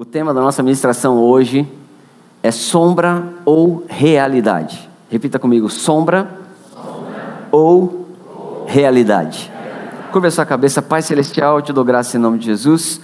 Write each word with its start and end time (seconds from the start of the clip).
O 0.00 0.04
tema 0.04 0.32
da 0.32 0.40
nossa 0.40 0.62
ministração 0.62 1.18
hoje 1.18 1.66
é 2.40 2.52
sombra 2.52 3.34
ou 3.44 3.84
realidade. 3.88 4.88
Repita 5.10 5.40
comigo: 5.40 5.68
sombra, 5.68 6.38
sombra. 6.72 7.48
Ou, 7.50 8.06
ou 8.24 8.64
realidade. 8.68 9.50
realidade. 9.50 10.12
Curva 10.12 10.30
sua 10.30 10.46
cabeça, 10.46 10.80
Pai 10.80 11.02
Celestial, 11.02 11.56
eu 11.56 11.62
te 11.62 11.72
dou 11.72 11.82
graça 11.84 12.16
em 12.16 12.20
nome 12.20 12.38
de 12.38 12.46
Jesus. 12.46 13.00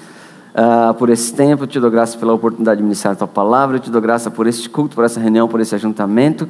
Uh, 0.55 0.95
por 0.95 1.11
esse 1.11 1.35
tempo, 1.35 1.65
eu 1.65 1.67
te 1.67 1.81
dou 1.81 1.91
graça 1.91 2.17
pela 2.17 2.33
oportunidade 2.33 2.77
de 2.77 2.85
ministrar 2.85 3.15
a 3.15 3.17
tua 3.17 3.27
palavra, 3.27 3.79
eu 3.79 3.81
te 3.81 3.91
dou 3.91 4.01
graça 4.01 4.31
por 4.31 4.47
este 4.47 4.71
culto, 4.71 4.95
por 4.95 5.05
essa 5.05 5.19
reunião, 5.19 5.49
por 5.49 5.61
esse 5.61 5.75
ajuntamento 5.75 6.49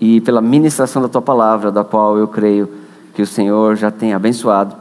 e 0.00 0.22
pela 0.22 0.40
ministração 0.40 1.02
da 1.02 1.08
tua 1.10 1.20
palavra, 1.20 1.70
da 1.70 1.84
qual 1.84 2.16
eu 2.16 2.26
creio 2.28 2.66
que 3.12 3.20
o 3.20 3.26
Senhor 3.26 3.76
já 3.76 3.90
tem 3.90 4.14
abençoado. 4.14 4.74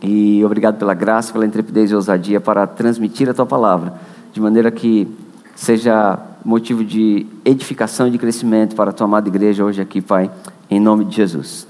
E 0.00 0.44
obrigado 0.44 0.78
pela 0.78 0.94
graça, 0.94 1.32
pela 1.32 1.44
intrepidez 1.44 1.90
e 1.90 1.94
ousadia 1.96 2.40
para 2.40 2.68
transmitir 2.68 3.28
a 3.28 3.34
tua 3.34 3.46
palavra 3.46 4.13
de 4.34 4.40
maneira 4.40 4.68
que 4.68 5.06
seja 5.54 6.18
motivo 6.44 6.84
de 6.84 7.24
edificação 7.44 8.08
e 8.08 8.10
de 8.10 8.18
crescimento 8.18 8.74
para 8.74 8.90
a 8.90 8.92
tua 8.92 9.04
amada 9.04 9.28
igreja 9.28 9.64
hoje 9.64 9.80
aqui, 9.80 10.00
Pai, 10.02 10.28
em 10.68 10.80
nome 10.80 11.04
de 11.04 11.14
Jesus. 11.14 11.68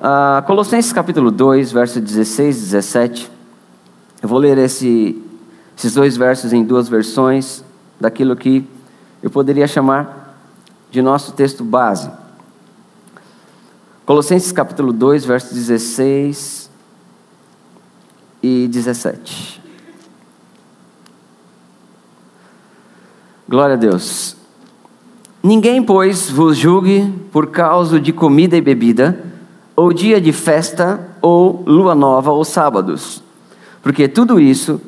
Uh, 0.00 0.44
Colossenses 0.44 0.92
capítulo 0.92 1.30
2, 1.30 1.70
verso 1.70 2.00
16 2.00 2.56
e 2.56 2.60
17. 2.62 3.30
Eu 4.20 4.28
vou 4.28 4.40
ler 4.40 4.58
esse, 4.58 5.22
esses 5.78 5.94
dois 5.94 6.16
versos 6.16 6.52
em 6.52 6.64
duas 6.64 6.88
versões 6.88 7.64
daquilo 8.00 8.34
que 8.34 8.68
eu 9.22 9.30
poderia 9.30 9.68
chamar 9.68 10.36
de 10.90 11.00
nosso 11.00 11.32
texto 11.32 11.62
base. 11.62 12.10
Colossenses 14.04 14.50
capítulo 14.50 14.92
2, 14.92 15.24
versos 15.24 15.52
16 15.52 16.68
e 18.42 18.66
17. 18.66 19.63
Glória 23.48 23.74
a 23.74 23.78
Deus. 23.78 24.36
Ninguém, 25.42 25.82
pois, 25.82 26.30
vos 26.30 26.56
julgue 26.56 27.12
por 27.30 27.48
causa 27.48 28.00
de 28.00 28.12
comida 28.12 28.56
e 28.56 28.60
bebida, 28.62 29.22
ou 29.76 29.92
dia 29.92 30.18
de 30.18 30.32
festa, 30.32 30.98
ou 31.20 31.62
lua 31.66 31.94
nova, 31.94 32.30
ou 32.30 32.44
sábados, 32.44 33.22
porque 33.82 34.08
tudo 34.08 34.40
isso 34.40 34.80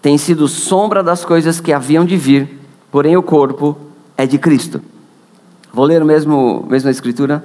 tem 0.00 0.16
sido 0.16 0.46
sombra 0.46 1.02
das 1.02 1.24
coisas 1.24 1.60
que 1.60 1.72
haviam 1.72 2.04
de 2.04 2.16
vir, 2.16 2.60
porém 2.92 3.16
o 3.16 3.22
corpo 3.22 3.76
é 4.16 4.26
de 4.26 4.38
Cristo. 4.38 4.80
Vou 5.72 5.84
ler 5.84 6.04
mesmo 6.04 6.64
mesma 6.68 6.90
escritura 6.90 7.44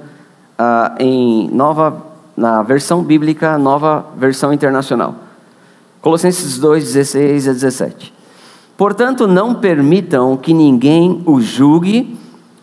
uh, 0.58 1.02
em 1.02 1.50
nova 1.50 2.04
na 2.36 2.62
versão 2.62 3.02
bíblica, 3.02 3.58
nova 3.58 4.06
versão 4.16 4.52
internacional. 4.52 5.16
Colossenses 6.00 6.58
2, 6.58 6.84
16 6.84 7.48
a 7.48 7.52
17. 7.52 8.15
Portanto, 8.76 9.26
não 9.26 9.54
permitam 9.54 10.36
que 10.36 10.52
ninguém 10.52 11.22
o 11.24 11.40
julgue 11.40 12.18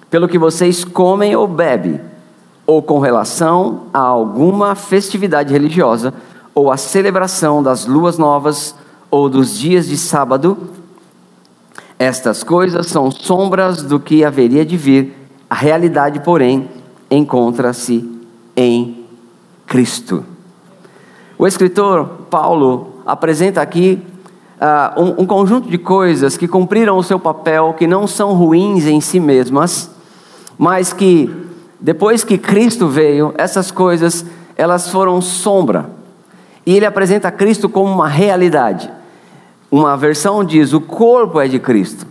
pelo 0.10 0.28
que 0.28 0.38
vocês 0.38 0.86
comem 0.86 1.36
ou 1.36 1.48
bebem, 1.48 2.00
ou 2.68 2.84
com 2.84 3.00
relação 3.00 3.84
a 3.92 4.00
alguma 4.00 4.76
festividade 4.76 5.52
religiosa, 5.52 6.14
ou 6.54 6.72
a 6.72 6.78
celebração 6.78 7.64
das 7.64 7.88
luas 7.88 8.20
novas, 8.20 8.76
ou 9.10 9.28
dos 9.28 9.58
dias 9.58 9.88
de 9.88 9.98
sábado. 9.98 10.70
Estas 11.98 12.44
coisas 12.44 12.88
são 12.88 13.10
sombras 13.10 13.82
do 13.82 14.00
que 14.00 14.24
haveria 14.24 14.64
de 14.64 14.78
vir, 14.78 15.16
a 15.50 15.56
realidade, 15.56 16.20
porém, 16.20 16.70
encontra-se 17.10 18.08
em 18.56 19.04
Cristo. 19.66 20.24
O 21.38 21.48
escritor 21.48 22.06
Paulo 22.30 22.94
apresenta 23.06 23.62
aqui 23.62 24.02
uh, 24.60 25.02
um, 25.02 25.22
um 25.24 25.26
conjunto 25.26 25.70
de 25.70 25.78
coisas 25.78 26.38
que 26.38 26.48
cumpriram 26.48 26.98
o 26.98 27.04
seu 27.04 27.20
papel, 27.20 27.74
que 27.74 27.88
não 27.88 28.08
são 28.08 28.34
ruins 28.34 28.86
em 28.86 29.02
si 29.02 29.20
mesmas, 29.20 29.90
mas 30.58 30.94
que 30.94 31.30
depois 31.80 32.24
que 32.24 32.38
Cristo 32.38 32.88
veio, 32.88 33.34
essas 33.38 33.72
coisas 33.72 34.26
elas 34.56 34.90
foram 34.90 35.22
sombra. 35.22 35.90
E 36.66 36.76
ele 36.76 36.86
apresenta 36.86 37.32
Cristo 37.32 37.68
como 37.68 37.92
uma 37.92 38.08
realidade. 38.08 38.90
Uma 39.70 39.98
versão 39.98 40.44
diz: 40.44 40.72
o 40.72 40.80
corpo 40.80 41.40
é 41.40 41.48
de 41.48 41.60
Cristo. 41.60 42.08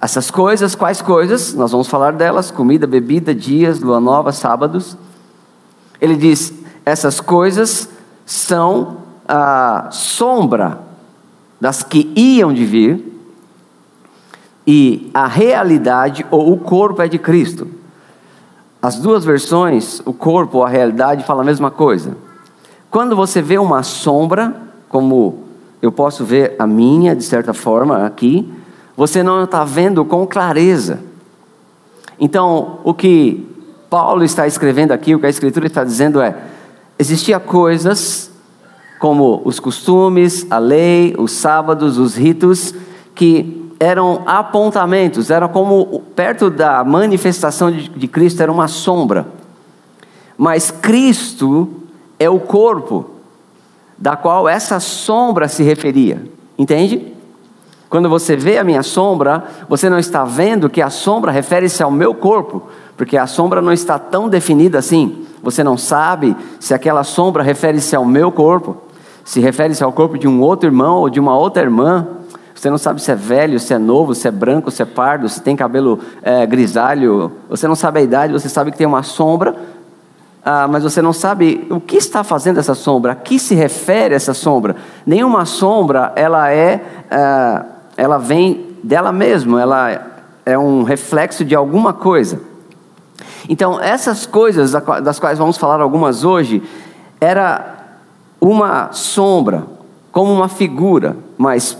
Essas 0.00 0.30
coisas, 0.30 0.74
quais 0.74 1.02
coisas? 1.02 1.54
Nós 1.54 1.72
vamos 1.72 1.88
falar 1.88 2.12
delas: 2.12 2.50
comida, 2.50 2.86
bebida, 2.86 3.34
dias, 3.34 3.80
lua 3.80 3.98
nova, 3.98 4.30
sábados. 4.30 4.96
Ele 6.00 6.14
diz: 6.14 6.52
essas 6.84 7.20
coisas 7.20 7.88
são 8.24 8.98
a 9.26 9.88
sombra 9.90 10.85
das 11.60 11.82
que 11.82 12.12
iam 12.14 12.52
de 12.52 12.64
vir, 12.64 13.12
e 14.66 15.10
a 15.14 15.26
realidade 15.26 16.26
ou 16.30 16.52
o 16.52 16.58
corpo 16.58 17.00
é 17.00 17.08
de 17.08 17.18
Cristo. 17.18 17.68
As 18.82 18.96
duas 18.96 19.24
versões, 19.24 20.00
o 20.04 20.12
corpo 20.12 20.58
ou 20.58 20.64
a 20.64 20.68
realidade, 20.68 21.24
falam 21.24 21.42
a 21.42 21.46
mesma 21.46 21.70
coisa. 21.70 22.16
Quando 22.90 23.14
você 23.14 23.40
vê 23.40 23.58
uma 23.58 23.82
sombra, 23.82 24.54
como 24.88 25.44
eu 25.80 25.92
posso 25.92 26.24
ver 26.24 26.56
a 26.58 26.66
minha, 26.66 27.14
de 27.14 27.22
certa 27.22 27.54
forma, 27.54 28.04
aqui, 28.04 28.50
você 28.96 29.22
não 29.22 29.44
está 29.44 29.64
vendo 29.64 30.04
com 30.04 30.26
clareza. 30.26 31.00
Então, 32.18 32.80
o 32.82 32.94
que 32.94 33.46
Paulo 33.90 34.24
está 34.24 34.46
escrevendo 34.46 34.92
aqui, 34.92 35.14
o 35.14 35.18
que 35.18 35.26
a 35.26 35.30
Escritura 35.30 35.66
está 35.66 35.84
dizendo 35.84 36.20
é: 36.20 36.36
existia 36.98 37.38
coisas 37.38 38.25
como 38.98 39.42
os 39.44 39.60
costumes, 39.60 40.46
a 40.50 40.58
lei, 40.58 41.14
os 41.18 41.32
sábados, 41.32 41.98
os 41.98 42.16
ritos, 42.16 42.74
que 43.14 43.66
eram 43.78 44.22
apontamentos, 44.26 45.30
eram 45.30 45.48
como 45.48 46.00
perto 46.14 46.50
da 46.50 46.82
manifestação 46.82 47.70
de, 47.70 47.88
de 47.88 48.08
Cristo, 48.08 48.42
era 48.42 48.50
uma 48.50 48.68
sombra. 48.68 49.26
Mas 50.36 50.70
Cristo 50.70 51.68
é 52.18 52.28
o 52.28 52.40
corpo, 52.40 53.10
da 53.98 54.16
qual 54.16 54.48
essa 54.48 54.80
sombra 54.80 55.48
se 55.48 55.62
referia, 55.62 56.22
entende? 56.58 57.14
Quando 57.88 58.08
você 58.08 58.36
vê 58.36 58.58
a 58.58 58.64
minha 58.64 58.82
sombra, 58.82 59.44
você 59.68 59.88
não 59.88 59.98
está 59.98 60.24
vendo 60.24 60.68
que 60.68 60.82
a 60.82 60.90
sombra 60.90 61.30
refere-se 61.30 61.82
ao 61.82 61.90
meu 61.90 62.14
corpo, 62.14 62.62
porque 62.96 63.16
a 63.16 63.26
sombra 63.26 63.62
não 63.62 63.72
está 63.72 63.98
tão 63.98 64.28
definida 64.28 64.78
assim. 64.78 65.24
Você 65.42 65.62
não 65.62 65.78
sabe 65.78 66.36
se 66.58 66.74
aquela 66.74 67.04
sombra 67.04 67.42
refere-se 67.42 67.94
ao 67.94 68.04
meu 68.04 68.32
corpo 68.32 68.85
se 69.26 69.40
refere-se 69.40 69.82
ao 69.82 69.92
corpo 69.92 70.16
de 70.16 70.28
um 70.28 70.40
outro 70.40 70.68
irmão 70.68 70.98
ou 71.00 71.10
de 71.10 71.18
uma 71.18 71.36
outra 71.36 71.60
irmã. 71.60 72.06
Você 72.54 72.70
não 72.70 72.78
sabe 72.78 73.02
se 73.02 73.10
é 73.10 73.14
velho, 73.16 73.58
se 73.58 73.74
é 73.74 73.78
novo, 73.78 74.14
se 74.14 74.28
é 74.28 74.30
branco, 74.30 74.70
se 74.70 74.80
é 74.80 74.86
pardo, 74.86 75.28
se 75.28 75.42
tem 75.42 75.56
cabelo 75.56 75.98
é, 76.22 76.46
grisalho. 76.46 77.32
Você 77.50 77.66
não 77.66 77.74
sabe 77.74 77.98
a 77.98 78.02
idade, 78.02 78.32
você 78.32 78.48
sabe 78.48 78.70
que 78.70 78.78
tem 78.78 78.86
uma 78.86 79.02
sombra, 79.02 79.56
ah, 80.44 80.68
mas 80.68 80.84
você 80.84 81.02
não 81.02 81.12
sabe 81.12 81.66
o 81.68 81.80
que 81.80 81.96
está 81.96 82.22
fazendo 82.22 82.60
essa 82.60 82.72
sombra, 82.72 83.12
a 83.12 83.14
que 83.16 83.36
se 83.36 83.52
refere 83.52 84.14
essa 84.14 84.32
sombra. 84.32 84.76
Nenhuma 85.04 85.44
sombra, 85.44 86.12
ela 86.14 86.50
é, 86.52 86.80
é 87.10 87.64
ela 87.96 88.18
vem 88.18 88.76
dela 88.80 89.10
mesma, 89.10 89.60
ela 89.60 90.06
é 90.44 90.56
um 90.56 90.84
reflexo 90.84 91.44
de 91.44 91.56
alguma 91.56 91.92
coisa. 91.92 92.40
Então, 93.48 93.80
essas 93.80 94.24
coisas 94.24 94.70
das 95.02 95.18
quais 95.18 95.36
vamos 95.36 95.56
falar 95.56 95.80
algumas 95.80 96.22
hoje, 96.22 96.62
era 97.20 97.75
uma 98.48 98.92
sombra, 98.92 99.66
como 100.12 100.32
uma 100.32 100.48
figura, 100.48 101.16
mas 101.36 101.76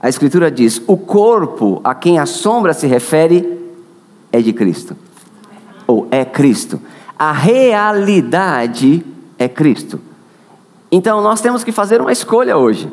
a 0.00 0.08
Escritura 0.08 0.48
diz: 0.48 0.80
o 0.86 0.96
corpo 0.96 1.80
a 1.82 1.92
quem 1.92 2.20
a 2.20 2.26
sombra 2.26 2.72
se 2.72 2.86
refere 2.86 3.74
é 4.30 4.40
de 4.40 4.52
Cristo, 4.52 4.96
ou 5.86 6.06
é 6.12 6.24
Cristo. 6.24 6.80
A 7.18 7.32
realidade 7.32 9.04
é 9.36 9.48
Cristo. 9.48 10.00
Então 10.90 11.20
nós 11.20 11.40
temos 11.40 11.64
que 11.64 11.72
fazer 11.72 12.00
uma 12.00 12.12
escolha 12.12 12.56
hoje, 12.56 12.88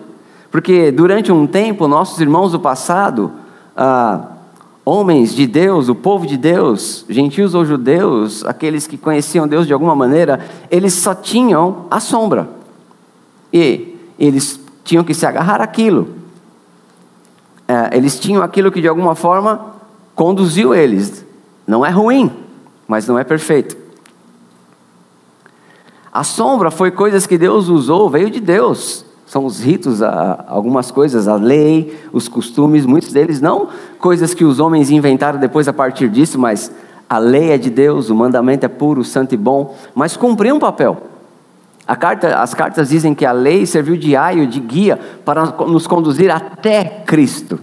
porque 0.50 0.92
durante 0.92 1.32
um 1.32 1.46
tempo 1.46 1.88
nossos 1.88 2.20
irmãos 2.20 2.52
do 2.54 2.60
passado, 2.60 3.32
ah, 3.78 4.30
homens 4.84 5.36
de 5.36 5.46
Deus, 5.46 5.90
o 5.90 5.96
povo 5.96 6.26
de 6.26 6.38
Deus, 6.38 7.06
gentios 7.08 7.54
ou 7.54 7.64
judeus, 7.66 8.44
aqueles 8.46 8.88
que 8.88 8.98
conheciam 8.98 9.48
Deus 9.48 9.68
de 9.68 9.74
alguma 9.74 9.96
maneira, 9.96 10.40
eles 10.72 10.94
só 10.96 11.14
tinham 11.14 11.86
a 11.92 12.00
sombra. 12.00 12.61
E 13.54 13.98
eles 14.18 14.60
tinham 14.84 15.04
que 15.04 15.14
se 15.14 15.26
agarrar 15.26 15.62
àquilo. 15.62 16.16
É, 17.68 17.96
eles 17.98 18.20
tinham 18.20 18.44
aquilo 18.44 18.72
que 18.72 18.82
de 18.82 18.88
alguma 18.88 19.16
forma 19.16 19.74
conduziu 20.16 20.74
eles. 20.74 21.26
Não 21.66 21.86
é 21.86 21.90
ruim, 21.90 22.32
mas 22.88 23.08
não 23.08 23.18
é 23.18 23.24
perfeito. 23.24 23.78
A 26.12 26.24
sombra 26.24 26.70
foi 26.70 26.92
coisas 26.92 27.26
que 27.26 27.38
Deus 27.38 27.70
usou, 27.70 28.10
veio 28.10 28.30
de 28.30 28.40
Deus. 28.40 29.06
São 29.26 29.46
os 29.46 29.62
ritos, 29.62 30.02
algumas 30.02 30.92
coisas, 30.92 31.30
a 31.30 31.36
lei, 31.36 31.98
os 32.12 32.28
costumes, 32.28 32.86
muitos 32.86 33.14
deles 33.14 33.40
não 33.40 33.70
coisas 34.02 34.34
que 34.34 34.44
os 34.44 34.60
homens 34.60 34.90
inventaram 34.90 35.40
depois 35.40 35.68
a 35.68 35.74
partir 35.74 36.10
disso, 36.10 36.38
mas 36.38 36.72
a 37.08 37.20
lei 37.20 37.52
é 37.52 37.58
de 37.58 37.70
Deus, 37.70 38.10
o 38.10 38.16
mandamento 38.16 38.66
é 38.66 38.70
puro, 38.70 39.04
santo 39.04 39.36
e 39.36 39.38
bom, 39.38 39.78
mas 39.94 40.18
cumpriu 40.18 40.56
um 40.56 40.60
papel. 40.60 40.98
Carta, 41.96 42.38
as 42.38 42.54
cartas 42.54 42.90
dizem 42.90 43.14
que 43.14 43.26
a 43.26 43.32
lei 43.32 43.66
serviu 43.66 43.98
de 43.98 44.16
aio, 44.16 44.48
de 44.48 44.60
guia, 44.60 45.00
para 45.26 45.46
nos 45.46 45.88
conduzir 45.88 46.32
até 46.32 46.84
Cristo. 47.06 47.60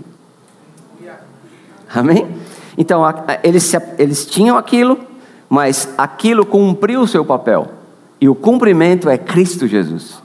Amém? 1.94 2.28
Então, 2.76 3.02
eles, 3.42 3.72
eles 3.98 4.26
tinham 4.26 4.56
aquilo, 4.56 4.98
mas 5.48 5.92
aquilo 5.96 6.44
cumpriu 6.44 7.00
o 7.00 7.08
seu 7.08 7.24
papel. 7.24 7.68
E 8.20 8.28
o 8.28 8.34
cumprimento 8.34 9.08
é 9.08 9.16
Cristo 9.16 9.66
Jesus. 9.66 10.22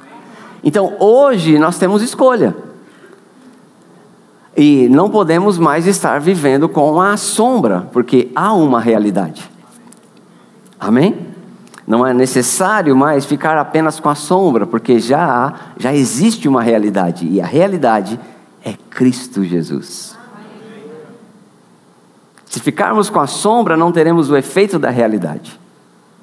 Então, 0.64 0.96
hoje 1.00 1.58
nós 1.58 1.78
temos 1.78 2.02
escolha. 2.02 2.56
E 4.56 4.88
não 4.90 5.10
podemos 5.10 5.58
mais 5.58 5.88
estar 5.88 6.20
vivendo 6.20 6.70
com 6.70 7.02
a 7.02 7.18
sombra, 7.18 7.88
porque 7.92 8.32
há 8.36 8.54
uma 8.54 8.80
realidade. 8.80 9.50
Amém? 10.80 11.33
Não 11.86 12.06
é 12.06 12.14
necessário 12.14 12.96
mais 12.96 13.26
ficar 13.26 13.58
apenas 13.58 14.00
com 14.00 14.10
a 14.10 14.16
sombra, 14.16 14.66
porque 14.66 15.00
já 15.00 15.54
já 15.78 15.94
existe 15.94 16.48
uma 16.48 16.62
realidade, 16.62 17.28
e 17.28 17.42
a 17.42 17.46
realidade 17.46 18.20
é 18.64 18.74
Cristo 18.90 19.44
Jesus. 19.44 20.18
Se 22.46 22.60
ficarmos 22.60 23.10
com 23.10 23.20
a 23.20 23.26
sombra, 23.28 23.76
não 23.76 23.92
teremos 23.92 24.30
o 24.30 24.38
efeito 24.38 24.78
da 24.78 24.90
realidade. 24.90 25.60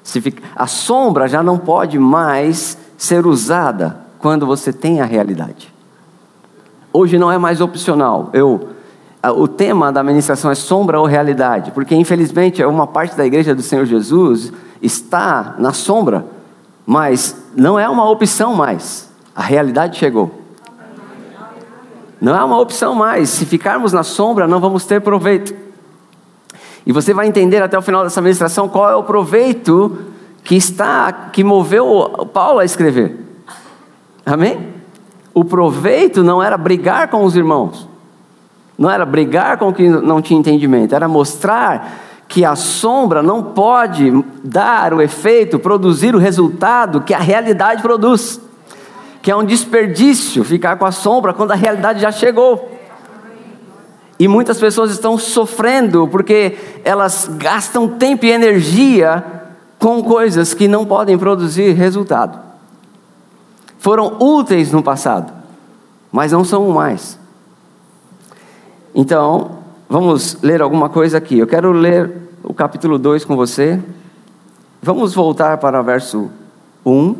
Fica... 0.03 0.41
A 0.55 0.65
sombra 0.65 1.27
já 1.27 1.43
não 1.43 1.57
pode 1.57 1.99
mais 1.99 2.77
ser 2.97 3.27
usada 3.27 3.97
quando 4.17 4.45
você 4.45 4.71
tem 4.71 5.01
a 5.01 5.05
realidade. 5.05 5.73
Hoje 6.93 7.17
não 7.17 7.31
é 7.31 7.37
mais 7.37 7.61
opcional. 7.61 8.29
Eu, 8.33 8.69
o 9.35 9.47
tema 9.47 9.91
da 9.91 10.03
ministração 10.03 10.49
é 10.49 10.55
sombra 10.55 10.99
ou 10.99 11.05
realidade, 11.05 11.71
porque 11.71 11.95
infelizmente 11.95 12.63
uma 12.63 12.87
parte 12.87 13.15
da 13.15 13.25
igreja 13.25 13.53
do 13.53 13.61
Senhor 13.61 13.85
Jesus 13.85 14.53
está 14.81 15.55
na 15.57 15.73
sombra, 15.73 16.25
mas 16.85 17.35
não 17.55 17.77
é 17.77 17.87
uma 17.87 18.09
opção 18.09 18.53
mais. 18.53 19.09
A 19.35 19.41
realidade 19.41 19.97
chegou. 19.97 20.41
Não 22.19 22.35
é 22.35 22.43
uma 22.43 22.59
opção 22.59 22.93
mais. 22.93 23.29
Se 23.29 23.45
ficarmos 23.45 23.93
na 23.93 24.03
sombra, 24.03 24.47
não 24.47 24.59
vamos 24.59 24.85
ter 24.85 25.01
proveito. 25.01 25.55
E 26.85 26.91
você 26.91 27.13
vai 27.13 27.27
entender 27.27 27.61
até 27.61 27.77
o 27.77 27.81
final 27.81 28.03
dessa 28.03 28.21
ministração 28.21 28.67
qual 28.67 28.89
é 28.89 28.95
o 28.95 29.03
proveito 29.03 29.97
que 30.43 30.55
está 30.55 31.11
que 31.11 31.43
moveu 31.43 32.29
Paulo 32.33 32.59
a 32.59 32.65
escrever. 32.65 33.17
Amém? 34.25 34.69
O 35.33 35.45
proveito 35.45 36.23
não 36.23 36.41
era 36.41 36.57
brigar 36.57 37.07
com 37.07 37.23
os 37.23 37.35
irmãos, 37.35 37.87
não 38.77 38.89
era 38.89 39.05
brigar 39.05 39.57
com 39.57 39.71
quem 39.71 39.89
não 39.89 40.21
tinha 40.21 40.39
entendimento, 40.39 40.93
era 40.93 41.07
mostrar 41.07 41.99
que 42.31 42.45
a 42.45 42.55
sombra 42.55 43.21
não 43.21 43.43
pode 43.43 44.09
dar 44.41 44.93
o 44.93 45.01
efeito, 45.01 45.59
produzir 45.59 46.15
o 46.15 46.17
resultado 46.17 47.01
que 47.01 47.13
a 47.13 47.19
realidade 47.19 47.81
produz. 47.81 48.39
Que 49.21 49.29
é 49.29 49.35
um 49.35 49.43
desperdício 49.43 50.41
ficar 50.45 50.77
com 50.77 50.85
a 50.85 50.93
sombra 50.93 51.33
quando 51.33 51.51
a 51.51 51.55
realidade 51.55 51.99
já 51.99 52.09
chegou. 52.09 52.71
E 54.17 54.29
muitas 54.29 54.57
pessoas 54.61 54.91
estão 54.91 55.17
sofrendo 55.17 56.07
porque 56.07 56.57
elas 56.85 57.29
gastam 57.33 57.89
tempo 57.89 58.25
e 58.25 58.31
energia 58.31 59.21
com 59.77 60.01
coisas 60.01 60.53
que 60.53 60.69
não 60.69 60.85
podem 60.85 61.17
produzir 61.17 61.73
resultado. 61.73 62.39
Foram 63.77 64.15
úteis 64.21 64.71
no 64.71 64.81
passado, 64.81 65.33
mas 66.09 66.31
não 66.31 66.45
são 66.45 66.69
mais. 66.69 67.19
Então, 68.95 69.60
vamos 69.91 70.37
ler 70.41 70.61
alguma 70.61 70.87
coisa 70.87 71.17
aqui. 71.17 71.37
Eu 71.37 71.45
quero 71.45 71.73
ler 71.73 72.09
o 72.41 72.53
capítulo 72.53 72.97
2 72.97 73.25
com 73.25 73.35
você. 73.35 73.77
Vamos 74.81 75.13
voltar 75.13 75.57
para 75.57 75.81
o 75.81 75.83
verso 75.83 76.31
1 76.85 77.15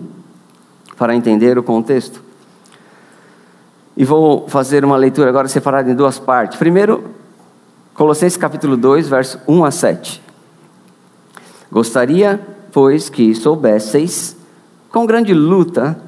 para 0.97 1.13
entender 1.13 1.57
o 1.57 1.63
contexto. 1.63 2.23
E 3.97 4.06
vou 4.06 4.47
fazer 4.47 4.85
uma 4.85 4.95
leitura 4.95 5.27
agora 5.27 5.50
separada 5.50 5.91
em 5.91 5.95
duas 5.95 6.18
partes. 6.18 6.57
Primeiro, 6.57 7.03
Colossenses 7.94 8.38
capítulo 8.38 8.77
2, 8.77 9.09
verso 9.09 9.38
1 9.45 9.65
a 9.65 9.71
7. 9.71 10.24
Gostaria, 11.69 12.39
pois, 12.71 13.09
que 13.09 13.35
soubesseis 13.35 14.38
com 14.89 15.06
grande 15.06 15.33
luta, 15.33 16.01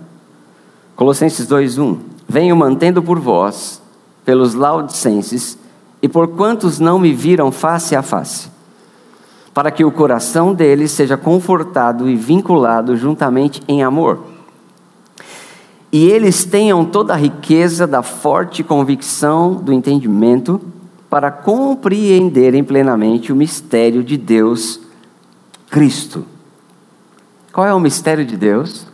Colossenses 0.96 1.46
2, 1.46 1.78
1. 1.78 2.00
Venho 2.26 2.56
mantendo 2.56 3.04
por 3.04 3.20
vós, 3.20 3.82
pelos 4.24 4.54
laudicenses, 4.54 5.58
e 6.04 6.08
por 6.08 6.28
quantos 6.28 6.80
não 6.80 7.00
me 7.00 7.12
viram 7.14 7.52
face 7.52 7.96
a 7.96 8.04
face 8.04 8.54
para 9.54 9.70
que 9.70 9.86
o 9.86 9.92
coração 9.92 10.54
deles 10.54 10.92
seja 10.92 11.16
confortado 11.16 12.10
e 12.10 12.16
vinculado 12.16 12.98
juntamente 12.98 13.62
em 13.68 13.84
amor. 13.84 14.24
E 15.92 16.06
eles 16.06 16.44
tenham 16.44 16.84
toda 16.84 17.14
a 17.14 17.18
riqueza 17.18 17.86
da 17.86 18.02
forte 18.02 18.64
convicção 18.64 19.54
do 19.54 19.72
entendimento, 19.72 20.60
para 21.08 21.30
compreenderem 21.30 22.64
plenamente 22.64 23.32
o 23.32 23.36
mistério 23.36 24.04
de 24.04 24.18
Deus, 24.18 24.80
Cristo. 25.70 26.26
Qual 27.52 27.68
é 27.68 27.72
o 27.72 27.80
mistério 27.80 28.26
de 28.26 28.36
Deus? 28.36 28.88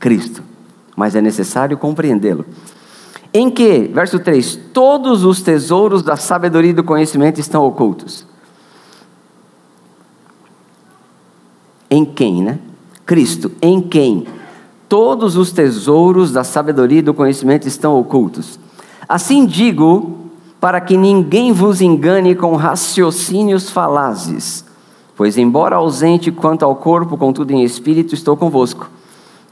Cristo. 0.00 0.42
Mas 0.96 1.14
é 1.14 1.20
necessário 1.20 1.76
compreendê-lo. 1.76 2.46
Em 3.34 3.50
que, 3.50 3.90
verso 3.92 4.18
3: 4.18 4.58
todos 4.72 5.24
os 5.24 5.40
tesouros 5.42 6.02
da 6.02 6.16
sabedoria 6.16 6.70
e 6.70 6.74
do 6.74 6.84
conhecimento 6.84 7.40
estão 7.40 7.64
ocultos 7.64 8.26
em 11.92 12.06
quem, 12.06 12.42
né? 12.42 12.58
Cristo, 13.04 13.52
em 13.60 13.78
quem 13.78 14.26
todos 14.88 15.36
os 15.36 15.52
tesouros 15.52 16.32
da 16.32 16.42
sabedoria 16.42 17.00
e 17.00 17.02
do 17.02 17.12
conhecimento 17.12 17.68
estão 17.68 18.00
ocultos. 18.00 18.58
Assim 19.06 19.44
digo, 19.44 20.30
para 20.58 20.80
que 20.80 20.96
ninguém 20.96 21.52
vos 21.52 21.82
engane 21.82 22.34
com 22.34 22.56
raciocínios 22.56 23.68
falazes. 23.68 24.64
Pois, 25.14 25.36
embora 25.36 25.76
ausente 25.76 26.32
quanto 26.32 26.64
ao 26.64 26.74
corpo, 26.76 27.18
contudo 27.18 27.52
em 27.52 27.62
espírito, 27.62 28.14
estou 28.14 28.38
convosco, 28.38 28.88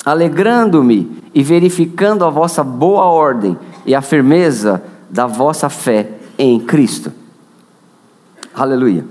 alegrando-me 0.02 1.10
e 1.34 1.42
verificando 1.42 2.24
a 2.24 2.30
vossa 2.30 2.64
boa 2.64 3.04
ordem 3.04 3.58
e 3.84 3.94
a 3.94 4.02
firmeza 4.02 4.82
da 5.08 5.26
vossa 5.26 5.68
fé 5.68 6.08
em 6.38 6.60
Cristo. 6.60 7.12
Aleluia. 8.54 9.04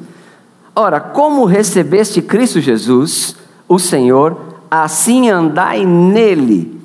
Ora, 0.76 1.00
como 1.00 1.46
recebeste 1.46 2.22
Cristo 2.22 2.60
Jesus, 2.60 3.36
o 3.68 3.78
Senhor, 3.78 4.38
assim 4.70 5.30
andai 5.30 5.86
nele, 5.86 6.80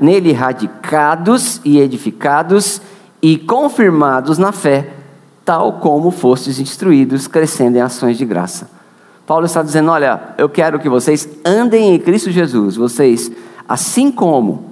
nele 0.00 0.32
radicados 0.32 1.60
e 1.64 1.78
edificados 1.78 2.80
e 3.20 3.36
confirmados 3.36 4.38
na 4.38 4.52
fé, 4.52 4.90
tal 5.44 5.74
como 5.74 6.10
fostes 6.10 6.58
instruídos, 6.58 7.26
crescendo 7.26 7.76
em 7.76 7.80
ações 7.80 8.16
de 8.16 8.24
graça. 8.24 8.70
Paulo 9.26 9.46
está 9.46 9.62
dizendo: 9.62 9.90
Olha, 9.90 10.34
eu 10.36 10.48
quero 10.48 10.78
que 10.78 10.88
vocês 10.88 11.28
andem 11.44 11.94
em 11.94 11.98
Cristo 11.98 12.30
Jesus, 12.30 12.76
vocês, 12.76 13.30
assim 13.68 14.10
como, 14.10 14.66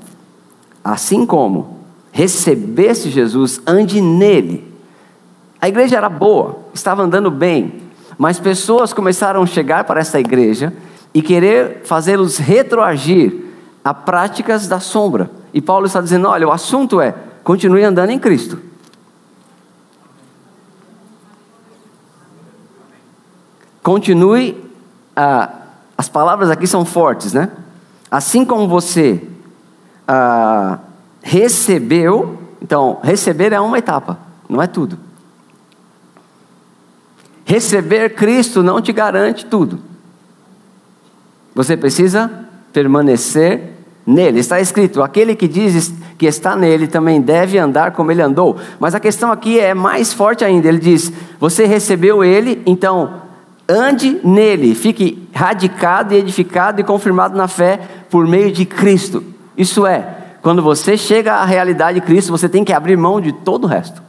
assim 0.85 1.25
como 1.25 1.82
recebeste 2.13 3.11
Jesus, 3.11 3.61
ande 3.67 4.01
nele. 4.01 4.71
A 5.61 5.69
igreja 5.69 5.97
era 5.97 6.09
boa, 6.09 6.61
estava 6.75 7.03
andando 7.03 7.31
bem, 7.31 7.83
mas 8.19 8.39
pessoas 8.39 8.93
começaram 8.93 9.43
a 9.43 9.47
chegar 9.47 9.85
para 9.85 10.01
essa 10.01 10.21
igreja 10.21 10.73
e 11.15 11.23
querer 11.23 11.81
fazê-los 11.85 12.37
retroagir 12.37 13.47
a 13.83 13.95
práticas 13.95 14.69
da 14.69 14.79
sombra. 14.79 15.31
E 15.55 15.61
Paulo 15.61 15.87
está 15.87 16.01
dizendo: 16.01 16.29
olha, 16.29 16.47
o 16.47 16.53
assunto 16.53 17.01
é 17.01 17.15
continue 17.43 17.83
andando 17.83 18.11
em 18.11 18.19
Cristo. 18.19 18.59
Continue, 23.83 24.63
ah, 25.17 25.51
as 25.99 26.09
palavras 26.09 26.51
aqui 26.51 26.67
são 26.67 26.85
fortes, 26.85 27.33
né? 27.33 27.51
Assim 28.11 28.45
como 28.45 28.69
você 28.69 29.27
ah, 30.07 30.79
recebeu, 31.23 32.39
então, 32.61 32.99
receber 33.03 33.53
é 33.53 33.61
uma 33.61 33.79
etapa, 33.79 34.19
não 34.49 34.61
é 34.61 34.67
tudo. 34.67 34.99
Receber 37.45 38.15
Cristo 38.15 38.63
não 38.63 38.81
te 38.81 38.93
garante 38.93 39.47
tudo. 39.47 39.79
Você 41.55 41.77
precisa 41.77 42.31
permanecer 42.73 43.73
nele. 44.07 44.41
Está 44.41 44.61
escrito: 44.61 45.03
aquele 45.03 45.35
que 45.35 45.49
diz 45.49 45.93
que 46.17 46.27
está 46.27 46.57
nele 46.57 46.87
também 46.87 47.21
deve 47.21 47.59
andar 47.59 47.93
como 47.93 48.11
ele 48.11 48.23
andou. 48.23 48.57
Mas 48.79 48.95
a 48.95 49.01
questão 49.01 49.31
aqui 49.31 49.59
é 49.59 49.75
mais 49.75 50.13
forte 50.13 50.45
ainda. 50.45 50.69
Ele 50.69 50.79
diz: 50.79 51.13
você 51.39 51.67
recebeu 51.67 52.25
ele, 52.25 52.63
então 52.65 53.23
ande 53.69 54.21
nele, 54.25 54.75
fique 54.75 55.29
radicado 55.33 56.15
e 56.15 56.19
edificado 56.19 56.81
e 56.81 56.85
confirmado 56.85 57.37
na 57.37 57.49
fé 57.49 57.81
por 58.11 58.27
meio 58.27 58.53
de 58.53 58.65
Cristo. 58.65 59.23
Isso 59.57 59.87
é, 59.87 60.22
quando 60.43 60.61
você 60.61 60.97
chega 60.97 61.35
à 61.35 61.45
realidade 61.45 62.01
de 62.01 62.07
Cristo, 62.07 62.31
você 62.31 62.49
tem 62.49 62.65
que 62.65 62.73
abrir 62.73 62.97
mão 62.97 63.21
de 63.21 63.33
todo 63.33 63.65
o 63.65 63.67
resto. 63.67 64.03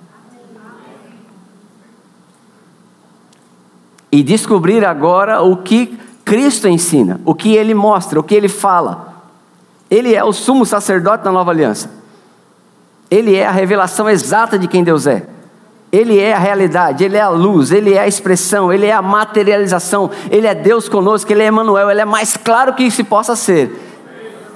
e 4.14 4.22
descobrir 4.22 4.86
agora 4.86 5.42
o 5.42 5.58
que 5.58 5.98
Cristo 6.24 6.68
ensina, 6.68 7.20
o 7.26 7.34
que 7.34 7.56
ele 7.56 7.74
mostra, 7.74 8.20
o 8.20 8.24
que 8.24 8.36
ele 8.36 8.48
fala. 8.48 9.12
Ele 9.90 10.14
é 10.14 10.24
o 10.24 10.32
sumo 10.32 10.68
sacerdote 10.68 11.24
da 11.24 11.32
nova 11.32 11.50
aliança. 11.50 11.90
Ele 13.10 13.36
é 13.36 13.48
a 13.48 13.52
revelação 13.52 14.08
exata 14.08 14.58
de 14.58 14.68
quem 14.68 14.84
Deus 14.84 15.08
é. 15.08 15.26
Ele 15.92 16.20
é 16.20 16.32
a 16.32 16.38
realidade, 16.38 17.04
Ele 17.04 17.18
é 17.18 17.22
a 17.22 17.30
luz, 17.30 17.72
Ele 17.72 17.96
é 17.96 18.02
a 18.02 18.08
expressão, 18.08 18.72
Ele 18.72 18.86
é 18.86 18.94
a 18.94 19.02
materialização, 19.02 20.12
Ele 20.30 20.46
é 20.46 20.54
Deus 20.54 20.88
conosco, 20.88 21.32
Ele 21.32 21.42
é 21.42 21.48
Emmanuel, 21.48 21.90
Ele 21.90 22.02
é 22.02 22.06
mais 22.06 22.38
claro 22.38 22.74
que 22.74 22.92
se 22.92 23.04
possa 23.04 23.36
ser. 23.36 23.93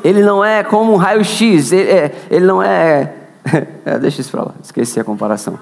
Ele 0.04 0.22
não 0.22 0.44
é 0.44 0.64
como 0.64 0.94
um 0.94 0.96
raio-x, 0.96 1.72
ele, 1.72 1.90
é, 1.90 2.16
ele, 2.30 2.46
não 2.46 2.62
é... 2.62 3.14
é 3.86 4.00
deixa 4.00 4.22
isso 4.22 4.32
para 4.32 4.44
lá, 4.44 4.54
esqueci 4.64 5.00
a 5.00 5.04
comparação. 5.04 5.60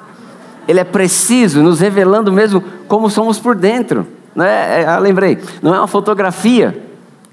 Ele 0.68 0.80
é 0.80 0.84
preciso, 0.84 1.62
nos 1.62 1.80
revelando 1.80 2.32
mesmo 2.32 2.62
como 2.88 3.10
somos 3.10 3.39
por 3.39 3.56
dentro. 3.56 4.08
Não 4.36 4.44
é, 4.44 4.82
é, 4.82 4.86
ah, 4.86 5.00
lembrei, 5.00 5.38
não 5.62 5.74
é 5.74 5.80
uma 5.80 5.88
fotografia, 5.88 6.84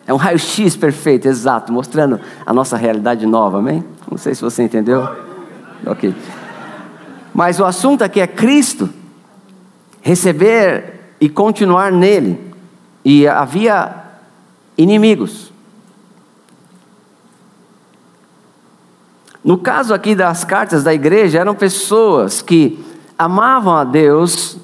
é 0.07 0.13
um 0.13 0.17
raio-x 0.17 0.77
perfeito, 0.77 1.27
exato, 1.27 1.73
mostrando 1.73 2.21
a 2.45 2.53
nossa 2.53 2.77
realidade 2.77 3.27
nova, 3.27 3.59
amém? 3.59 3.85
Não 4.11 4.19
sei 4.19 4.35
se 4.35 4.43
você 4.43 4.63
entendeu. 4.63 5.09
Ok. 5.87 6.15
Mas 7.35 7.59
o 7.59 7.65
assunto 7.65 8.03
aqui 8.03 8.21
é 8.21 8.27
Cristo, 8.27 8.89
receber 10.01 11.15
e 11.21 11.29
continuar 11.29 11.91
nele. 11.91 12.53
E 13.05 13.27
havia 13.27 13.95
inimigos. 14.77 15.52
No 19.45 19.59
caso 19.59 19.93
aqui 19.93 20.15
das 20.15 20.45
cartas 20.45 20.85
da 20.85 20.95
igreja, 20.95 21.39
eram 21.39 21.55
pessoas 21.55 22.41
que 22.41 22.79
amavam 23.19 23.75
a 23.75 23.85
Deus, 23.85 24.57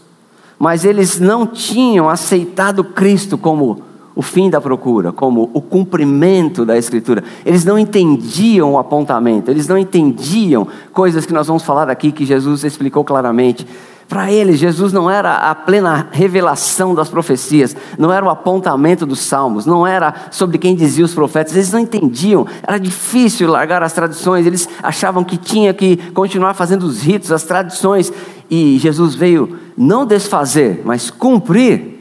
mas 0.59 0.85
eles 0.85 1.19
não 1.19 1.47
tinham 1.47 2.09
aceitado 2.09 2.85
Cristo 2.85 3.37
como 3.37 3.83
o 4.15 4.23
fim 4.23 4.51
da 4.51 4.61
procura, 4.61 5.13
como 5.13 5.49
o 5.55 5.61
cumprimento 5.61 6.65
da 6.65 6.77
Escritura. 6.77 7.23
Eles 7.47 7.65
não 7.65 7.79
entendiam 7.79 8.73
o 8.73 8.79
apontamento, 8.79 9.49
eles 9.49 9.69
não 9.69 9.79
entendiam 9.79 10.67
coisas 10.93 11.25
que 11.25 11.33
nós 11.33 11.47
vamos 11.47 11.63
falar 11.63 11.89
aqui 11.89 12.11
que 12.11 12.27
Jesus 12.27 12.65
explicou 12.65 13.05
claramente. 13.05 13.65
Para 14.09 14.33
eles, 14.33 14.59
Jesus 14.59 14.91
não 14.91 15.11
era 15.11 15.35
a 15.35 15.55
plena 15.55 16.09
revelação 16.11 16.95
das 16.95 17.11
profecias, 17.11 17.77
não 17.99 18.11
era 18.11 18.25
o 18.25 18.31
apontamento 18.31 19.05
dos 19.05 19.21
salmos, 19.21 19.67
não 19.67 19.87
era 19.87 20.15
sobre 20.31 20.57
quem 20.57 20.75
dizia 20.75 21.05
os 21.05 21.13
profetas, 21.13 21.55
eles 21.55 21.71
não 21.71 21.79
entendiam, 21.79 22.47
era 22.63 22.79
difícil 22.79 23.51
largar 23.51 23.83
as 23.83 23.93
tradições, 23.93 24.47
eles 24.47 24.67
achavam 24.83 25.23
que 25.23 25.37
tinha 25.37 25.75
que 25.75 25.99
continuar 26.13 26.55
fazendo 26.55 26.85
os 26.85 27.03
ritos, 27.03 27.31
as 27.31 27.43
tradições, 27.43 28.11
e 28.51 28.79
Jesus 28.79 29.15
veio 29.15 29.59
não 29.77 30.07
desfazer, 30.07 30.81
mas 30.87 31.11
cumprir 31.11 31.99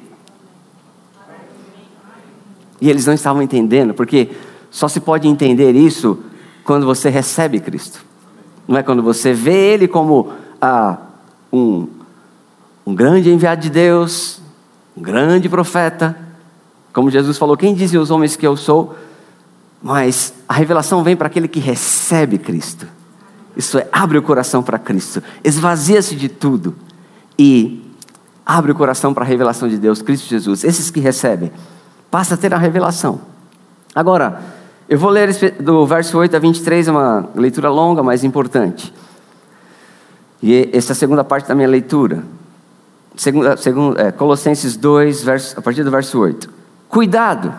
e 2.79 2.89
eles 2.89 3.05
não 3.05 3.13
estavam 3.13 3.41
entendendo, 3.41 3.93
porque 3.93 4.29
só 4.69 4.87
se 4.87 4.99
pode 4.99 5.27
entender 5.27 5.75
isso 5.75 6.19
quando 6.63 6.85
você 6.85 7.09
recebe 7.09 7.59
Cristo. 7.59 8.05
Não 8.67 8.77
é 8.77 8.83
quando 8.83 9.01
você 9.01 9.33
vê 9.33 9.73
Ele 9.73 9.87
como 9.87 10.31
ah, 10.61 10.97
um, 11.51 11.87
um 12.87 12.95
grande 12.95 13.29
enviado 13.29 13.59
de 13.59 13.69
Deus, 13.69 14.39
um 14.95 15.01
grande 15.01 15.49
profeta. 15.49 16.17
Como 16.93 17.11
Jesus 17.11 17.37
falou: 17.37 17.57
Quem 17.57 17.75
dizem 17.75 17.99
os 17.99 18.09
homens 18.09 18.37
que 18.37 18.47
eu 18.47 18.55
sou? 18.55 18.95
Mas 19.83 20.33
a 20.47 20.53
revelação 20.53 21.03
vem 21.03 21.13
para 21.13 21.27
aquele 21.27 21.49
que 21.49 21.59
recebe 21.59 22.37
Cristo. 22.37 22.87
Isso 23.57 23.77
é, 23.77 23.89
abre 23.91 24.17
o 24.17 24.21
coração 24.21 24.63
para 24.63 24.79
Cristo, 24.79 25.21
esvazia-se 25.43 26.15
de 26.15 26.29
tudo 26.29 26.73
e 27.37 27.83
abre 28.45 28.71
o 28.71 28.75
coração 28.75 29.13
para 29.13 29.25
a 29.25 29.27
revelação 29.27 29.67
de 29.67 29.77
Deus, 29.77 30.01
Cristo 30.01 30.29
Jesus. 30.29 30.63
Esses 30.63 30.89
que 30.89 31.01
recebem 31.01 31.51
passa 32.09 32.35
a 32.35 32.37
ter 32.37 32.53
a 32.53 32.57
revelação. 32.57 33.19
Agora, 33.93 34.41
eu 34.87 34.97
vou 34.97 35.09
ler 35.09 35.33
do 35.59 35.85
verso 35.85 36.17
8 36.17 36.37
a 36.37 36.39
23, 36.39 36.87
é 36.87 36.91
uma 36.91 37.27
leitura 37.35 37.69
longa, 37.69 38.01
mas 38.01 38.23
importante. 38.23 38.93
E 40.41 40.69
essa 40.71 40.91
é 40.91 40.93
a 40.93 40.95
segunda 40.95 41.23
parte 41.25 41.49
da 41.49 41.55
minha 41.55 41.67
leitura. 41.67 42.36
Segunda, 43.17 43.57
segunda, 43.57 43.99
é, 43.99 44.11
Colossenses 44.11 44.77
2, 44.77 45.23
verso, 45.23 45.57
a 45.57 45.61
partir 45.61 45.83
do 45.83 45.89
verso 45.89 46.19
8. 46.19 46.47
Cuidado, 46.87 47.51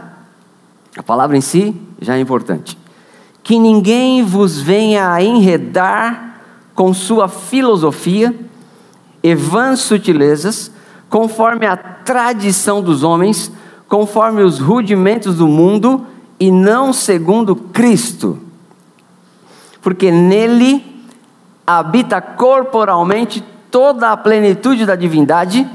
a 0.96 1.02
palavra 1.02 1.36
em 1.36 1.40
si 1.40 1.74
já 2.00 2.16
é 2.16 2.20
importante. 2.20 2.78
Que 3.42 3.58
ninguém 3.58 4.24
vos 4.24 4.60
venha 4.60 5.12
a 5.12 5.20
enredar 5.20 6.40
com 6.76 6.94
sua 6.94 7.26
filosofia 7.26 8.32
e 9.20 9.34
vãs 9.34 9.80
sutilezas, 9.80 10.70
conforme 11.10 11.66
a 11.66 11.76
tradição 11.76 12.80
dos 12.80 13.02
homens, 13.02 13.50
conforme 13.88 14.42
os 14.42 14.60
rudimentos 14.60 15.34
do 15.34 15.48
mundo 15.48 16.06
e 16.38 16.52
não 16.52 16.92
segundo 16.92 17.56
Cristo. 17.56 18.38
Porque 19.82 20.12
nele 20.12 20.84
habita 21.66 22.20
corporalmente 22.20 23.42
toda 23.70 24.10
a 24.10 24.16
plenitude 24.16 24.84
da 24.86 24.94
divindade. 24.96 25.68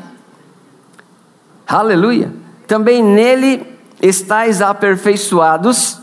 Aleluia. 1.67 2.31
Também 2.67 3.03
nele 3.03 3.65
estáis 4.01 4.61
aperfeiçoados. 4.61 5.99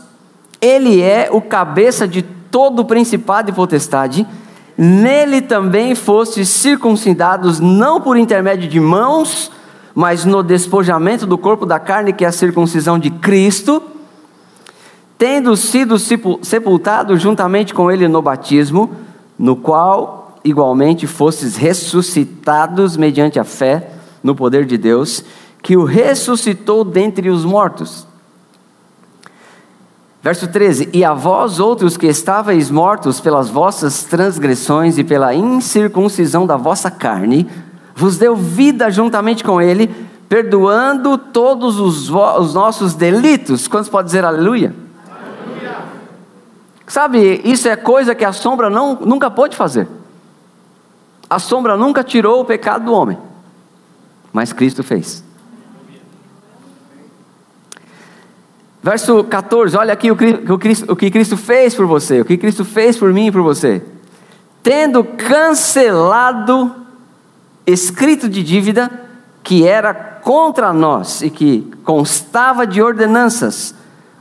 Ele 0.59 1.01
é 1.01 1.29
o 1.31 1.41
cabeça 1.41 2.07
de 2.07 2.21
todo 2.21 2.79
o 2.79 2.85
principado 2.85 3.49
e 3.49 3.53
potestade. 3.53 4.27
Nele 4.77 5.41
também 5.41 5.95
fostes 5.95 6.49
circuncidados, 6.49 7.59
não 7.59 8.01
por 8.01 8.17
intermédio 8.17 8.69
de 8.69 8.79
mãos, 8.79 9.51
mas 9.93 10.25
no 10.25 10.41
despojamento 10.41 11.25
do 11.25 11.37
corpo 11.37 11.65
da 11.65 11.79
carne, 11.79 12.13
que 12.13 12.25
é 12.25 12.27
a 12.27 12.31
circuncisão 12.31 12.97
de 12.97 13.09
Cristo, 13.09 13.83
tendo 15.17 15.55
sido 15.55 15.97
sepultados 15.99 17.21
juntamente 17.21 17.73
com 17.73 17.91
Ele 17.91 18.07
no 18.07 18.21
batismo, 18.21 18.91
no 19.37 19.55
qual 19.55 20.20
igualmente 20.43 21.07
fostes 21.07 21.55
ressuscitados 21.55 22.97
mediante 22.97 23.39
a 23.39 23.43
fé 23.43 23.91
no 24.23 24.35
poder 24.35 24.65
de 24.65 24.77
Deus, 24.77 25.23
que 25.61 25.77
o 25.77 25.83
ressuscitou 25.83 26.83
dentre 26.83 27.29
os 27.29 27.45
mortos. 27.45 28.07
Verso 30.21 30.47
13: 30.47 30.89
E 30.93 31.03
a 31.03 31.13
vós 31.13 31.59
outros 31.59 31.97
que 31.97 32.07
estáveis 32.07 32.69
mortos 32.69 33.19
pelas 33.19 33.49
vossas 33.49 34.03
transgressões 34.03 34.97
e 34.97 35.03
pela 35.03 35.33
incircuncisão 35.33 36.45
da 36.45 36.57
vossa 36.57 36.91
carne, 36.91 37.49
vos 37.95 38.17
deu 38.17 38.35
vida 38.35 38.89
juntamente 38.91 39.43
com 39.43 39.59
Ele, 39.59 39.87
perdoando 40.29 41.17
todos 41.17 41.79
os, 41.79 42.09
os 42.09 42.53
nossos 42.53 42.93
delitos. 42.93 43.67
Quantos 43.67 43.89
podem 43.89 44.05
dizer 44.05 44.23
aleluia? 44.23 44.75
aleluia? 45.09 45.77
Sabe, 46.85 47.41
isso 47.43 47.67
é 47.67 47.75
coisa 47.75 48.13
que 48.13 48.23
a 48.23 48.31
sombra 48.31 48.69
não, 48.69 48.95
nunca 49.01 49.29
pôde 49.31 49.55
fazer. 49.55 49.87
A 51.31 51.39
sombra 51.39 51.77
nunca 51.77 52.03
tirou 52.03 52.41
o 52.41 52.45
pecado 52.45 52.83
do 52.83 52.93
homem, 52.93 53.17
mas 54.33 54.51
Cristo 54.51 54.83
fez. 54.83 55.23
Verso 58.83 59.23
14, 59.23 59.77
olha 59.77 59.93
aqui 59.93 60.11
o, 60.11 60.17
que 60.17 61.09
Cristo 61.09 61.37
fez 61.37 61.73
por 61.73 61.85
você, 61.85 62.19
o 62.19 62.25
que 62.25 62.37
Cristo 62.37 62.65
fez 62.65 62.97
por 62.97 63.13
mim 63.13 63.27
e 63.27 63.31
por 63.31 63.43
você. 63.43 63.81
Tendo 64.61 65.05
cancelado 65.05 66.75
escrito 67.65 68.27
de 68.27 68.43
dívida 68.43 68.91
que 69.41 69.65
era 69.65 69.93
contra 69.93 70.73
nós 70.73 71.21
e 71.21 71.29
que 71.29 71.71
constava 71.85 72.67
de 72.67 72.81
ordenanças, 72.81 73.73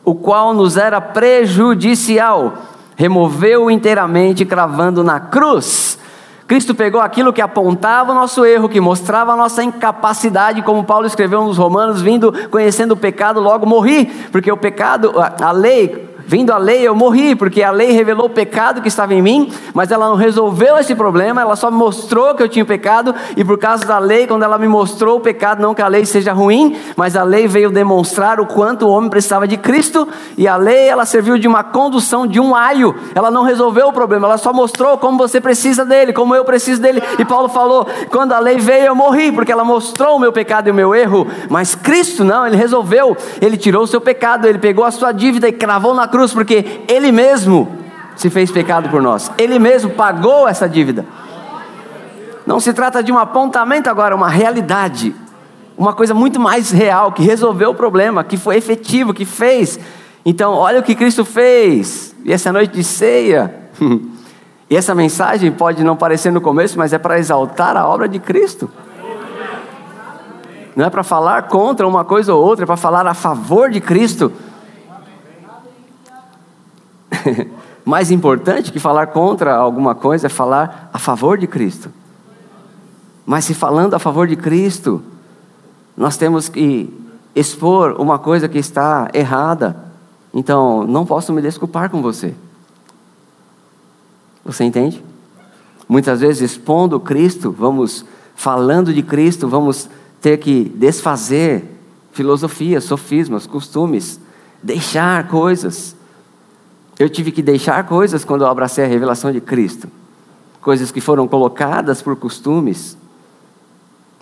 o 0.05 0.15
qual 0.15 0.55
nos 0.55 0.77
era 0.77 1.01
prejudicial, 1.01 2.57
removeu 2.95 3.69
inteiramente, 3.69 4.45
cravando 4.45 5.03
na 5.03 5.19
cruz. 5.19 5.99
Cristo 6.51 6.75
pegou 6.75 7.01
aquilo 7.01 7.33
que 7.33 7.41
apontava 7.41 8.11
o 8.11 8.15
nosso 8.15 8.45
erro, 8.45 8.69
que 8.69 8.81
mostrava 8.81 9.35
a 9.35 9.37
nossa 9.37 9.63
incapacidade, 9.63 10.63
como 10.63 10.83
Paulo 10.83 11.07
escreveu 11.07 11.45
nos 11.45 11.57
Romanos, 11.57 12.03
vindo 12.03 12.33
conhecendo 12.51 12.95
o 12.95 12.97
pecado, 12.97 13.41
logo 13.41 13.65
morri, 13.65 14.07
porque 14.33 14.51
o 14.51 14.57
pecado, 14.57 15.13
a 15.17 15.53
lei 15.53 16.10
Vindo 16.31 16.53
a 16.53 16.59
lei, 16.59 16.87
eu 16.87 16.95
morri, 16.95 17.35
porque 17.35 17.61
a 17.61 17.73
lei 17.73 17.91
revelou 17.91 18.27
o 18.27 18.31
pecado 18.31 18.81
que 18.81 18.87
estava 18.87 19.13
em 19.13 19.21
mim, 19.21 19.53
mas 19.75 19.91
ela 19.91 20.07
não 20.09 20.15
resolveu 20.15 20.79
esse 20.79 20.95
problema, 20.95 21.41
ela 21.41 21.57
só 21.57 21.73
mostrou 21.73 22.37
que 22.37 22.43
eu 22.45 22.49
tinha 22.49 22.65
pecado, 22.65 23.13
e 23.37 23.45
por 23.45 23.59
causa 23.59 23.85
da 23.85 23.99
lei, 23.99 24.29
quando 24.29 24.45
ela 24.45 24.57
me 24.57 24.69
mostrou 24.69 25.17
o 25.17 25.21
pecado, 25.21 25.61
não 25.61 25.75
que 25.75 25.83
a 25.83 25.89
lei 25.89 26.05
seja 26.05 26.33
ruim, 26.33 26.77
mas 26.97 27.17
a 27.17 27.25
lei 27.25 27.49
veio 27.49 27.69
demonstrar 27.69 28.39
o 28.39 28.47
quanto 28.47 28.87
o 28.87 28.91
homem 28.91 29.11
precisava 29.11 29.49
de 29.49 29.57
Cristo, 29.57 30.07
e 30.39 30.47
a 30.47 30.55
lei 30.55 30.87
ela 30.87 31.05
serviu 31.05 31.37
de 31.37 31.49
uma 31.49 31.65
condução, 31.65 32.29
de 32.29 32.39
um 32.39 32.55
aio, 32.55 32.95
ela 33.13 33.29
não 33.29 33.43
resolveu 33.43 33.89
o 33.89 33.93
problema, 33.93 34.29
ela 34.29 34.39
só 34.39 34.53
mostrou 34.53 34.99
como 34.99 35.19
você 35.19 35.41
precisa 35.41 35.85
dele, 35.85 36.13
como 36.13 36.33
eu 36.33 36.45
preciso 36.45 36.81
dele, 36.81 37.03
e 37.19 37.25
Paulo 37.25 37.49
falou: 37.49 37.89
quando 38.09 38.35
a 38.35 38.39
lei 38.39 38.57
veio, 38.57 38.87
eu 38.87 38.95
morri, 38.95 39.33
porque 39.33 39.51
ela 39.51 39.65
mostrou 39.65 40.15
o 40.15 40.21
meu 40.21 40.33
pecado 40.33 40.69
e 40.69 40.71
o 40.71 40.75
meu 40.75 40.95
erro, 40.95 41.27
mas 41.49 41.75
Cristo 41.75 42.23
não, 42.23 42.47
ele 42.47 42.57
resolveu, 42.57 43.17
ele 43.43 43.57
tirou 43.57 43.83
o 43.83 43.89
seu 43.89 44.01
pecado, 44.01 44.47
ele 44.47 44.61
pegou 44.61 44.85
a 44.85 44.93
sua 44.93 45.11
dívida 45.11 45.49
e 45.49 45.53
cravou 45.53 45.93
na 45.93 46.07
cruz 46.07 46.20
cruz, 46.21 46.33
porque 46.35 46.83
Ele 46.87 47.11
mesmo 47.11 47.69
se 48.15 48.29
fez 48.29 48.51
pecado 48.51 48.91
por 48.91 49.01
nós, 49.01 49.31
Ele 49.39 49.59
mesmo 49.59 49.91
pagou 49.91 50.47
essa 50.47 50.69
dívida. 50.69 51.07
Não 52.47 52.61
se 52.61 52.73
trata 52.73 53.03
de 53.03 53.11
um 53.11 53.19
apontamento 53.19 53.89
agora, 53.89 54.15
uma 54.15 54.29
realidade, 54.29 55.15
uma 55.79 55.95
coisa 55.95 56.13
muito 56.13 56.39
mais 56.39 56.71
real, 56.71 57.13
que 57.13 57.23
resolveu 57.23 57.71
o 57.71 57.75
problema, 57.75 58.23
que 58.23 58.37
foi 58.37 58.57
efetivo, 58.57 59.15
que 59.15 59.25
fez. 59.25 59.79
Então, 60.25 60.53
olha 60.53 60.81
o 60.81 60.83
que 60.83 60.95
Cristo 60.95 61.25
fez, 61.25 62.15
e 62.25 62.33
essa 62.33 62.53
noite 62.53 62.75
de 62.75 62.85
ceia. 62.85 63.55
E 64.73 64.77
essa 64.77 64.95
mensagem 64.95 65.51
pode 65.51 65.83
não 65.83 65.97
parecer 65.97 66.31
no 66.31 66.41
começo, 66.41 66.79
mas 66.79 66.93
é 66.93 66.99
para 66.99 67.19
exaltar 67.19 67.77
a 67.77 67.89
obra 67.89 68.09
de 68.09 68.21
Cristo. 68.21 68.71
Não 70.77 70.87
é 70.87 70.91
para 70.91 71.03
falar 71.03 71.49
contra 71.49 71.89
uma 71.89 72.05
coisa 72.05 72.33
ou 72.33 72.41
outra, 72.41 72.65
é 72.65 72.67
para 72.67 72.77
falar 72.77 73.05
a 73.05 73.13
favor 73.13 73.69
de 73.69 73.81
Cristo. 73.81 74.33
Mais 77.85 78.11
importante 78.11 78.73
que 78.73 78.79
falar 78.79 79.09
contra 79.09 79.55
alguma 79.55 79.95
coisa 79.95 80.27
é 80.27 80.31
falar 80.31 80.91
a 80.93 80.99
favor 80.99 81.39
de 81.39 81.47
Cristo. 81.47 81.91
Mas 83.25 83.45
se 83.45 83.55
falando 83.55 83.95
a 83.95 83.99
favor 83.99 84.27
de 84.27 84.37
Cristo, 84.37 85.03
nós 85.97 86.17
temos 86.17 86.49
que 86.49 86.93
expor 87.35 88.01
uma 88.01 88.19
coisa 88.19 88.49
que 88.49 88.59
está 88.59 89.09
errada. 89.15 89.77
Então, 90.33 90.87
não 90.87 91.07
posso 91.07 91.33
me 91.33 91.43
desculpar 91.43 91.91
com 91.91 92.03
você. 92.03 92.35
Você 94.45 94.65
entende? 94.65 95.03
Muitas 95.89 96.21
vezes, 96.21 96.53
expondo 96.53 97.01
Cristo, 97.01 97.51
vamos 97.51 98.05
falando 98.35 98.95
de 98.95 99.03
Cristo, 99.03 99.49
vamos 99.49 99.89
ter 100.21 100.39
que 100.39 100.65
desfazer 100.75 101.65
filosofias, 102.13 102.85
sofismas, 102.85 103.47
costumes, 103.47 104.21
deixar 104.63 105.29
coisas. 105.29 105.97
Eu 107.01 107.09
tive 107.09 107.33
que 107.33 107.41
deixar 107.41 107.83
coisas 107.87 108.27
quando 108.27 108.43
eu 108.43 108.47
abracei 108.47 108.85
a 108.85 108.87
revelação 108.87 109.33
de 109.33 109.41
Cristo, 109.41 109.89
coisas 110.61 110.93
que 110.93 111.01
foram 111.01 111.27
colocadas 111.27 112.03
por 112.03 112.15
costumes. 112.15 112.95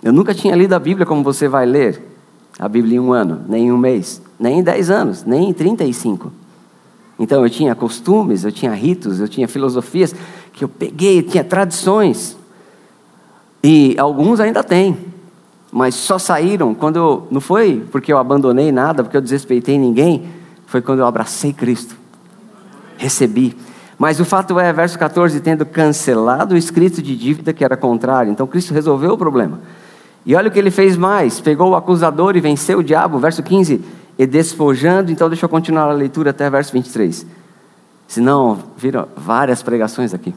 Eu 0.01 0.13
nunca 0.13 0.33
tinha 0.33 0.55
lido 0.55 0.71
a 0.71 0.79
Bíblia 0.79 1.05
como 1.05 1.21
você 1.21 1.49
vai 1.49 1.65
ler 1.65 2.01
a 2.57 2.69
Bíblia 2.69 2.95
em 2.95 2.99
um 3.01 3.11
ano, 3.11 3.43
nem 3.49 3.65
em 3.65 3.71
um 3.73 3.77
mês, 3.77 4.21
nem 4.39 4.59
em 4.59 4.63
dez 4.63 4.89
anos, 4.89 5.25
nem 5.25 5.49
em 5.49 5.53
trinta 5.53 5.83
e 5.83 5.93
cinco. 5.93 6.31
Então 7.19 7.43
eu 7.43 7.49
tinha 7.49 7.75
costumes, 7.75 8.45
eu 8.45 8.51
tinha 8.51 8.73
ritos, 8.73 9.19
eu 9.19 9.27
tinha 9.27 9.45
filosofias 9.45 10.15
que 10.53 10.63
eu 10.63 10.69
peguei, 10.69 11.21
tinha 11.21 11.43
tradições. 11.43 12.37
E 13.61 13.93
alguns 13.99 14.39
ainda 14.39 14.63
têm, 14.63 14.97
mas 15.69 15.95
só 15.95 16.17
saíram 16.17 16.73
quando 16.73 16.95
eu, 16.95 17.27
não 17.29 17.41
foi 17.41 17.85
porque 17.91 18.13
eu 18.13 18.17
abandonei 18.17 18.71
nada, 18.71 19.03
porque 19.03 19.17
eu 19.17 19.21
desrespeitei 19.21 19.77
ninguém, 19.77 20.29
foi 20.65 20.81
quando 20.81 20.99
eu 20.99 21.05
abracei 21.05 21.51
Cristo. 21.51 21.98
Recebi. 22.99 23.55
Mas 23.97 24.19
o 24.19 24.25
fato 24.25 24.59
é, 24.59 24.71
verso 24.71 24.99
14, 24.99 25.39
tendo 25.39 25.65
cancelado 25.65 26.53
o 26.53 26.57
escrito 26.57 27.01
de 27.01 27.15
dívida 27.15 27.53
que 27.53 27.63
era 27.63 27.75
contrário. 27.75 28.31
Então 28.31 28.45
Cristo 28.45 28.73
resolveu 28.73 29.13
o 29.13 29.17
problema. 29.17 29.61
E 30.25 30.35
olha 30.35 30.49
o 30.49 30.51
que 30.51 30.59
ele 30.59 30.69
fez 30.69 30.97
mais: 30.97 31.39
pegou 31.39 31.71
o 31.71 31.75
acusador 31.75 32.35
e 32.35 32.41
venceu 32.41 32.79
o 32.79 32.83
diabo. 32.83 33.17
Verso 33.19 33.41
15, 33.41 33.81
e 34.17 34.27
despojando. 34.27 35.11
Então 35.11 35.29
deixa 35.29 35.45
eu 35.45 35.49
continuar 35.49 35.89
a 35.89 35.93
leitura 35.93 36.29
até 36.29 36.49
verso 36.49 36.73
23. 36.73 37.25
Senão, 38.07 38.59
viram 38.77 39.07
várias 39.15 39.63
pregações 39.63 40.13
aqui. 40.13 40.33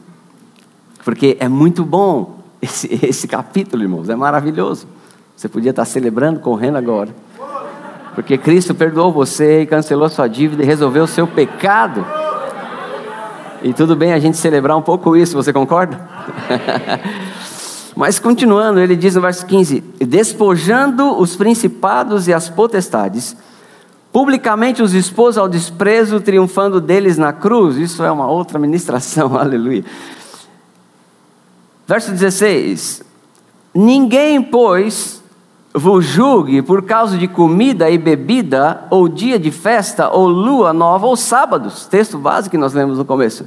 Porque 1.03 1.35
é 1.39 1.49
muito 1.49 1.83
bom 1.83 2.39
esse, 2.61 2.87
esse 3.03 3.27
capítulo, 3.27 3.83
irmãos, 3.83 4.09
é 4.09 4.15
maravilhoso. 4.15 4.87
Você 5.35 5.49
podia 5.49 5.71
estar 5.71 5.83
celebrando, 5.83 6.39
correndo 6.39 6.77
agora. 6.77 7.13
Porque 8.15 8.37
Cristo 8.37 8.73
perdoou 8.73 9.11
você 9.11 9.61
e 9.61 9.65
cancelou 9.65 10.07
sua 10.07 10.27
dívida 10.27 10.63
e 10.63 10.65
resolveu 10.65 11.03
o 11.03 11.07
seu 11.07 11.27
pecado. 11.27 12.05
E 13.63 13.71
tudo 13.71 13.95
bem 13.95 14.11
a 14.11 14.19
gente 14.19 14.35
celebrar 14.35 14.75
um 14.75 14.81
pouco 14.81 15.15
isso, 15.15 15.37
você 15.37 15.53
concorda? 15.53 16.05
Mas 17.95 18.19
continuando, 18.19 18.81
ele 18.81 18.93
diz 18.93 19.15
no 19.15 19.21
verso 19.21 19.45
15: 19.45 19.81
Despojando 20.05 21.17
os 21.17 21.37
principados 21.37 22.27
e 22.27 22.33
as 22.33 22.49
potestades, 22.49 23.37
publicamente 24.11 24.83
os 24.83 24.93
expôs 24.93 25.37
ao 25.37 25.47
desprezo, 25.47 26.19
triunfando 26.19 26.81
deles 26.81 27.17
na 27.17 27.31
cruz. 27.31 27.77
Isso 27.77 28.03
é 28.03 28.11
uma 28.11 28.27
outra 28.27 28.59
ministração, 28.59 29.35
aleluia. 29.39 29.85
Verso 31.87 32.11
16: 32.11 33.01
Ninguém, 33.73 34.41
pois, 34.41 35.22
vos 35.73 36.05
julgue 36.05 36.61
por 36.61 36.83
causa 36.83 37.17
de 37.17 37.27
comida 37.27 37.89
e 37.89 37.97
bebida, 37.97 38.85
ou 38.91 39.07
dia 39.07 39.39
de 39.39 39.49
festa, 39.49 40.09
ou 40.09 40.27
lua 40.27 40.71
nova, 40.71 41.07
ou 41.07 41.17
sábados. 41.17 41.87
Texto 41.87 42.17
básico 42.17 42.51
que 42.51 42.57
nós 42.57 42.73
lemos 42.73 42.97
no 42.97 43.05
começo. 43.05 43.45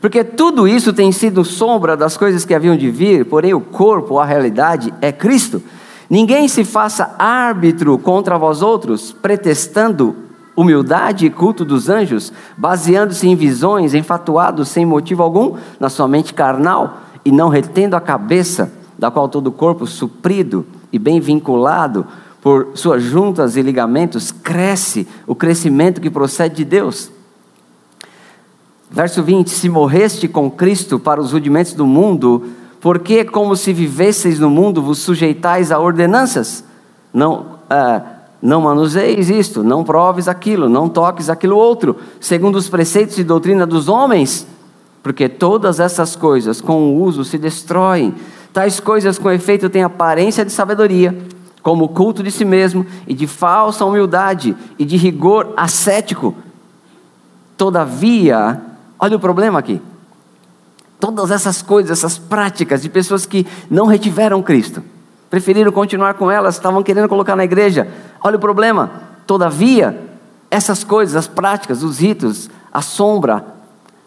Porque 0.00 0.24
tudo 0.24 0.66
isso 0.66 0.92
tem 0.92 1.12
sido 1.12 1.44
sombra 1.44 1.96
das 1.96 2.16
coisas 2.16 2.44
que 2.44 2.54
haviam 2.54 2.76
de 2.76 2.90
vir, 2.90 3.26
porém 3.26 3.52
o 3.52 3.60
corpo, 3.60 4.18
a 4.18 4.24
realidade, 4.24 4.92
é 5.00 5.12
Cristo. 5.12 5.62
Ninguém 6.08 6.48
se 6.48 6.64
faça 6.64 7.14
árbitro 7.18 7.98
contra 7.98 8.38
vós 8.38 8.62
outros, 8.62 9.12
pretextando 9.12 10.14
humildade 10.54 11.26
e 11.26 11.30
culto 11.30 11.64
dos 11.64 11.88
anjos, 11.90 12.32
baseando-se 12.56 13.28
em 13.28 13.34
visões, 13.34 13.92
enfatuados 13.92 14.68
sem 14.68 14.86
motivo 14.86 15.22
algum 15.22 15.56
na 15.78 15.90
sua 15.90 16.08
mente 16.08 16.32
carnal, 16.32 17.00
e 17.24 17.32
não 17.32 17.48
retendo 17.48 17.96
a 17.96 18.00
cabeça, 18.00 18.72
da 18.98 19.10
qual 19.10 19.28
todo 19.28 19.48
o 19.48 19.52
corpo 19.52 19.86
suprido 19.86 20.64
e 20.92 20.98
bem 20.98 21.20
vinculado 21.20 22.06
por 22.40 22.68
suas 22.74 23.02
juntas 23.02 23.56
e 23.56 23.62
ligamentos, 23.62 24.30
cresce 24.30 25.06
o 25.26 25.34
crescimento 25.34 26.00
que 26.00 26.08
procede 26.08 26.56
de 26.56 26.64
Deus. 26.64 27.10
Verso 28.90 29.22
20: 29.22 29.50
Se 29.50 29.68
morreste 29.68 30.28
com 30.28 30.50
Cristo 30.50 30.98
para 30.98 31.20
os 31.20 31.32
rudimentos 31.32 31.72
do 31.72 31.86
mundo, 31.86 32.44
porque 32.80 33.24
como 33.24 33.56
se 33.56 33.72
vivesseis 33.72 34.38
no 34.38 34.48
mundo, 34.48 34.80
vos 34.80 34.98
sujeitais 34.98 35.72
a 35.72 35.78
ordenanças? 35.78 36.62
Não, 37.12 37.58
ah, 37.68 38.02
não 38.40 38.60
manuseis 38.60 39.28
isto, 39.28 39.64
não 39.64 39.82
proves 39.82 40.28
aquilo, 40.28 40.68
não 40.68 40.88
toques 40.88 41.28
aquilo 41.28 41.56
outro, 41.56 41.96
segundo 42.20 42.56
os 42.56 42.68
preceitos 42.68 43.18
e 43.18 43.24
doutrina 43.24 43.66
dos 43.66 43.88
homens, 43.88 44.46
porque 45.02 45.28
todas 45.28 45.80
essas 45.80 46.14
coisas 46.14 46.60
com 46.60 46.92
o 46.92 47.02
uso 47.02 47.24
se 47.24 47.38
destroem. 47.38 48.14
Tais 48.56 48.80
coisas 48.80 49.18
com 49.18 49.30
efeito 49.30 49.68
têm 49.68 49.82
aparência 49.82 50.42
de 50.42 50.50
sabedoria, 50.50 51.14
como 51.60 51.90
culto 51.90 52.22
de 52.22 52.30
si 52.30 52.42
mesmo, 52.42 52.86
e 53.06 53.12
de 53.12 53.26
falsa 53.26 53.84
humildade, 53.84 54.56
e 54.78 54.84
de 54.86 54.96
rigor 54.96 55.52
ascético. 55.58 56.34
Todavia, 57.54 58.58
olha 58.98 59.18
o 59.18 59.20
problema 59.20 59.58
aqui. 59.58 59.78
Todas 60.98 61.30
essas 61.30 61.60
coisas, 61.60 61.98
essas 61.98 62.16
práticas 62.16 62.80
de 62.80 62.88
pessoas 62.88 63.26
que 63.26 63.46
não 63.68 63.84
retiveram 63.84 64.42
Cristo, 64.42 64.82
preferiram 65.28 65.70
continuar 65.70 66.14
com 66.14 66.30
elas, 66.30 66.54
estavam 66.54 66.82
querendo 66.82 67.10
colocar 67.10 67.36
na 67.36 67.44
igreja. 67.44 67.86
Olha 68.24 68.36
o 68.36 68.40
problema. 68.40 68.90
Todavia, 69.26 70.02
essas 70.50 70.82
coisas, 70.82 71.14
as 71.14 71.28
práticas, 71.28 71.82
os 71.82 71.98
ritos, 71.98 72.48
a 72.72 72.80
sombra, 72.80 73.44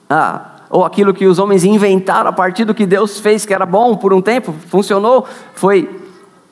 a, 0.09 0.58
ou 0.69 0.85
aquilo 0.85 1.13
que 1.13 1.25
os 1.25 1.39
homens 1.39 1.63
inventaram 1.63 2.29
a 2.29 2.33
partir 2.33 2.63
do 2.63 2.73
que 2.73 2.85
Deus 2.85 3.19
fez, 3.19 3.45
que 3.45 3.53
era 3.53 3.65
bom 3.65 3.95
por 3.95 4.13
um 4.13 4.21
tempo, 4.21 4.53
funcionou, 4.67 5.25
foi, 5.55 5.89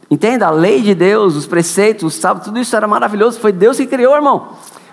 entenda, 0.10 0.48
a 0.48 0.52
lei 0.52 0.82
de 0.82 0.96
Deus, 0.96 1.36
os 1.36 1.46
preceitos, 1.46 2.04
os 2.04 2.16
sábados, 2.16 2.48
tudo 2.48 2.60
isso 2.60 2.76
era 2.76 2.88
maravilhoso, 2.88 3.40
foi 3.40 3.52
Deus 3.52 3.78
que 3.78 3.86
criou, 3.86 4.16
irmão. 4.16 4.48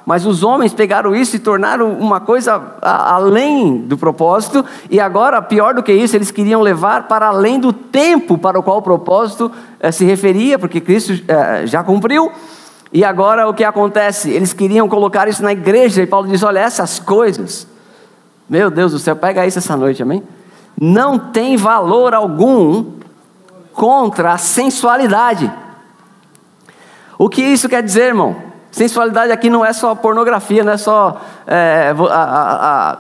Mas 0.07 0.27
os 0.27 0.43
homens 0.43 0.75
pegaram 0.75 1.17
isso 1.17 1.35
e 1.35 1.39
tornaram 1.39 1.91
uma 1.95 2.21
coisa 2.21 2.63
além 2.83 3.79
do 3.79 3.97
propósito, 3.97 4.63
e 4.91 5.01
agora, 5.01 5.41
pior 5.41 5.73
do 5.73 5.83
que 5.83 5.93
isso, 5.93 6.15
eles 6.15 6.31
queriam 6.31 6.61
levar 6.61 7.09
para 7.09 7.29
além 7.29 7.59
do 7.59 7.73
tempo 7.73 8.37
para 8.37 8.59
o 8.59 8.63
qual 8.63 8.79
o 8.79 8.83
propósito 8.83 9.51
eh, 9.81 9.91
se 9.91 10.05
referia, 10.05 10.59
porque 10.59 10.79
Cristo 10.79 11.15
eh, 11.27 11.67
já 11.67 11.83
cumpriu. 11.83 12.31
E 12.93 13.03
agora 13.03 13.49
o 13.49 13.55
que 13.55 13.65
acontece? 13.65 14.31
Eles 14.31 14.53
queriam 14.53 14.87
colocar 14.87 15.27
isso 15.27 15.43
na 15.43 15.53
igreja, 15.53 16.03
e 16.03 16.07
Paulo 16.07 16.29
diz: 16.29 16.43
olha, 16.43 16.59
essas 16.59 16.99
coisas 16.99 17.67
meu 18.49 18.71
Deus 18.71 18.93
do 18.93 18.99
céu, 18.99 19.17
pega 19.17 19.47
isso 19.47 19.59
essa 19.59 19.77
noite, 19.77 20.03
amém? 20.03 20.23
Não 20.81 21.19
tem 21.19 21.57
valor 21.57 22.15
algum 22.15 22.93
contra 23.73 24.33
a 24.33 24.39
sensualidade. 24.39 25.51
O 27.19 27.29
que 27.29 27.43
isso 27.43 27.69
quer 27.69 27.83
dizer, 27.83 28.09
irmão? 28.09 28.37
Sensualidade 28.71 29.31
aqui 29.31 29.49
não 29.49 29.65
é 29.65 29.73
só 29.73 29.95
pornografia, 29.95 30.65
não 30.65 30.73
é 30.73 30.77
só 30.77 31.21
é, 31.47 31.95
a, 32.11 32.99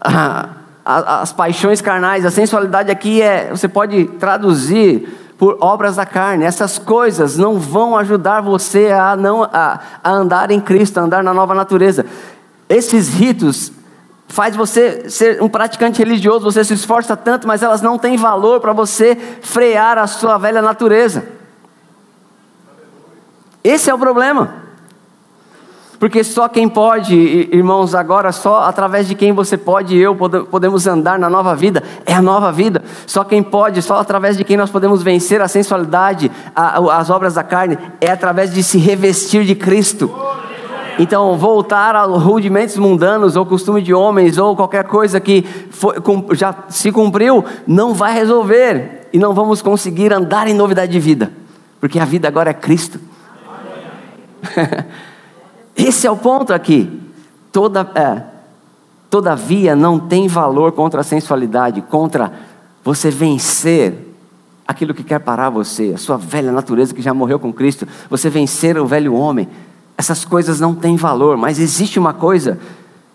a, 0.00 0.48
a, 0.84 1.20
as 1.20 1.32
paixões 1.32 1.80
carnais. 1.80 2.24
A 2.24 2.30
sensualidade 2.30 2.90
aqui 2.90 3.20
é, 3.20 3.50
você 3.50 3.68
pode 3.68 4.06
traduzir 4.18 5.18
por 5.36 5.58
obras 5.60 5.96
da 5.96 6.06
carne. 6.06 6.44
Essas 6.44 6.78
coisas 6.78 7.36
não 7.36 7.58
vão 7.58 7.96
ajudar 7.96 8.40
você 8.40 8.90
a, 8.90 9.14
não, 9.14 9.42
a, 9.44 9.80
a 10.02 10.10
andar 10.10 10.50
em 10.50 10.60
Cristo, 10.60 10.98
a 10.98 11.02
andar 11.02 11.22
na 11.22 11.34
nova 11.34 11.54
natureza. 11.54 12.06
Esses 12.68 13.08
ritos 13.12 13.70
faz 14.32 14.56
você 14.56 15.10
ser 15.10 15.42
um 15.42 15.48
praticante 15.48 15.98
religioso, 15.98 16.50
você 16.50 16.64
se 16.64 16.72
esforça 16.72 17.14
tanto, 17.14 17.46
mas 17.46 17.62
elas 17.62 17.82
não 17.82 17.98
têm 17.98 18.16
valor 18.16 18.60
para 18.60 18.72
você 18.72 19.14
frear 19.42 19.98
a 19.98 20.06
sua 20.06 20.38
velha 20.38 20.62
natureza. 20.62 21.26
Esse 23.62 23.90
é 23.90 23.94
o 23.94 23.98
problema. 23.98 24.54
Porque 25.98 26.24
só 26.24 26.48
quem 26.48 26.66
pode, 26.66 27.14
irmãos, 27.52 27.94
agora 27.94 28.32
só 28.32 28.62
através 28.62 29.06
de 29.06 29.14
quem 29.14 29.32
você 29.32 29.58
pode 29.58 29.94
e 29.94 30.00
eu 30.00 30.16
podemos 30.16 30.86
andar 30.86 31.18
na 31.18 31.28
nova 31.28 31.54
vida, 31.54 31.82
é 32.06 32.14
a 32.14 32.22
nova 32.22 32.50
vida. 32.50 32.82
Só 33.06 33.24
quem 33.24 33.42
pode, 33.42 33.82
só 33.82 34.00
através 34.00 34.38
de 34.38 34.44
quem 34.44 34.56
nós 34.56 34.70
podemos 34.70 35.02
vencer 35.02 35.42
a 35.42 35.46
sensualidade, 35.46 36.32
as 36.56 37.10
obras 37.10 37.34
da 37.34 37.44
carne, 37.44 37.78
é 38.00 38.10
através 38.10 38.50
de 38.50 38.62
se 38.62 38.78
revestir 38.78 39.44
de 39.44 39.54
Cristo. 39.54 40.10
Então, 40.98 41.36
voltar 41.38 41.96
a 41.96 42.04
rudimentos 42.04 42.76
mundanos, 42.76 43.36
ou 43.36 43.46
costume 43.46 43.80
de 43.80 43.94
homens, 43.94 44.38
ou 44.38 44.54
qualquer 44.54 44.84
coisa 44.84 45.18
que 45.20 45.42
foi, 45.70 45.96
já 46.32 46.54
se 46.68 46.92
cumpriu, 46.92 47.44
não 47.66 47.94
vai 47.94 48.12
resolver. 48.12 49.08
E 49.12 49.18
não 49.18 49.34
vamos 49.34 49.60
conseguir 49.60 50.12
andar 50.12 50.48
em 50.48 50.54
novidade 50.54 50.92
de 50.92 51.00
vida, 51.00 51.32
porque 51.80 51.98
a 51.98 52.04
vida 52.04 52.28
agora 52.28 52.50
é 52.50 52.54
Cristo. 52.54 52.98
Esse 55.76 56.06
é 56.06 56.10
o 56.10 56.16
ponto 56.16 56.52
aqui. 56.52 57.00
Toda, 57.50 57.80
é, 57.94 58.22
todavia, 59.10 59.76
não 59.76 59.98
tem 59.98 60.28
valor 60.28 60.72
contra 60.72 61.02
a 61.02 61.04
sensualidade, 61.04 61.82
contra 61.82 62.32
você 62.82 63.10
vencer 63.10 64.12
aquilo 64.66 64.94
que 64.94 65.04
quer 65.04 65.18
parar 65.18 65.50
você, 65.50 65.92
a 65.94 65.98
sua 65.98 66.16
velha 66.16 66.50
natureza 66.50 66.94
que 66.94 67.02
já 67.02 67.12
morreu 67.12 67.38
com 67.38 67.52
Cristo, 67.52 67.86
você 68.08 68.30
vencer 68.30 68.78
o 68.78 68.86
velho 68.86 69.14
homem. 69.14 69.48
Essas 70.02 70.24
coisas 70.24 70.58
não 70.58 70.74
têm 70.74 70.96
valor, 70.96 71.36
mas 71.36 71.60
existe 71.60 71.96
uma 71.96 72.12
coisa 72.12 72.58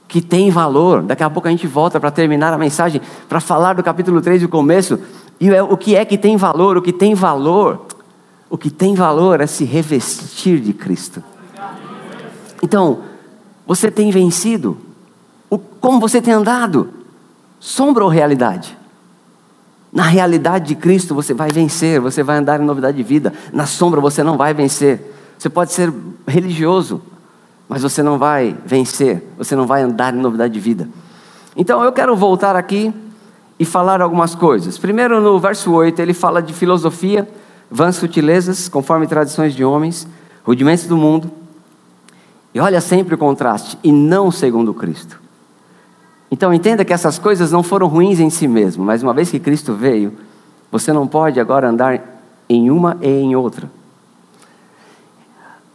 que 0.08 0.21
tem 0.21 0.50
valor. 0.50 1.04
Daqui 1.04 1.21
a 1.21 1.30
pouco 1.30 1.45
a 1.45 1.52
gente 1.52 1.67
volta 1.67 2.00
para 2.00 2.10
terminar 2.10 2.54
a 2.54 2.58
mensagem, 2.58 3.02
para 3.28 3.41
falar 3.41 3.73
do 3.73 3.84
capítulo 3.84 4.21
3 4.21 4.43
do 4.43 4.47
começo. 4.47 4.97
E 5.38 5.50
é, 5.50 5.62
o 5.62 5.76
que 5.76 5.97
é 5.97 6.06
que 6.06 6.17
tem 6.17 6.38
valor? 6.38 6.78
O 6.78 6.82
que 6.82 6.93
tem 6.93 7.13
valor? 7.13 7.86
O 8.50 8.58
que 8.58 8.69
tem 8.69 8.95
valor 8.95 9.41
é 9.41 9.47
se 9.47 9.65
revestir 9.65 10.62
de 10.62 10.71
Cristo. 10.71 11.21
Então, 12.63 13.00
você 13.65 13.91
tem 13.91 14.10
vencido? 14.10 14.78
O, 15.50 15.58
como 15.58 16.00
você 16.00 16.21
tem 16.21 16.34
andado? 16.34 16.89
Sombra 17.60 18.06
ou 18.06 18.10
realidade? 18.10 18.78
Na 19.91 20.04
realidade 20.04 20.67
de 20.67 20.76
Cristo 20.76 21.13
você 21.13 21.34
vai 21.34 21.52
vencer, 21.52 22.00
você 22.00 22.23
vai 22.23 22.38
andar 22.38 22.62
em 22.62 22.65
novidade 22.65 22.95
de 22.95 23.04
vida. 23.04 23.34
Na 23.52 23.65
sombra 23.65 24.00
você 24.00 24.23
não 24.23 24.38
vai 24.38 24.54
vencer. 24.54 25.17
Você 25.38 25.50
pode 25.50 25.71
ser 25.71 25.93
religioso, 26.28 27.02
mas 27.69 27.84
você 27.84 28.02
não 28.02 28.17
vai 28.17 28.58
vencer, 28.65 29.23
você 29.38 29.56
não 29.56 29.67
vai 29.67 29.82
andar 29.82 30.13
em 30.13 30.17
novidade 30.17 30.54
de 30.54 30.60
vida. 30.60 30.89
Então 31.56 31.84
eu 31.84 31.91
quero 31.91 32.15
voltar 32.15 32.56
aqui 32.56 32.93
e 33.60 33.65
falar 33.65 34.02
algumas 34.02 34.36
coisas. 34.36 34.78
Primeiro, 34.78 35.19
no 35.19 35.39
verso 35.39 35.71
8, 35.71 36.00
ele 36.02 36.13
fala 36.13 36.41
de 36.41 36.54
filosofia, 36.54 37.28
vãs 37.69 37.95
sutilezas, 37.95 38.69
conforme 38.69 39.08
tradições 39.08 39.54
de 39.54 39.63
homens, 39.63 40.08
rudimentos 40.43 40.86
do 40.86 40.95
mundo. 40.95 41.32
E 42.54 42.60
olha 42.60 42.80
sempre 42.80 43.15
o 43.15 43.17
contraste, 43.17 43.78
e 43.84 43.91
não 43.91 44.32
segundo 44.32 44.73
Cristo. 44.73 45.19
Então 46.30 46.54
entenda 46.54 46.84
que 46.84 46.93
essas 46.93 47.17
coisas 47.17 47.52
não 47.52 47.63
foram 47.63 47.88
ruins 47.88 48.19
em 48.19 48.30
si 48.30 48.47
mesmo, 48.47 48.84
mas 48.84 49.02
uma 49.02 49.13
vez 49.13 49.30
que 49.30 49.39
Cristo 49.39 49.73
veio, 49.73 50.13
você 50.71 50.91
não 50.91 51.08
pode 51.08 51.39
agora 51.39 51.69
andar 51.69 52.21
em 52.50 52.69
uma 52.69 52.97
e 53.02 53.08
em 53.08 53.36
outra. 53.36 53.69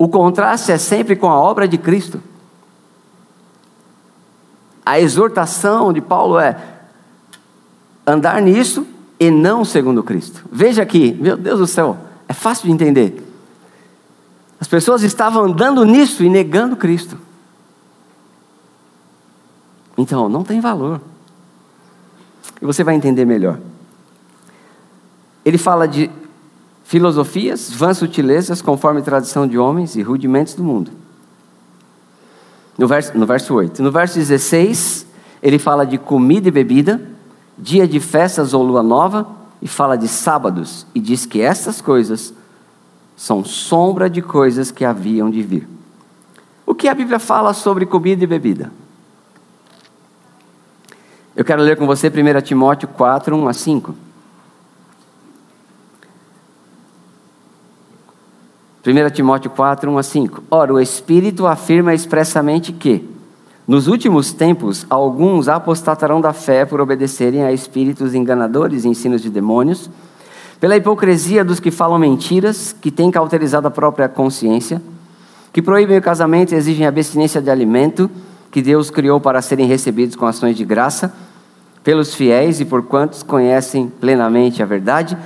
O 0.03 0.09
contraste 0.09 0.73
é 0.73 0.79
sempre 0.79 1.15
com 1.15 1.31
a 1.31 1.39
obra 1.39 1.69
de 1.69 1.79
Cristo. 1.79 2.21
A 4.85 4.99
exortação 4.99 5.93
de 5.93 6.01
Paulo 6.01 6.41
é 6.41 6.61
andar 8.05 8.43
nisso 8.43 8.85
e 9.21 9.31
não 9.31 9.65
segundo 9.65 10.03
Cristo. 10.03 10.45
Veja 10.51 10.83
aqui, 10.83 11.13
meu 11.21 11.37
Deus 11.37 11.61
do 11.61 11.69
céu, 11.69 11.97
é 12.27 12.33
fácil 12.33 12.67
de 12.67 12.73
entender. 12.73 13.25
As 14.59 14.67
pessoas 14.67 15.05
estavam 15.05 15.45
andando 15.45 15.85
nisso 15.85 16.25
e 16.25 16.29
negando 16.29 16.75
Cristo. 16.75 17.17
Então, 19.97 20.29
não 20.29 20.43
tem 20.43 20.61
valor. 20.61 21.01
E 22.61 22.67
você 22.67 22.83
vai 22.83 22.97
entender 22.97 23.25
melhor. 23.25 23.57
Ele 25.45 25.59
fala 25.59 25.87
de 25.87 26.11
filosofias, 26.93 27.71
vãs 27.71 27.97
sutilezas, 27.97 28.61
conforme 28.61 29.01
tradição 29.01 29.47
de 29.49 29.57
homens 29.57 29.97
e 29.97 30.03
rudimentos 30.03 30.53
do 30.53 30.63
mundo. 30.63 30.91
No 32.77 32.87
verso, 32.87 33.17
no 33.17 33.25
verso 33.25 33.55
8. 33.55 33.83
No 33.83 33.91
verso 33.91 34.19
16, 34.19 35.07
ele 35.43 35.59
fala 35.59 35.87
de 35.87 35.97
comida 35.97 36.49
e 36.49 36.51
bebida, 36.51 37.01
dia 37.57 37.89
de 37.89 37.99
festas 37.99 38.53
ou 38.53 38.63
lua 38.63 38.83
nova, 38.83 39.27
e 39.63 39.67
fala 39.67 39.97
de 39.97 40.07
sábados, 40.07 40.87
e 40.95 41.01
diz 41.01 41.25
que 41.25 41.41
essas 41.41 41.81
coisas 41.81 42.35
são 43.17 43.43
sombra 43.43 44.11
de 44.11 44.21
coisas 44.21 44.71
que 44.71 44.85
haviam 44.85 45.31
de 45.31 45.41
vir. 45.41 45.67
O 46.67 46.75
que 46.75 46.89
a 46.89 46.95
Bíblia 46.95 47.19
fala 47.19 47.55
sobre 47.55 47.87
comida 47.87 48.23
e 48.23 48.27
bebida? 48.27 48.71
Eu 51.35 51.43
quero 51.43 51.63
ler 51.63 51.79
com 51.79 51.87
você 51.87 52.09
1 52.09 52.43
Timóteo 52.43 52.87
4, 52.87 53.35
1 53.35 53.49
a 53.49 53.53
5. 53.55 54.12
1 58.85 59.11
Timóteo 59.11 59.49
4, 59.49 59.89
1 59.89 59.99
a 59.99 60.03
5. 60.03 60.43
Ora, 60.51 60.75
o 60.75 60.81
Espírito 60.81 61.47
afirma 61.47 61.95
expressamente 61.95 62.73
que, 62.73 63.09
nos 63.67 63.87
últimos 63.87 64.33
tempos, 64.33 64.85
alguns 64.91 65.47
apostatarão 65.47 66.21
da 66.21 66.33
fé 66.33 66.65
por 66.65 66.81
obedecerem 66.81 67.45
a 67.45 67.53
espíritos 67.53 68.13
enganadores 68.13 68.85
e 68.85 68.89
ensinos 68.89 69.23
de 69.23 69.31
demônios, 69.31 69.89
pela 70.59 70.77
hipocrisia 70.77 71.45
dos 71.45 71.61
que 71.61 71.71
falam 71.71 71.97
mentiras, 71.97 72.75
que 72.81 72.91
têm 72.91 73.09
cauterizado 73.09 73.69
a 73.69 73.71
própria 73.71 74.09
consciência, 74.09 74.83
que 75.53 75.63
proíbem 75.63 75.99
o 75.99 76.03
casamento 76.03 76.53
e 76.53 76.57
exigem 76.57 76.85
abstinência 76.85 77.41
de 77.41 77.51
alimento, 77.51 78.11
que 78.51 78.61
Deus 78.61 78.91
criou 78.91 79.21
para 79.21 79.41
serem 79.41 79.67
recebidos 79.67 80.17
com 80.17 80.27
ações 80.27 80.57
de 80.57 80.65
graça 80.65 81.15
pelos 81.85 82.15
fiéis 82.17 82.59
e 82.59 82.65
por 82.65 82.83
quantos 82.83 83.23
conhecem 83.23 83.93
plenamente 84.01 84.61
a 84.61 84.67
verdade, 84.67 85.17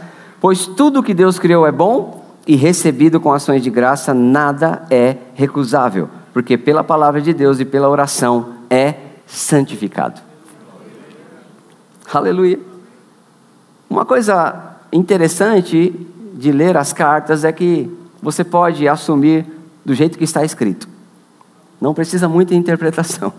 pois 0.43 0.67
tudo 0.67 1.03
que 1.03 1.15
Deus 1.15 1.39
criou 1.39 1.67
é 1.67 1.73
bom 1.73 2.26
e 2.47 2.55
recebido 2.55 3.21
com 3.21 3.33
ações 3.33 3.63
de 3.63 3.71
graça, 3.71 4.15
nada 4.15 4.87
é 4.89 5.17
recusável, 5.35 6.09
porque 6.33 6.57
pela 6.57 6.85
palavra 6.85 7.21
de 7.21 7.35
Deus 7.35 7.59
e 7.59 7.65
pela 7.65 7.89
oração 7.89 8.55
é 8.71 8.95
santificado. 9.27 10.21
Aleluia. 12.13 12.61
Uma 13.91 14.05
coisa 14.05 14.77
interessante 14.93 15.93
de 16.35 16.53
ler 16.53 16.77
as 16.77 16.93
cartas 16.93 17.45
é 17.45 17.51
que 17.51 17.91
você 18.23 18.45
pode 18.45 18.87
assumir 18.87 19.45
do 19.85 19.95
jeito 19.95 20.17
que 20.17 20.25
está 20.25 20.45
escrito. 20.45 20.89
Não 21.81 21.95
precisa 21.95 22.29
muita 22.29 22.55
interpretação. 22.55 23.33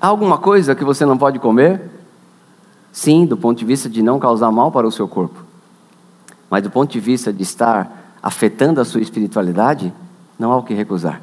Há 0.00 0.08
alguma 0.08 0.36
coisa 0.36 0.74
que 0.74 0.84
você 0.84 1.06
não 1.06 1.16
pode 1.16 1.38
comer? 1.38 1.80
Sim, 2.92 3.24
do 3.24 3.36
ponto 3.36 3.58
de 3.58 3.64
vista 3.64 3.88
de 3.88 4.02
não 4.02 4.18
causar 4.18 4.50
mal 4.50 4.70
para 4.70 4.86
o 4.86 4.92
seu 4.92 5.08
corpo. 5.08 5.43
Mas 6.54 6.62
do 6.62 6.70
ponto 6.70 6.92
de 6.92 7.00
vista 7.00 7.32
de 7.32 7.42
estar 7.42 8.14
afetando 8.22 8.80
a 8.80 8.84
sua 8.84 9.00
espiritualidade, 9.00 9.92
não 10.38 10.52
há 10.52 10.56
o 10.56 10.62
que 10.62 10.72
recusar. 10.72 11.20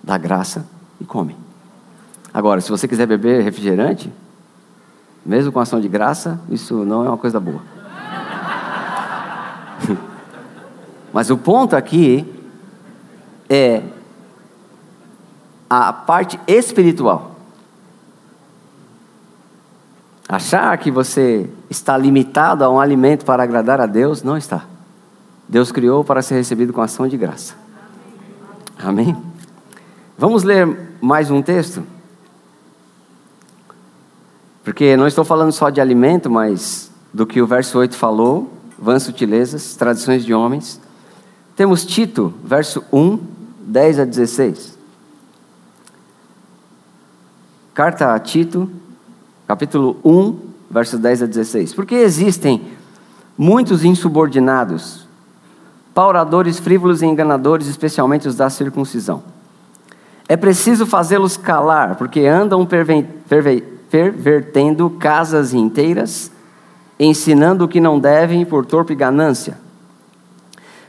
Dá 0.00 0.16
graça 0.16 0.64
e 1.00 1.04
come. 1.04 1.36
Agora, 2.32 2.60
se 2.60 2.70
você 2.70 2.86
quiser 2.86 3.04
beber 3.04 3.42
refrigerante, 3.42 4.12
mesmo 5.26 5.50
com 5.50 5.58
ação 5.58 5.80
de 5.80 5.88
graça, 5.88 6.38
isso 6.48 6.84
não 6.84 7.04
é 7.04 7.08
uma 7.08 7.18
coisa 7.18 7.40
boa. 7.40 7.62
Mas 11.12 11.30
o 11.30 11.36
ponto 11.36 11.74
aqui 11.74 12.24
é 13.50 13.82
a 15.68 15.92
parte 15.92 16.38
espiritual. 16.46 17.33
Achar 20.34 20.76
que 20.78 20.90
você 20.90 21.48
está 21.70 21.96
limitado 21.96 22.64
a 22.64 22.68
um 22.68 22.80
alimento 22.80 23.24
para 23.24 23.44
agradar 23.44 23.80
a 23.80 23.86
Deus, 23.86 24.24
não 24.24 24.36
está. 24.36 24.64
Deus 25.48 25.70
criou 25.70 26.02
para 26.02 26.22
ser 26.22 26.34
recebido 26.34 26.72
com 26.72 26.80
ação 26.80 27.06
de 27.06 27.16
graça. 27.16 27.54
Amém? 28.76 29.16
Vamos 30.18 30.42
ler 30.42 30.96
mais 31.00 31.30
um 31.30 31.40
texto? 31.40 31.84
Porque 34.64 34.96
não 34.96 35.06
estou 35.06 35.24
falando 35.24 35.52
só 35.52 35.70
de 35.70 35.80
alimento, 35.80 36.28
mas 36.28 36.90
do 37.12 37.24
que 37.24 37.40
o 37.40 37.46
verso 37.46 37.78
8 37.78 37.96
falou, 37.96 38.52
vãs 38.76 39.04
sutilezas, 39.04 39.76
tradições 39.76 40.24
de 40.24 40.34
homens. 40.34 40.80
Temos 41.54 41.86
Tito, 41.86 42.34
verso 42.42 42.82
1, 42.92 43.20
10 43.60 44.00
a 44.00 44.04
16. 44.04 44.76
Carta 47.72 48.12
a 48.12 48.18
Tito, 48.18 48.68
capítulo 49.46 49.96
1, 50.04 50.36
versos 50.70 50.98
10 51.00 51.22
a 51.22 51.26
16. 51.26 51.74
Porque 51.74 51.94
existem 51.94 52.62
muitos 53.36 53.84
insubordinados, 53.84 55.06
pauradores 55.92 56.58
frívolos 56.58 57.02
e 57.02 57.06
enganadores, 57.06 57.66
especialmente 57.66 58.28
os 58.28 58.36
da 58.36 58.48
circuncisão. 58.48 59.22
É 60.28 60.36
preciso 60.36 60.86
fazê-los 60.86 61.36
calar, 61.36 61.96
porque 61.96 62.20
andam 62.20 62.66
pervertendo 63.90 64.90
casas 64.90 65.52
inteiras, 65.52 66.30
ensinando 66.98 67.64
o 67.64 67.68
que 67.68 67.80
não 67.80 67.98
devem 67.98 68.44
por 68.44 68.64
torpe 68.64 68.94
ganância. 68.94 69.58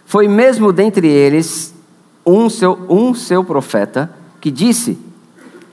Foi 0.05 0.27
mesmo 0.27 0.71
dentre 0.71 1.07
eles 1.07 1.73
um 2.25 2.49
seu, 2.49 2.85
um 2.89 3.13
seu 3.13 3.43
profeta 3.43 4.09
que 4.39 4.49
disse: 4.51 4.97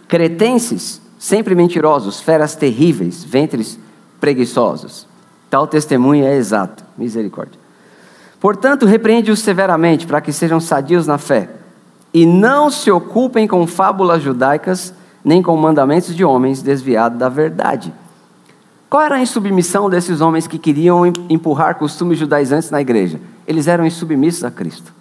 Cretenses, 0.08 1.01
sempre 1.22 1.54
mentirosos, 1.54 2.20
feras 2.20 2.56
terríveis, 2.56 3.22
ventres 3.22 3.78
preguiçosos. 4.20 5.06
Tal 5.48 5.68
testemunho 5.68 6.24
é 6.24 6.34
exato. 6.34 6.84
Misericórdia. 6.98 7.60
Portanto, 8.40 8.86
repreende-os 8.86 9.38
severamente, 9.38 10.04
para 10.04 10.20
que 10.20 10.32
sejam 10.32 10.58
sadios 10.58 11.06
na 11.06 11.18
fé, 11.18 11.48
e 12.12 12.26
não 12.26 12.72
se 12.72 12.90
ocupem 12.90 13.46
com 13.46 13.64
fábulas 13.68 14.20
judaicas, 14.20 14.92
nem 15.24 15.40
com 15.40 15.56
mandamentos 15.56 16.12
de 16.16 16.24
homens 16.24 16.60
desviados 16.60 17.20
da 17.20 17.28
verdade. 17.28 17.94
Qual 18.90 19.00
era 19.00 19.14
a 19.14 19.22
insubmissão 19.22 19.88
desses 19.88 20.20
homens 20.20 20.48
que 20.48 20.58
queriam 20.58 21.06
empurrar 21.28 21.76
costumes 21.76 22.18
judaizantes 22.18 22.68
na 22.68 22.80
igreja? 22.80 23.20
Eles 23.46 23.68
eram 23.68 23.86
insubmissos 23.86 24.42
a 24.42 24.50
Cristo. 24.50 24.92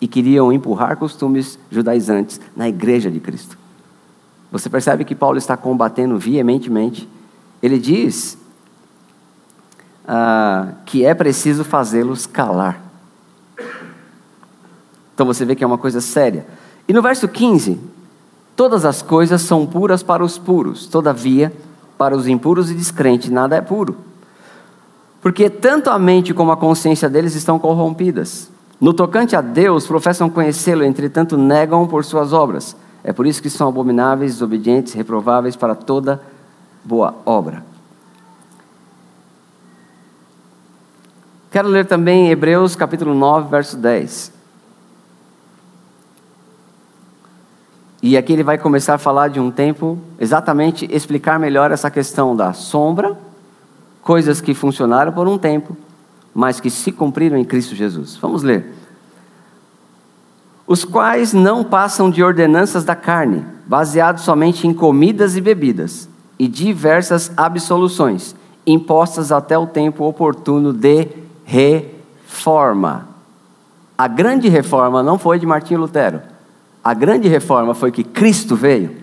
E 0.00 0.08
queriam 0.08 0.52
empurrar 0.52 0.96
costumes 0.96 1.56
judaizantes 1.70 2.40
na 2.56 2.68
igreja 2.68 3.08
de 3.08 3.20
Cristo. 3.20 3.59
Você 4.50 4.68
percebe 4.68 5.04
que 5.04 5.14
Paulo 5.14 5.38
está 5.38 5.56
combatendo 5.56 6.18
veementemente. 6.18 7.08
Ele 7.62 7.78
diz 7.78 8.36
ah, 10.06 10.72
que 10.84 11.04
é 11.04 11.14
preciso 11.14 11.64
fazê-los 11.64 12.26
calar. 12.26 12.82
Então 15.14 15.26
você 15.26 15.44
vê 15.44 15.54
que 15.54 15.62
é 15.62 15.66
uma 15.66 15.78
coisa 15.78 16.00
séria. 16.00 16.46
E 16.88 16.92
no 16.92 17.02
verso 17.02 17.28
15: 17.28 17.78
Todas 18.56 18.84
as 18.84 19.00
coisas 19.00 19.40
são 19.42 19.66
puras 19.66 20.02
para 20.02 20.24
os 20.24 20.36
puros, 20.36 20.86
todavia, 20.86 21.52
para 21.96 22.16
os 22.16 22.26
impuros 22.26 22.70
e 22.70 22.74
descrentes, 22.74 23.30
nada 23.30 23.56
é 23.56 23.60
puro. 23.60 23.96
Porque 25.22 25.48
tanto 25.48 25.90
a 25.90 25.98
mente 25.98 26.34
como 26.34 26.50
a 26.50 26.56
consciência 26.56 27.08
deles 27.08 27.34
estão 27.34 27.58
corrompidas. 27.58 28.50
No 28.80 28.94
tocante 28.94 29.36
a 29.36 29.40
Deus, 29.40 29.86
professam 29.86 30.30
conhecê-lo, 30.30 30.82
entretanto 30.82 31.36
negam 31.36 31.86
por 31.86 32.04
suas 32.04 32.32
obras. 32.32 32.74
É 33.02 33.12
por 33.12 33.26
isso 33.26 33.42
que 33.42 33.48
são 33.48 33.68
abomináveis, 33.68 34.34
desobedientes, 34.34 34.92
reprováveis 34.92 35.56
para 35.56 35.74
toda 35.74 36.20
boa 36.84 37.14
obra. 37.24 37.64
Quero 41.50 41.68
ler 41.68 41.86
também 41.86 42.30
Hebreus 42.30 42.76
capítulo 42.76 43.14
9, 43.14 43.50
verso 43.50 43.76
10. 43.76 44.32
E 48.02 48.16
aqui 48.16 48.32
ele 48.32 48.42
vai 48.42 48.56
começar 48.56 48.94
a 48.94 48.98
falar 48.98 49.28
de 49.28 49.40
um 49.40 49.50
tempo, 49.50 49.98
exatamente 50.18 50.88
explicar 50.90 51.38
melhor 51.38 51.70
essa 51.70 51.90
questão 51.90 52.34
da 52.34 52.52
sombra, 52.52 53.18
coisas 54.00 54.40
que 54.40 54.54
funcionaram 54.54 55.12
por 55.12 55.28
um 55.28 55.36
tempo, 55.36 55.76
mas 56.34 56.60
que 56.60 56.70
se 56.70 56.92
cumpriram 56.92 57.36
em 57.36 57.44
Cristo 57.44 57.74
Jesus. 57.74 58.16
Vamos 58.16 58.42
ler. 58.42 58.79
Os 60.70 60.84
quais 60.84 61.32
não 61.32 61.64
passam 61.64 62.08
de 62.08 62.22
ordenanças 62.22 62.84
da 62.84 62.94
carne, 62.94 63.44
baseados 63.66 64.22
somente 64.22 64.68
em 64.68 64.72
comidas 64.72 65.36
e 65.36 65.40
bebidas, 65.40 66.08
e 66.38 66.46
diversas 66.46 67.32
absoluções, 67.36 68.36
impostas 68.64 69.32
até 69.32 69.58
o 69.58 69.66
tempo 69.66 70.04
oportuno 70.04 70.72
de 70.72 71.08
reforma. 71.44 73.08
A 73.98 74.06
grande 74.06 74.48
reforma 74.48 75.02
não 75.02 75.18
foi 75.18 75.40
de 75.40 75.44
Martinho 75.44 75.80
Lutero. 75.80 76.22
A 76.84 76.94
grande 76.94 77.26
reforma 77.26 77.74
foi 77.74 77.90
que 77.90 78.04
Cristo 78.04 78.54
veio. 78.54 78.94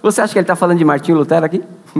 Você 0.00 0.20
acha 0.20 0.32
que 0.32 0.38
ele 0.38 0.44
está 0.44 0.54
falando 0.54 0.78
de 0.78 0.84
Martinho 0.84 1.18
Lutero 1.18 1.44
aqui? 1.44 1.60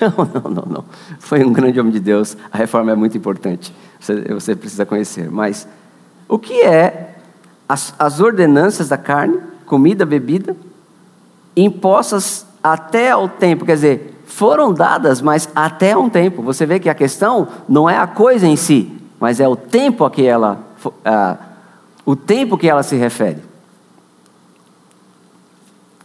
não, 0.00 0.30
não, 0.32 0.50
não, 0.50 0.64
não. 0.74 0.84
Foi 1.18 1.44
um 1.44 1.52
grande 1.52 1.80
homem 1.80 1.92
de 1.92 1.98
Deus. 1.98 2.36
A 2.52 2.56
reforma 2.56 2.92
é 2.92 2.94
muito 2.94 3.18
importante. 3.18 3.74
Você, 4.00 4.22
você 4.32 4.56
precisa 4.56 4.86
conhecer. 4.86 5.30
Mas 5.30 5.68
o 6.28 6.38
que 6.38 6.62
é 6.62 7.16
as, 7.68 7.94
as 7.98 8.20
ordenanças 8.20 8.88
da 8.88 8.96
carne, 8.96 9.38
comida, 9.66 10.06
bebida, 10.06 10.56
impostas 11.56 12.46
até 12.62 13.10
ao 13.10 13.28
tempo? 13.28 13.64
Quer 13.64 13.74
dizer, 13.74 14.22
foram 14.24 14.72
dadas, 14.72 15.20
mas 15.20 15.48
até 15.54 15.96
um 15.96 16.08
tempo. 16.08 16.42
Você 16.42 16.64
vê 16.64 16.80
que 16.80 16.88
a 16.88 16.94
questão 16.94 17.48
não 17.68 17.88
é 17.90 17.98
a 17.98 18.06
coisa 18.06 18.46
em 18.46 18.56
si, 18.56 18.90
mas 19.18 19.38
é 19.38 19.46
o 19.46 19.56
tempo 19.56 20.04
a 20.04 20.10
que 20.10 20.24
ela, 20.24 20.58
uh, 20.84 21.38
o 22.06 22.16
tempo 22.16 22.56
que 22.56 22.68
ela 22.68 22.82
se 22.82 22.96
refere. 22.96 23.42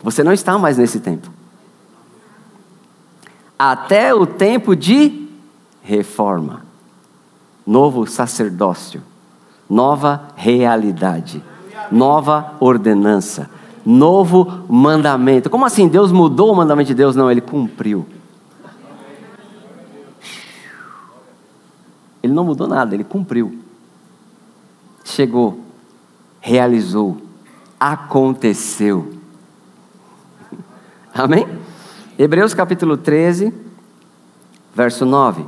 Você 0.01 0.23
não 0.23 0.33
está 0.33 0.57
mais 0.57 0.77
nesse 0.77 0.99
tempo. 0.99 1.31
Até 3.57 4.13
o 4.13 4.25
tempo 4.25 4.75
de 4.75 5.29
reforma, 5.81 6.64
novo 7.65 8.05
sacerdócio, 8.05 9.01
nova 9.69 10.27
realidade, 10.35 11.43
nova 11.91 12.53
ordenança, 12.59 13.49
novo 13.85 14.65
mandamento. 14.69 15.49
Como 15.49 15.65
assim? 15.65 15.87
Deus 15.87 16.11
mudou 16.11 16.51
o 16.51 16.55
mandamento 16.55 16.87
de 16.87 16.95
Deus? 16.95 17.15
Não, 17.15 17.29
ele 17.29 17.41
cumpriu. 17.41 18.05
Ele 22.21 22.33
não 22.33 22.43
mudou 22.43 22.67
nada, 22.67 22.95
ele 22.95 23.03
cumpriu. 23.03 23.59
Chegou, 25.03 25.59
realizou, 26.41 27.17
aconteceu. 27.79 29.13
Amém? 31.13 31.47
Hebreus 32.17 32.53
capítulo 32.53 32.97
13, 32.97 33.53
verso 34.73 35.05
9. 35.05 35.45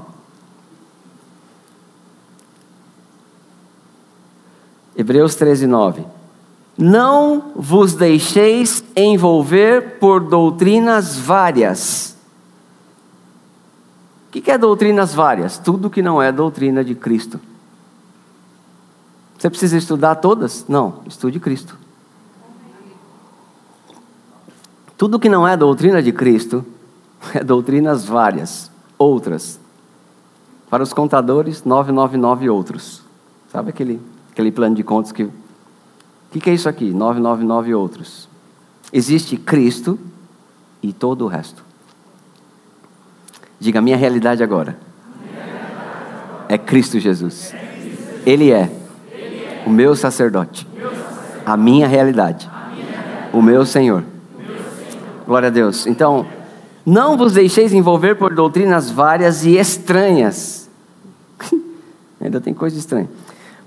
Hebreus 4.98 5.36
13, 5.36 5.68
9. 5.68 6.04
Não 6.78 7.52
vos 7.56 7.94
deixeis 7.94 8.84
envolver 8.96 10.00
por 10.00 10.20
doutrinas 10.20 11.18
várias 11.18 12.18
o 14.28 14.42
que 14.42 14.52
é 14.52 14.58
doutrinas 14.58 15.14
várias? 15.14 15.58
Tudo 15.58 15.90
que 15.90 16.02
não 16.02 16.22
é 16.22 16.32
doutrina 16.32 16.84
de 16.84 16.94
Cristo. 16.94 17.40
Você 19.38 19.50
precisa 19.50 19.78
estudar 19.78 20.16
todas? 20.16 20.66
Não, 20.68 21.02
estude 21.08 21.40
Cristo. 21.40 21.78
Tudo 24.98 25.20
que 25.20 25.30
não 25.30 25.48
é 25.48 25.56
doutrina 25.56 26.04
de 26.04 26.12
Cristo 26.12 26.66
é 27.34 27.44
doutrinas 27.44 28.06
várias, 28.06 28.70
outras. 28.98 29.60
Para 30.70 30.84
os 30.84 30.92
contadores, 30.92 31.64
999 31.64 32.50
outros. 32.50 33.02
Sabe 33.50 33.70
aquele, 33.70 34.02
aquele 34.38 34.52
plano 34.52 34.76
de 34.76 34.84
contas 34.84 35.12
que. 35.12 35.24
O 35.24 35.32
que, 36.32 36.40
que 36.40 36.50
é 36.52 36.54
isso 36.54 36.70
aqui? 36.70 36.94
999 36.94 37.74
outros. 37.74 38.30
Existe 38.94 39.36
Cristo 39.36 39.98
e 40.84 40.94
todo 40.94 41.26
o 41.26 41.28
resto. 41.28 41.66
Diga, 43.60 43.82
minha 43.82 43.98
realidade 43.98 44.44
agora 44.44 44.78
é 46.48 46.58
Cristo 46.58 47.00
Jesus. 47.00 47.54
Ele 48.26 48.52
é 48.52 48.70
o 49.66 49.70
meu 49.70 49.96
sacerdote, 49.96 50.68
a 51.44 51.58
minha 51.58 51.88
realidade, 51.88 52.48
o 53.34 53.42
meu 53.42 53.66
Senhor. 53.66 54.04
Glória 55.26 55.48
a 55.48 55.52
Deus. 55.52 55.88
Então, 55.88 56.28
não 56.86 57.18
vos 57.18 57.34
deixeis 57.34 57.74
envolver 57.74 58.16
por 58.16 58.36
doutrinas 58.36 58.92
várias 58.92 59.44
e 59.46 59.58
estranhas. 59.58 60.70
Ainda 62.22 62.40
tem 62.40 62.54
coisa 62.54 62.78
estranha. 62.78 63.10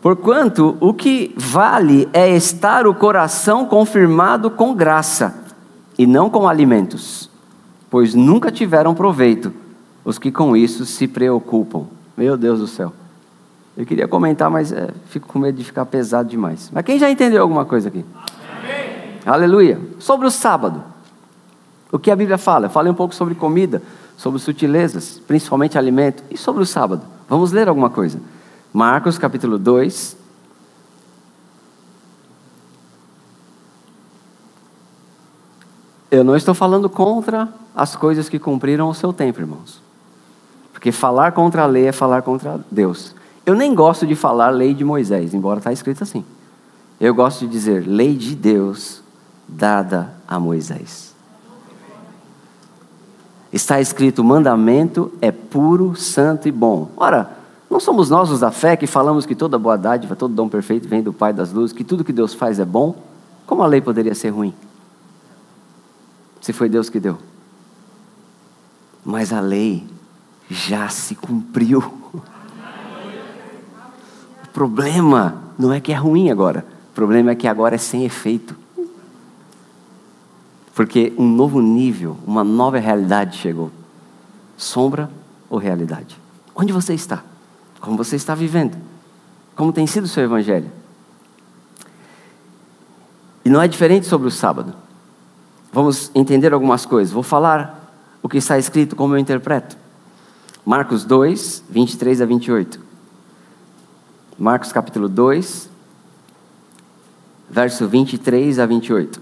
Porquanto 0.01 0.77
o 0.81 0.95
que 0.95 1.35
vale 1.37 2.09
é 2.13 2.35
estar 2.35 2.87
o 2.87 2.95
coração 2.95 3.67
confirmado 3.67 4.51
com 4.51 4.75
graça, 4.75 5.45
e 5.99 6.07
não 6.07 6.31
com 6.31 6.49
alimentos, 6.49 7.29
pois 7.91 8.15
nunca 8.15 8.51
tiveram 8.51 8.95
proveito 8.95 9.53
os 10.03 10.19
que 10.19 10.33
com 10.33 10.57
isso 10.57 10.87
se 10.87 11.07
preocupam. 11.07 11.85
Meu 12.17 12.39
Deus 12.39 12.61
do 12.61 12.67
céu. 12.67 12.93
Eu 13.77 13.85
queria 13.85 14.09
comentar, 14.09 14.51
mas 14.51 14.73
é, 14.73 14.89
fico 15.11 15.29
com 15.29 15.39
medo 15.39 15.59
de 15.59 15.65
ficar 15.65 15.85
pesado 15.85 16.29
demais. 16.29 16.71
Mas 16.73 16.85
quem 16.87 16.99
já 16.99 17.11
entendeu 17.11 17.43
alguma 17.43 17.67
coisa 17.67 17.89
aqui? 17.89 18.03
Amém. 18.59 19.19
Aleluia. 19.27 19.79
Sobre 19.99 20.27
o 20.27 20.31
sábado. 20.31 20.83
O 21.93 21.99
que 21.99 22.11
a 22.11 22.17
Bíblia 22.17 22.39
fala? 22.39 22.67
Eu 22.67 22.71
falei 22.71 22.91
um 22.91 22.95
pouco 22.95 23.15
sobre 23.15 23.35
comida, 23.35 23.83
sobre 24.17 24.41
sutilezas, 24.41 25.21
principalmente 25.27 25.77
alimento, 25.77 26.23
e 26.31 26.37
sobre 26.39 26.63
o 26.63 26.67
sábado. 26.67 27.03
Vamos 27.29 27.53
ler 27.53 27.69
alguma 27.69 27.91
coisa. 27.91 28.19
Marcos 28.73 29.19
capítulo 29.19 29.59
2. 29.59 30.17
Eu 36.11 36.25
não 36.25 36.37
estou 36.37 36.55
falando 36.55 36.89
contra 36.89 37.49
as 37.75 37.95
coisas 37.95 38.29
que 38.29 38.39
cumpriram 38.39 38.89
o 38.89 38.95
seu 38.95 39.13
tempo, 39.13 39.41
irmãos. 39.41 39.81
Porque 40.73 40.93
falar 40.93 41.33
contra 41.33 41.63
a 41.63 41.67
lei 41.67 41.87
é 41.87 41.93
falar 41.93 42.23
contra 42.23 42.61
Deus. 42.71 43.15
Eu 43.45 43.55
nem 43.55 43.75
gosto 43.75 44.07
de 44.07 44.15
falar 44.15 44.51
lei 44.51 44.75
de 44.75 44.85
Moisés, 44.85 45.35
embora 45.35 45.59
está 45.59 45.73
escrito 45.73 46.03
assim. 46.03 46.25
Eu 47.01 47.15
gosto 47.15 47.41
de 47.41 47.49
dizer 47.49 47.87
lei 47.87 48.17
de 48.17 48.35
Deus 48.35 49.03
dada 49.49 50.13
a 50.29 50.39
Moisés. 50.39 51.15
Está 53.53 53.81
escrito: 53.81 54.23
mandamento 54.23 55.13
é 55.21 55.33
puro, 55.33 55.97
santo 55.97 56.47
e 56.47 56.53
bom. 56.53 56.91
Ora, 56.97 57.40
não 57.71 57.79
somos 57.79 58.11
nós 58.11 58.31
os 58.31 58.41
da 58.41 58.51
fé 58.51 58.77
que 58.77 58.87
falamos 58.87 59.25
que 59.25 59.37
toda 59.37 59.57
boa 59.57 59.79
dádiva, 59.79 60.17
todo 60.17 60.35
dom 60.35 60.49
perfeito 60.49 60.89
vem 60.89 61.01
do 61.03 61.13
Pai 61.13 61.33
das 61.33 61.53
luzes, 61.53 61.75
que 61.75 61.85
tudo 61.85 62.03
que 62.03 62.13
Deus 62.13 62.35
faz 62.35 62.59
é 62.59 62.65
bom? 62.65 62.97
Como 63.47 63.63
a 63.63 63.67
lei 63.67 63.81
poderia 63.81 64.15
ser 64.15 64.31
ruim? 64.31 64.53
Se 66.41 66.53
foi 66.53 66.69
Deus 66.69 66.91
que 66.91 66.99
deu. 66.99 67.17
Mas 69.05 69.33
a 69.33 69.41
lei 69.41 69.87
já 70.51 70.89
se 70.89 71.15
cumpriu. 71.15 71.79
O 74.45 74.49
problema 74.53 75.41
não 75.57 75.73
é 75.73 75.79
que 75.79 75.93
é 75.93 75.97
ruim 75.97 76.29
agora, 76.29 76.67
o 76.91 76.95
problema 76.95 77.31
é 77.31 77.35
que 77.37 77.47
agora 77.47 77.77
é 77.77 77.79
sem 77.79 78.05
efeito. 78.05 78.57
Porque 80.75 81.13
um 81.17 81.29
novo 81.29 81.61
nível, 81.61 82.17
uma 82.27 82.43
nova 82.43 82.79
realidade 82.79 83.39
chegou. 83.39 83.71
Sombra 84.57 85.09
ou 85.49 85.59
realidade? 85.59 86.19
Onde 86.55 86.73
você 86.73 86.95
está? 86.95 87.30
Como 87.81 87.97
você 87.97 88.17
está 88.17 88.35
vivendo? 88.35 88.77
Como 89.57 89.73
tem 89.73 89.87
sido 89.87 90.05
o 90.05 90.09
seu 90.09 90.25
evangelho? 90.25 90.71
E 93.45 93.49
não 93.49 93.61
é 93.61 93.67
diferente 93.67 94.07
sobre 94.07 94.29
o 94.29 94.31
sábado. 94.31 94.75
Vamos 95.73 96.11
entender 96.15 96.53
algumas 96.53 96.85
coisas. 96.85 97.13
Vou 97.13 97.23
falar 97.23 97.93
o 98.23 98.29
que 98.29 98.39
está 98.39 98.59
escrito, 98.59 98.95
como 98.95 99.15
eu 99.15 99.19
interpreto. 99.19 99.77
Marcos 100.65 101.05
2, 101.05 101.65
23 101.71 102.21
a 102.21 102.27
28. 102.27 102.81
Marcos 104.39 104.73
capítulo 104.73 105.09
2, 105.09 105.71
verso 107.49 107.89
23 107.89 108.59
a 108.59 108.67
28. 108.67 109.21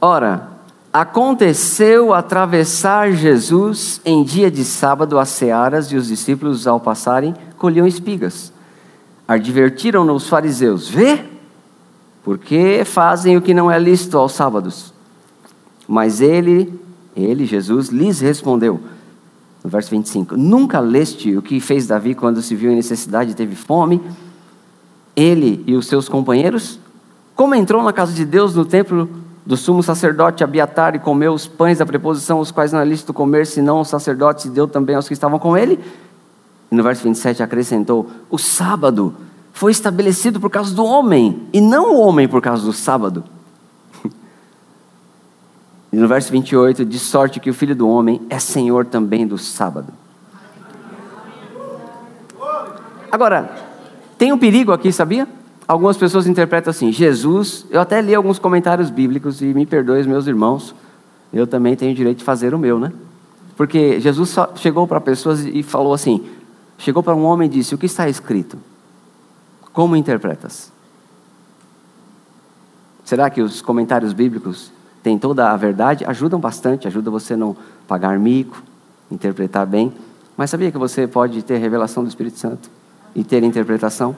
Ora, 0.00 0.47
aconteceu 0.92 2.14
atravessar 2.14 3.12
Jesus 3.12 4.00
em 4.04 4.22
dia 4.22 4.50
de 4.50 4.64
sábado 4.64 5.18
as 5.18 5.28
searas 5.28 5.86
e 5.92 5.96
os 5.96 6.08
discípulos, 6.08 6.66
ao 6.66 6.80
passarem, 6.80 7.34
colhiam 7.56 7.86
espigas. 7.86 8.52
Advertiram-no 9.26 10.14
os 10.14 10.28
fariseus: 10.28 10.88
Vê, 10.88 11.24
porque 12.24 12.82
fazem 12.84 13.36
o 13.36 13.42
que 13.42 13.54
não 13.54 13.70
é 13.70 13.78
lícito 13.78 14.16
aos 14.16 14.32
sábados. 14.32 14.92
Mas 15.86 16.20
ele, 16.20 16.78
ele, 17.16 17.46
Jesus, 17.46 17.88
lhes 17.88 18.20
respondeu, 18.20 18.80
no 19.62 19.70
verso 19.70 19.90
25: 19.90 20.36
Nunca 20.36 20.80
leste 20.80 21.36
o 21.36 21.42
que 21.42 21.60
fez 21.60 21.86
Davi 21.86 22.14
quando 22.14 22.42
se 22.42 22.54
viu 22.54 22.70
em 22.70 22.76
necessidade 22.76 23.32
e 23.32 23.34
teve 23.34 23.54
fome? 23.54 24.00
Ele 25.14 25.62
e 25.66 25.74
os 25.74 25.86
seus 25.86 26.08
companheiros? 26.08 26.78
Como 27.34 27.54
entrou 27.54 27.82
na 27.82 27.92
casa 27.92 28.12
de 28.12 28.24
Deus 28.24 28.54
no 28.54 28.64
templo 28.64 29.08
do 29.48 29.56
sumo 29.56 29.82
sacerdote 29.82 30.44
Abiatar 30.44 30.94
e 30.94 30.98
comeu 30.98 31.32
os 31.32 31.46
pães 31.46 31.78
da 31.78 31.86
preposição, 31.86 32.38
os 32.38 32.50
quais 32.50 32.70
não 32.70 32.80
é 32.80 32.84
lícito 32.84 33.14
comer, 33.14 33.46
senão 33.46 33.80
os 33.80 33.88
sacerdotes, 33.88 34.44
e 34.44 34.50
deu 34.50 34.68
também 34.68 34.94
aos 34.94 35.08
que 35.08 35.14
estavam 35.14 35.38
com 35.38 35.56
ele? 35.56 35.82
E 36.70 36.74
no 36.74 36.82
verso 36.82 37.02
27 37.02 37.42
acrescentou: 37.42 38.10
O 38.28 38.36
sábado 38.36 39.14
foi 39.50 39.72
estabelecido 39.72 40.38
por 40.38 40.50
causa 40.50 40.74
do 40.74 40.84
homem, 40.84 41.48
e 41.50 41.62
não 41.62 41.94
o 41.94 41.98
homem 41.98 42.28
por 42.28 42.42
causa 42.42 42.62
do 42.62 42.74
sábado. 42.74 43.24
E 45.90 45.96
no 45.96 46.06
verso 46.06 46.30
28, 46.30 46.84
de 46.84 46.98
sorte 46.98 47.40
que 47.40 47.48
o 47.48 47.54
filho 47.54 47.74
do 47.74 47.88
homem 47.88 48.20
é 48.28 48.38
senhor 48.38 48.84
também 48.84 49.26
do 49.26 49.38
sábado. 49.38 49.90
Agora, 53.10 53.50
tem 54.18 54.30
um 54.30 54.36
perigo 54.36 54.70
aqui, 54.70 54.92
sabia? 54.92 55.26
Algumas 55.68 55.98
pessoas 55.98 56.26
interpretam 56.26 56.70
assim: 56.70 56.90
Jesus, 56.90 57.66
eu 57.68 57.78
até 57.78 58.00
li 58.00 58.14
alguns 58.14 58.38
comentários 58.38 58.88
bíblicos, 58.88 59.42
e 59.42 59.52
me 59.52 59.66
perdoe, 59.66 60.02
meus 60.04 60.26
irmãos, 60.26 60.74
eu 61.30 61.46
também 61.46 61.76
tenho 61.76 61.94
direito 61.94 62.18
de 62.18 62.24
fazer 62.24 62.54
o 62.54 62.58
meu, 62.58 62.80
né? 62.80 62.90
Porque 63.54 64.00
Jesus 64.00 64.34
chegou 64.56 64.86
para 64.86 64.98
pessoas 64.98 65.44
e 65.44 65.62
falou 65.62 65.92
assim: 65.92 66.26
chegou 66.78 67.02
para 67.02 67.14
um 67.14 67.22
homem 67.24 67.46
e 67.48 67.52
disse: 67.52 67.74
O 67.74 67.78
que 67.78 67.84
está 67.84 68.08
escrito? 68.08 68.56
Como 69.70 69.94
interpretas? 69.94 70.72
Será 73.04 73.28
que 73.28 73.42
os 73.42 73.60
comentários 73.60 74.14
bíblicos 74.14 74.72
têm 75.02 75.18
toda 75.18 75.50
a 75.50 75.56
verdade? 75.56 76.04
Ajudam 76.06 76.40
bastante, 76.40 76.88
ajuda 76.88 77.10
você 77.10 77.34
a 77.34 77.36
não 77.36 77.56
pagar 77.86 78.18
mico, 78.18 78.62
interpretar 79.10 79.66
bem. 79.66 79.92
Mas 80.34 80.50
sabia 80.50 80.70
que 80.70 80.78
você 80.78 81.06
pode 81.06 81.42
ter 81.42 81.58
revelação 81.58 82.02
do 82.02 82.08
Espírito 82.08 82.38
Santo 82.38 82.70
e 83.14 83.22
ter 83.22 83.42
interpretação? 83.42 84.16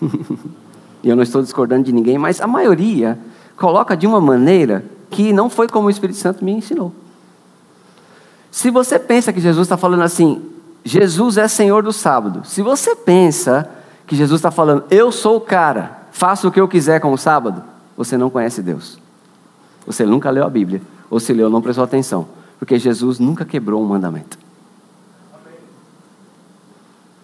e 1.02 1.08
eu 1.08 1.16
não 1.16 1.22
estou 1.22 1.42
discordando 1.42 1.84
de 1.84 1.92
ninguém, 1.92 2.18
mas 2.18 2.40
a 2.40 2.46
maioria 2.46 3.18
coloca 3.56 3.96
de 3.96 4.06
uma 4.06 4.20
maneira 4.20 4.84
que 5.10 5.32
não 5.32 5.48
foi 5.48 5.68
como 5.68 5.86
o 5.86 5.90
Espírito 5.90 6.18
Santo 6.18 6.44
me 6.44 6.52
ensinou. 6.52 6.92
Se 8.50 8.70
você 8.70 8.98
pensa 8.98 9.32
que 9.32 9.40
Jesus 9.40 9.66
está 9.66 9.76
falando 9.76 10.02
assim, 10.02 10.42
Jesus 10.84 11.38
é 11.38 11.48
Senhor 11.48 11.82
do 11.82 11.92
sábado. 11.92 12.42
Se 12.44 12.62
você 12.62 12.94
pensa 12.94 13.68
que 14.06 14.14
Jesus 14.14 14.38
está 14.38 14.50
falando, 14.50 14.84
eu 14.90 15.10
sou 15.10 15.36
o 15.36 15.40
cara, 15.40 16.06
faço 16.12 16.48
o 16.48 16.52
que 16.52 16.60
eu 16.60 16.68
quiser 16.68 17.00
com 17.00 17.12
o 17.12 17.18
sábado, 17.18 17.64
você 17.96 18.16
não 18.16 18.30
conhece 18.30 18.62
Deus. 18.62 18.98
Você 19.86 20.04
nunca 20.04 20.30
leu 20.30 20.44
a 20.44 20.50
Bíblia, 20.50 20.82
ou 21.10 21.18
se 21.18 21.32
leu, 21.32 21.48
não 21.50 21.62
prestou 21.62 21.84
atenção, 21.84 22.28
porque 22.58 22.78
Jesus 22.78 23.18
nunca 23.18 23.44
quebrou 23.44 23.82
um 23.82 23.86
mandamento. 23.86 24.38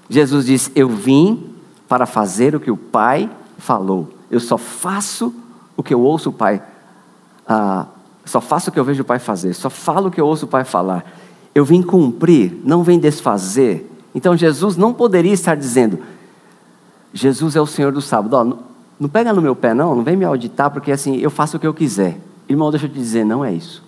Jesus 0.08 0.46
disse: 0.46 0.72
Eu 0.74 0.88
vim 0.88 1.49
para 1.90 2.06
fazer 2.06 2.54
o 2.54 2.60
que 2.60 2.70
o 2.70 2.76
Pai 2.76 3.28
falou. 3.58 4.10
Eu 4.30 4.38
só 4.38 4.56
faço 4.56 5.34
o 5.76 5.82
que 5.82 5.92
eu 5.92 6.00
ouço 6.00 6.30
o 6.30 6.32
Pai. 6.32 6.62
Ah, 7.44 7.86
só 8.24 8.40
faço 8.40 8.70
o 8.70 8.72
que 8.72 8.78
eu 8.78 8.84
vejo 8.84 9.02
o 9.02 9.04
Pai 9.04 9.18
fazer. 9.18 9.52
Só 9.54 9.68
falo 9.68 10.06
o 10.06 10.10
que 10.10 10.20
eu 10.20 10.24
ouço 10.24 10.44
o 10.44 10.48
Pai 10.48 10.62
falar. 10.62 11.04
Eu 11.52 11.64
vim 11.64 11.82
cumprir, 11.82 12.60
não 12.62 12.84
vim 12.84 12.96
desfazer. 12.96 13.90
Então 14.14 14.36
Jesus 14.36 14.76
não 14.76 14.94
poderia 14.94 15.32
estar 15.32 15.56
dizendo: 15.56 15.98
Jesus 17.12 17.56
é 17.56 17.60
o 17.60 17.66
Senhor 17.66 17.90
do 17.90 18.00
sábado. 18.00 18.34
Ó, 18.34 18.44
não, 18.44 18.58
não 19.00 19.08
pega 19.08 19.32
no 19.32 19.42
meu 19.42 19.56
pé, 19.56 19.74
não, 19.74 19.96
não 19.96 20.04
vem 20.04 20.16
me 20.16 20.24
auditar, 20.24 20.70
porque 20.70 20.92
assim, 20.92 21.16
eu 21.16 21.28
faço 21.28 21.56
o 21.56 21.60
que 21.60 21.66
eu 21.66 21.74
quiser. 21.74 22.20
Irmão, 22.48 22.70
deixa 22.70 22.86
eu 22.86 22.90
te 22.90 22.94
dizer, 22.94 23.24
não 23.24 23.44
é 23.44 23.52
isso. 23.52 23.82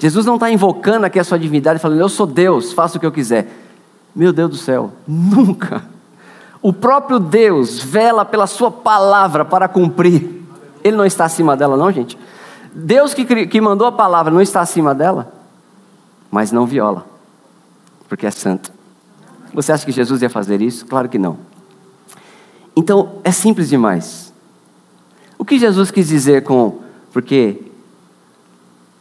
Jesus 0.00 0.24
não 0.24 0.36
está 0.36 0.50
invocando 0.50 1.04
aqui 1.04 1.18
a 1.18 1.24
sua 1.24 1.38
divindade, 1.38 1.78
falando, 1.78 2.00
eu 2.00 2.08
sou 2.08 2.26
Deus, 2.26 2.72
faço 2.72 2.96
o 2.96 3.00
que 3.00 3.04
eu 3.04 3.12
quiser. 3.12 3.52
Meu 4.14 4.32
Deus 4.32 4.50
do 4.50 4.56
céu, 4.56 4.92
nunca. 5.06 5.95
O 6.66 6.72
próprio 6.72 7.20
Deus 7.20 7.80
vela 7.80 8.24
pela 8.24 8.44
sua 8.44 8.72
palavra 8.72 9.44
para 9.44 9.68
cumprir. 9.68 10.42
Ele 10.82 10.96
não 10.96 11.06
está 11.06 11.24
acima 11.24 11.56
dela, 11.56 11.76
não, 11.76 11.92
gente. 11.92 12.18
Deus 12.74 13.14
que, 13.14 13.46
que 13.46 13.60
mandou 13.60 13.86
a 13.86 13.92
palavra 13.92 14.32
não 14.32 14.40
está 14.40 14.62
acima 14.62 14.92
dela, 14.92 15.32
mas 16.28 16.50
não 16.50 16.66
viola, 16.66 17.06
porque 18.08 18.26
é 18.26 18.32
santo. 18.32 18.72
Você 19.54 19.70
acha 19.70 19.86
que 19.86 19.92
Jesus 19.92 20.22
ia 20.22 20.28
fazer 20.28 20.60
isso? 20.60 20.84
Claro 20.86 21.08
que 21.08 21.20
não. 21.20 21.38
Então, 22.74 23.20
é 23.22 23.30
simples 23.30 23.68
demais. 23.68 24.34
O 25.38 25.44
que 25.44 25.60
Jesus 25.60 25.92
quis 25.92 26.08
dizer 26.08 26.42
com 26.42 26.80
porque 27.12 27.62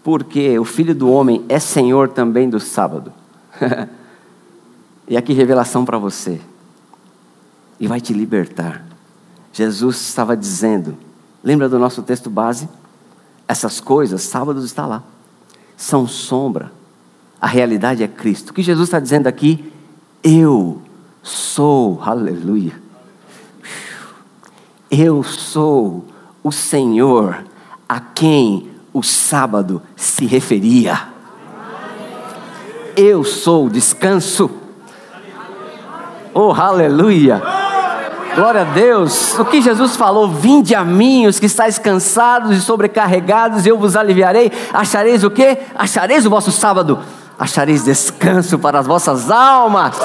porque 0.03 0.59
o 0.59 0.65
Filho 0.65 0.93
do 0.93 1.09
homem 1.11 1.43
é 1.49 1.57
Senhor 1.57 2.09
também 2.09 2.47
do 2.47 2.59
sábado. 2.59 3.11
e 5.09 5.17
aqui 5.17 5.33
revelação 5.33 5.83
para 5.83 5.97
você. 5.97 6.39
E 7.79 7.87
vai 7.87 7.99
te 7.99 8.13
libertar. 8.13 8.85
Jesus 9.51 10.01
estava 10.01 10.35
dizendo, 10.35 10.97
lembra 11.43 11.69
do 11.69 11.79
nosso 11.79 12.01
texto 12.01 12.29
base? 12.29 12.67
Essas 13.47 13.79
coisas, 13.79 14.21
sábados 14.23 14.65
está 14.65 14.85
lá. 14.85 15.03
São 15.77 16.07
sombra. 16.07 16.71
A 17.39 17.47
realidade 17.47 18.03
é 18.03 18.07
Cristo. 18.07 18.49
O 18.49 18.53
que 18.53 18.63
Jesus 18.63 18.87
está 18.87 18.99
dizendo 18.99 19.27
aqui? 19.27 19.71
Eu 20.23 20.81
sou, 21.21 22.01
aleluia 22.01 22.85
eu 24.89 25.23
sou 25.23 26.05
o 26.43 26.51
Senhor 26.51 27.43
a 27.87 27.99
quem 27.99 28.69
o 28.93 29.03
sábado 29.03 29.81
se 29.95 30.25
referia. 30.25 31.09
Eu 32.95 33.23
sou 33.23 33.65
o 33.65 33.69
descanso. 33.69 34.49
Oh, 36.33 36.51
aleluia! 36.51 37.41
Glória 38.35 38.61
a 38.61 38.65
Deus. 38.65 39.39
O 39.39 39.45
que 39.45 39.61
Jesus 39.61 39.95
falou: 39.95 40.29
Vinde 40.29 40.75
a 40.75 40.83
mim, 40.83 41.25
os 41.25 41.39
que 41.39 41.45
estáis 41.45 41.79
cansados 41.79 42.57
e 42.57 42.61
sobrecarregados, 42.61 43.65
eu 43.65 43.77
vos 43.77 43.95
aliviarei. 43.95 44.51
Achareis 44.73 45.23
o 45.23 45.31
que? 45.31 45.57
Achareis 45.73 46.25
o 46.25 46.29
vosso 46.29 46.51
sábado. 46.51 46.99
Achareis 47.39 47.83
descanso 47.83 48.59
para 48.59 48.79
as 48.79 48.87
vossas 48.87 49.31
almas. 49.31 49.97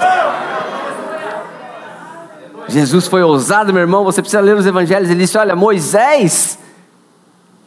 Jesus 2.68 3.08
foi 3.08 3.22
ousado, 3.22 3.72
meu 3.72 3.82
irmão. 3.82 4.04
Você 4.04 4.22
precisa 4.22 4.40
ler 4.40 4.56
os 4.56 4.64
evangelhos. 4.64 5.10
Ele 5.10 5.20
disse: 5.20 5.36
Olha, 5.36 5.56
Moisés. 5.56 6.58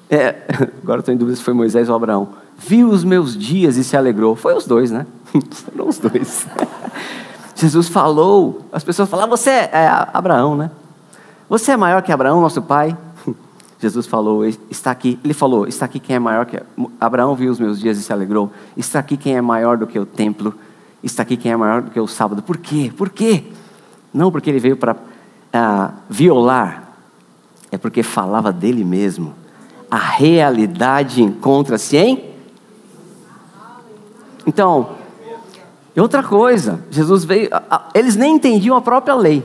É, 0.09 0.35
agora 0.81 0.99
estou 0.99 1.13
em 1.13 1.17
dúvida 1.17 1.35
se 1.35 1.43
foi 1.43 1.53
Moisés 1.53 1.89
ou 1.89 1.95
Abraão. 1.95 2.29
Viu 2.57 2.89
os 2.89 3.03
meus 3.03 3.37
dias 3.37 3.75
e 3.75 3.83
se 3.83 3.97
alegrou. 3.97 4.35
Foi 4.35 4.53
os 4.53 4.65
dois, 4.65 4.91
né? 4.91 5.05
Foram 5.51 5.89
os 5.89 5.97
dois. 5.97 6.47
Jesus 7.63 7.87
falou. 7.87 8.65
As 8.73 8.83
pessoas 8.83 9.09
falavam: 9.09 9.35
Você 9.37 9.49
é 9.49 9.87
Abraão, 10.13 10.55
né? 10.55 10.69
Você 11.47 11.71
é 11.71 11.77
maior 11.77 12.01
que 12.01 12.11
Abraão, 12.11 12.41
nosso 12.41 12.61
pai? 12.61 12.97
Jesus 13.79 14.05
falou: 14.05 14.45
Está 14.45 14.91
aqui. 14.91 15.17
Ele 15.23 15.33
falou: 15.33 15.65
Está 15.65 15.85
aqui 15.85 15.99
quem 15.99 16.17
é 16.17 16.19
maior 16.19 16.45
que. 16.45 16.61
Abraão 16.99 17.35
viu 17.35 17.51
os 17.51 17.59
meus 17.59 17.79
dias 17.79 17.97
e 17.97 18.03
se 18.03 18.11
alegrou. 18.11 18.51
Está 18.75 18.99
aqui 18.99 19.15
quem 19.15 19.37
é 19.37 19.41
maior 19.41 19.77
do 19.77 19.87
que 19.87 19.97
o 19.97 20.05
templo. 20.05 20.53
Está 21.01 21.23
aqui 21.23 21.37
quem 21.37 21.53
é 21.53 21.55
maior 21.55 21.81
do 21.81 21.91
que 21.91 21.99
o 21.99 22.07
sábado. 22.07 22.41
Por 22.41 22.57
quê? 22.57 22.91
Por 22.95 23.09
quê? 23.09 23.45
Não 24.13 24.29
porque 24.29 24.49
ele 24.49 24.59
veio 24.59 24.75
para 24.75 24.95
ah, 25.53 25.91
violar, 26.09 26.91
é 27.71 27.77
porque 27.77 28.03
falava 28.03 28.51
dele 28.51 28.83
mesmo. 28.83 29.33
A 29.89 29.97
realidade 29.97 31.21
encontra-se 31.21 31.95
em. 31.95 32.33
Então, 34.45 35.02
E 35.95 36.01
outra 36.01 36.23
coisa, 36.23 36.83
Jesus 36.89 37.23
veio, 37.23 37.49
eles 37.93 38.15
nem 38.15 38.35
entendiam 38.35 38.75
a 38.75 38.81
própria 38.81 39.13
lei. 39.13 39.43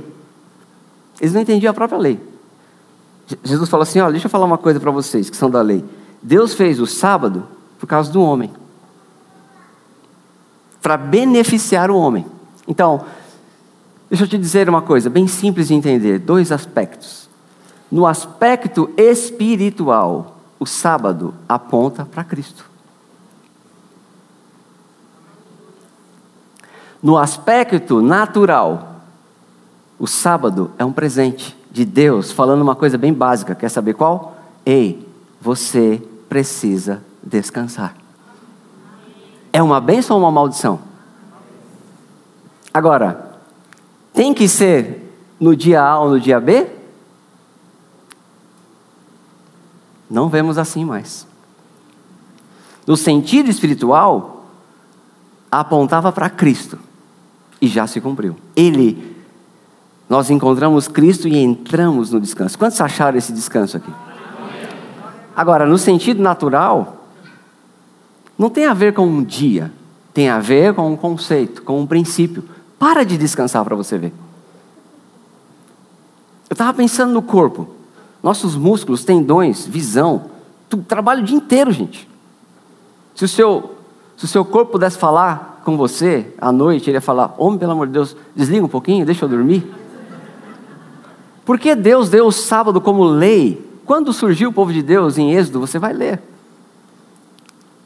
Eles 1.20 1.34
não 1.34 1.42
entendiam 1.42 1.70
a 1.70 1.74
própria 1.74 1.98
lei. 1.98 2.20
Jesus 3.42 3.68
falou 3.68 3.82
assim: 3.82 4.00
olha, 4.00 4.12
deixa 4.12 4.26
eu 4.26 4.30
falar 4.30 4.46
uma 4.46 4.58
coisa 4.58 4.80
para 4.80 4.90
vocês 4.90 5.28
que 5.28 5.36
são 5.36 5.50
da 5.50 5.60
lei. 5.60 5.84
Deus 6.22 6.54
fez 6.54 6.80
o 6.80 6.86
sábado 6.86 7.46
por 7.78 7.86
causa 7.86 8.10
do 8.10 8.22
homem 8.22 8.50
para 10.80 10.96
beneficiar 10.96 11.90
o 11.90 11.96
homem. 11.98 12.24
Então, 12.66 13.04
deixa 14.08 14.24
eu 14.24 14.28
te 14.28 14.38
dizer 14.38 14.68
uma 14.68 14.80
coisa 14.80 15.10
bem 15.10 15.26
simples 15.26 15.68
de 15.68 15.74
entender: 15.74 16.18
dois 16.18 16.50
aspectos. 16.50 17.28
No 17.90 18.06
aspecto 18.06 18.90
espiritual, 18.96 20.38
o 20.58 20.66
sábado 20.66 21.34
aponta 21.48 22.04
para 22.04 22.24
Cristo. 22.24 22.64
No 27.02 27.16
aspecto 27.16 28.02
natural, 28.02 29.02
o 29.98 30.06
sábado 30.06 30.72
é 30.78 30.84
um 30.84 30.92
presente 30.92 31.56
de 31.70 31.84
Deus 31.84 32.32
falando 32.32 32.62
uma 32.62 32.74
coisa 32.74 32.98
bem 32.98 33.12
básica. 33.12 33.54
Quer 33.54 33.68
saber 33.68 33.94
qual? 33.94 34.36
Ei, 34.66 35.06
você 35.40 36.02
precisa 36.28 37.02
descansar. 37.22 37.94
É 39.52 39.62
uma 39.62 39.80
bênção 39.80 40.16
ou 40.16 40.22
uma 40.22 40.32
maldição? 40.32 40.80
Agora, 42.74 43.38
tem 44.12 44.34
que 44.34 44.48
ser 44.48 45.14
no 45.38 45.54
dia 45.54 45.82
A 45.82 46.00
ou 46.00 46.10
no 46.10 46.20
dia 46.20 46.40
B? 46.40 46.68
Não 50.10 50.28
vemos 50.28 50.58
assim 50.58 50.84
mais. 50.84 51.26
No 52.86 52.96
sentido 52.96 53.50
espiritual, 53.50 54.46
apontava 55.50 56.10
para 56.10 56.28
Cristo 56.28 56.87
e 57.60 57.66
já 57.66 57.86
se 57.86 58.00
cumpriu. 58.00 58.36
Ele, 58.54 59.16
nós 60.08 60.30
encontramos 60.30 60.88
Cristo 60.88 61.28
e 61.28 61.36
entramos 61.36 62.10
no 62.10 62.20
descanso. 62.20 62.58
Quantos 62.58 62.80
acharam 62.80 63.18
esse 63.18 63.32
descanso 63.32 63.76
aqui? 63.76 63.90
Agora, 65.36 65.66
no 65.66 65.78
sentido 65.78 66.22
natural, 66.22 67.06
não 68.36 68.50
tem 68.50 68.66
a 68.66 68.74
ver 68.74 68.92
com 68.94 69.06
um 69.06 69.22
dia, 69.22 69.72
tem 70.12 70.28
a 70.28 70.38
ver 70.38 70.74
com 70.74 70.90
um 70.90 70.96
conceito, 70.96 71.62
com 71.62 71.80
um 71.80 71.86
princípio. 71.86 72.44
Para 72.78 73.04
de 73.04 73.16
descansar 73.16 73.64
para 73.64 73.76
você 73.76 73.98
ver. 73.98 74.12
Eu 76.48 76.54
estava 76.54 76.72
pensando 76.72 77.12
no 77.12 77.22
corpo. 77.22 77.68
Nossos 78.22 78.56
músculos, 78.56 79.04
tendões, 79.04 79.66
visão, 79.66 80.24
tu, 80.68 80.78
trabalho 80.78 81.22
o 81.22 81.24
dia 81.24 81.36
inteiro, 81.36 81.70
gente. 81.70 82.08
Se 83.14 83.24
o 83.24 83.28
seu, 83.28 83.76
se 84.16 84.24
o 84.24 84.28
seu 84.28 84.44
corpo 84.44 84.72
pudesse 84.72 84.98
falar 84.98 85.47
com 85.68 85.76
você 85.76 86.32
à 86.40 86.50
noite, 86.50 86.88
ele 86.88 86.96
ia 86.96 87.00
falar: 87.02 87.34
Homem, 87.36 87.58
pelo 87.58 87.72
amor 87.72 87.88
de 87.88 87.92
Deus, 87.92 88.16
desliga 88.34 88.64
um 88.64 88.68
pouquinho, 88.68 89.04
deixa 89.04 89.26
eu 89.26 89.28
dormir. 89.28 89.70
Porque 91.44 91.74
Deus 91.74 92.08
deu 92.08 92.26
o 92.26 92.32
sábado 92.32 92.80
como 92.80 93.04
lei 93.04 93.68
quando 93.84 94.12
surgiu 94.14 94.48
o 94.48 94.52
povo 94.52 94.72
de 94.72 94.82
Deus 94.82 95.18
em 95.18 95.32
Êxodo, 95.32 95.60
você 95.60 95.78
vai 95.78 95.92
ler. 95.92 96.22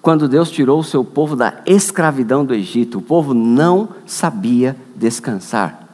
Quando 0.00 0.28
Deus 0.28 0.50
tirou 0.50 0.78
o 0.78 0.84
seu 0.84 1.04
povo 1.04 1.34
da 1.34 1.60
escravidão 1.66 2.44
do 2.44 2.54
Egito, 2.54 2.98
o 2.98 3.02
povo 3.02 3.34
não 3.34 3.88
sabia 4.06 4.76
descansar. 4.94 5.88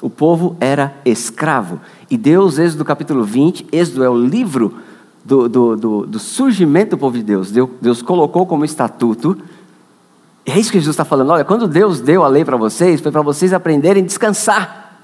O 0.00 0.10
povo 0.10 0.56
era 0.60 0.94
escravo. 1.04 1.80
E 2.08 2.16
Deus, 2.16 2.58
Êxodo 2.58 2.84
capítulo 2.84 3.24
20, 3.24 3.66
Êxodo 3.72 4.04
é 4.04 4.10
o 4.10 4.16
livro 4.16 4.74
do, 5.24 5.48
do, 5.48 5.76
do, 5.76 6.06
do 6.06 6.18
surgimento 6.18 6.96
do 6.96 6.98
povo 6.98 7.16
de 7.16 7.22
Deus. 7.22 7.50
Deus. 7.50 7.70
Deus 7.80 8.02
colocou 8.02 8.46
como 8.46 8.64
estatuto. 8.64 9.38
É 10.44 10.58
isso 10.58 10.72
que 10.72 10.78
Jesus 10.78 10.94
está 10.94 11.04
falando. 11.04 11.30
Olha, 11.30 11.44
quando 11.44 11.68
Deus 11.68 12.00
deu 12.00 12.24
a 12.24 12.28
lei 12.28 12.44
para 12.44 12.56
vocês, 12.56 13.00
foi 13.00 13.12
para 13.12 13.22
vocês 13.22 13.52
aprenderem 13.52 14.02
a 14.02 14.06
descansar. 14.06 14.98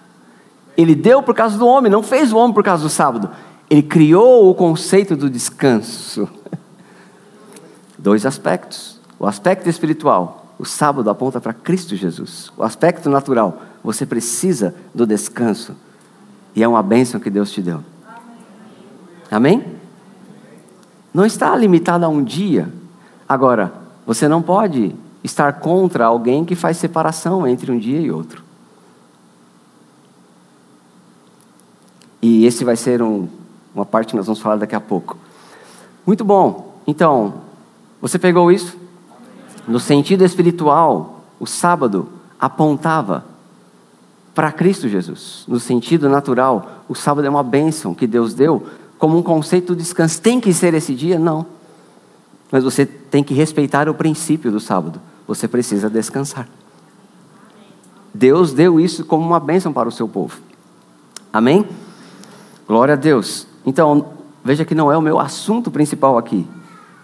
Ele 0.77 0.95
deu 0.95 1.23
por 1.23 1.35
causa 1.35 1.57
do 1.57 1.67
homem, 1.67 1.91
não 1.91 2.03
fez 2.03 2.33
o 2.33 2.37
homem 2.37 2.55
por 2.55 2.65
causa 2.65 2.83
do 2.83 2.89
sábado. 2.89 3.31
Ele 3.71 3.83
criou 3.83 4.51
o 4.51 4.55
conceito 4.55 5.17
do 5.17 5.31
descanso. 5.31 6.29
Dois 7.99 8.27
aspectos. 8.27 9.01
O 9.19 9.27
aspecto 9.27 9.69
espiritual, 9.69 10.55
o 10.59 10.65
sábado 10.65 11.11
aponta 11.11 11.41
para 11.41 11.53
Cristo 11.53 11.95
Jesus. 11.95 12.53
O 12.57 12.63
aspecto 12.63 13.09
natural, 13.11 13.63
você 13.83 14.07
precisa 14.07 14.75
do 14.95 15.07
descanso. 15.07 15.75
E 16.55 16.63
é 16.63 16.69
uma 16.69 16.83
bênção 16.83 17.21
que 17.21 17.31
Deus 17.31 17.51
te 17.51 17.61
deu. 17.61 17.83
Amém? 19.31 19.65
Não 21.13 21.25
está 21.25 21.55
limitado 21.55 22.05
a 22.05 22.09
um 22.09 22.23
dia. 22.23 22.73
Agora, 23.29 23.73
você 24.07 24.27
não 24.27 24.41
pode 24.41 24.95
estar 25.29 25.61
contra 25.61 26.07
alguém 26.07 26.45
que 26.45 26.55
faz 26.55 26.77
separação 26.79 27.47
entre 27.47 27.71
um 27.71 27.79
dia 27.79 28.01
e 28.01 28.11
outro. 28.11 28.43
E 32.21 32.45
esse 32.45 32.65
vai 32.65 32.77
ser 32.77 33.01
um, 33.01 33.29
uma 33.75 33.87
parte 33.87 34.11
que 34.11 34.17
nós 34.17 34.27
vamos 34.27 34.41
falar 34.41 34.57
daqui 34.57 34.75
a 34.75 34.81
pouco. 34.81 35.17
Muito 36.05 36.25
bom. 36.25 36.81
Então, 36.87 37.35
você 38.01 38.19
pegou 38.19 38.51
isso? 38.51 38.77
No 39.67 39.79
sentido 39.79 40.25
espiritual, 40.25 41.25
o 41.39 41.47
sábado 41.47 42.09
apontava 42.41 43.25
para 44.35 44.51
Cristo 44.51 44.89
Jesus. 44.89 45.45
No 45.47 45.61
sentido 45.61 46.09
natural, 46.09 46.83
o 46.89 46.95
sábado 46.95 47.27
é 47.27 47.31
uma 47.31 47.43
bênção 47.43 47.95
que 47.95 48.07
Deus 48.07 48.35
deu 48.35 48.67
como 48.99 49.17
um 49.19 49.23
conceito 49.23 49.77
de 49.77 49.83
descanso. 49.83 50.21
Tem 50.21 50.41
que 50.41 50.53
ser 50.53 50.75
esse 50.75 50.95
dia? 50.95 51.19
Não. 51.19 51.47
Mas 52.51 52.65
você 52.65 52.87
tem 52.87 53.23
que 53.23 53.35
respeitar 53.35 53.89
o 53.89 53.95
princípio 53.95 54.51
do 54.51 54.59
sábado. 54.59 55.01
Você 55.29 55.47
precisa 55.47 55.91
descansar. 55.91 56.49
Deus 58.13 58.53
deu 58.53 58.81
isso 58.81 59.05
como 59.05 59.25
uma 59.25 59.39
bênção 59.39 59.73
para 59.73 59.89
o 59.89 59.93
seu 59.93 60.09
povo. 60.09 60.41
Amém? 61.31 61.67
Glória 62.67 62.95
a 62.95 62.97
Deus. 62.97 63.47
Então, 63.65 64.09
veja 64.43 64.65
que 64.65 64.75
não 64.75 64.91
é 64.91 64.97
o 64.97 65.03
meu 65.03 65.21
assunto 65.21 65.71
principal 65.71 66.17
aqui. 66.17 66.49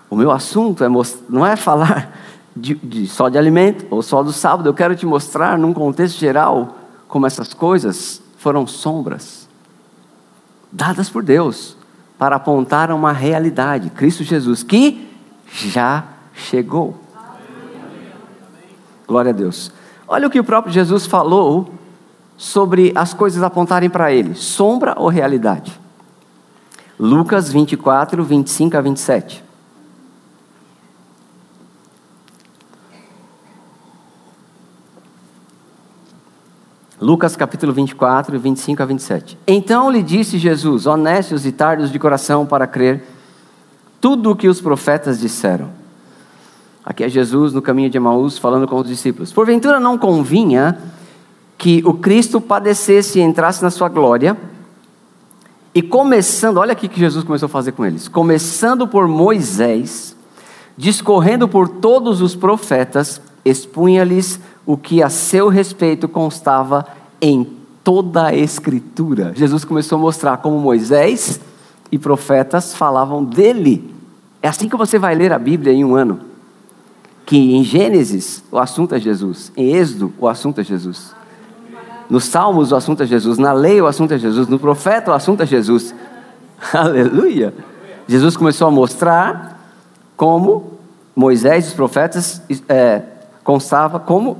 O 0.09 0.16
meu 0.16 0.31
assunto 0.31 0.83
é 0.83 0.89
não 1.29 1.47
é 1.47 1.55
falar 1.55 2.18
de, 2.57 2.75
de, 2.77 3.07
só 3.07 3.29
de 3.29 3.37
alimento 3.37 3.87
ou 3.91 4.03
só 4.03 4.22
do 4.22 4.33
sábado. 4.33 4.68
Eu 4.68 4.75
quero 4.75 4.97
te 4.97 5.05
mostrar, 5.05 5.59
num 5.59 5.75
contexto 5.75 6.18
geral, 6.18 6.79
como 7.07 7.27
essas 7.27 7.53
coisas 7.53 8.22
foram 8.39 8.66
sombras 8.66 9.47
dadas 10.72 11.09
por 11.09 11.22
Deus 11.22 11.77
para 12.18 12.37
apontar 12.37 12.91
a 12.91 12.95
uma 12.95 13.12
realidade, 13.12 13.91
Cristo 13.91 14.25
Jesus, 14.25 14.62
que 14.62 15.09
já 15.47 16.05
chegou. 16.33 17.03
Glória 19.07 19.30
a 19.30 19.34
Deus. 19.34 19.70
Olha 20.07 20.26
o 20.26 20.30
que 20.30 20.40
o 20.40 20.44
próprio 20.44 20.72
Jesus 20.72 21.07
falou 21.07 21.72
sobre 22.36 22.92
as 22.94 23.14
coisas 23.14 23.42
apontarem 23.42 23.90
para 23.90 24.12
Ele: 24.12 24.34
sombra 24.34 24.94
ou 24.98 25.09
realidade? 25.09 25.80
Lucas 26.98 27.50
24, 27.50 28.22
25 28.22 28.76
a 28.76 28.80
27. 28.80 29.44
Lucas 37.00 37.36
capítulo 37.36 37.72
24, 37.72 38.38
25 38.38 38.82
a 38.82 38.86
27. 38.86 39.38
Então 39.46 39.90
lhe 39.90 40.02
disse 40.02 40.38
Jesus: 40.38 40.86
Honestos 40.86 41.44
e 41.44 41.52
tardos 41.52 41.90
de 41.90 41.98
coração 41.98 42.46
para 42.46 42.66
crer 42.66 43.05
tudo 44.00 44.30
o 44.30 44.36
que 44.36 44.48
os 44.48 44.61
profetas 44.61 45.18
disseram. 45.18 45.84
Aqui 46.85 47.03
é 47.03 47.09
Jesus 47.09 47.53
no 47.55 47.62
caminho 47.62 47.89
de 47.89 47.97
Emaús 47.97 48.37
falando 48.37 48.68
com 48.68 48.76
os 48.76 48.87
discípulos. 48.87 49.32
Porventura 49.32 49.80
não 49.80 49.97
convinha 49.97 50.78
que 51.57 51.82
o 51.87 51.95
Cristo 51.95 52.41
padecesse 52.41 53.18
e 53.18 53.22
entrasse 53.22 53.62
na 53.62 53.70
sua 53.70 53.89
glória. 53.89 54.37
E 55.74 55.80
começando, 55.80 56.59
olha 56.59 56.72
aqui 56.72 56.87
que 56.87 57.01
Jesus 57.01 57.24
começou 57.24 57.47
a 57.47 57.49
fazer 57.49 57.72
com 57.72 57.87
eles: 57.87 58.07
começando 58.07 58.87
por 58.87 59.09
Moisés, 59.09 60.14
discorrendo 60.76 61.49
por 61.49 61.68
todos 61.68 62.20
os 62.20 62.37
profetas, 62.37 63.20
expunha-lhes 63.45 64.39
o 64.66 64.76
que 64.76 65.03
a 65.03 65.09
seu 65.09 65.49
respeito 65.49 66.07
constava 66.07 66.87
em 67.18 67.45
toda 67.82 68.26
a 68.26 68.35
Escritura. 68.35 69.32
Jesus 69.35 69.64
começou 69.64 69.97
a 69.97 70.01
mostrar 70.01 70.37
como 70.37 70.59
Moisés 70.59 71.41
e 71.91 71.99
profetas 71.99 72.74
falavam 72.74 73.24
dele. 73.24 73.95
É 74.43 74.49
assim 74.49 74.68
que 74.68 74.76
você 74.76 74.99
vai 74.99 75.14
ler 75.14 75.32
a 75.32 75.39
Bíblia 75.39 75.72
em 75.72 75.82
um 75.82 75.95
ano. 75.95 76.34
Que 77.27 77.37
em 77.37 77.64
Gênesis 77.64 78.45
o 78.51 78.59
assunto 78.59 78.95
é 78.95 79.01
Jesus, 79.01 79.53
em 79.57 79.75
Êxodo 79.75 80.12
o 80.18 80.29
assunto 80.29 80.61
é 80.61 80.64
Jesus. 80.64 81.14
Nos 82.09 82.25
Salmos 82.25 82.70
o 82.70 82.77
assunto 82.77 83.03
é 83.03 83.07
Jesus, 83.07 83.39
na 83.39 83.53
lei 83.53 83.81
o 83.81 83.87
assunto 83.87 84.12
é 84.12 84.18
Jesus, 84.18 84.47
no 84.47 84.59
profeta 84.59 85.11
o 85.11 85.14
assunto 85.14 85.43
é 85.43 85.47
Jesus. 85.47 85.95
Aleluia! 86.72 87.55
Jesus 88.07 88.37
começou 88.37 88.68
a 88.68 88.70
mostrar 88.70 89.59
como 90.16 90.75
Moisés 91.16 91.64
e 91.64 91.68
os 91.68 91.75
profetas 91.75 92.43
é, 92.68 93.03
constava 93.43 93.99
como, 94.01 94.39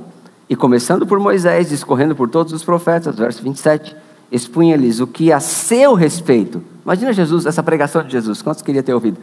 e 0.49 0.55
começando 0.55 1.07
por 1.07 1.19
Moisés, 1.19 1.69
discorrendo 1.69 2.15
por 2.15 2.29
todos 2.29 2.53
os 2.53 2.63
profetas, 2.63 3.15
verso 3.15 3.41
27, 3.41 3.95
expunha-lhes 4.31 4.99
o 4.99 5.07
que 5.07 5.31
a 5.31 5.39
seu 5.39 5.93
respeito. 5.93 6.61
Imagina 6.83 7.13
Jesus, 7.13 7.45
essa 7.45 7.63
pregação 7.63 8.03
de 8.03 8.11
Jesus, 8.11 8.41
quantos 8.41 8.61
queria 8.61 8.83
ter 8.83 8.93
ouvido? 8.93 9.17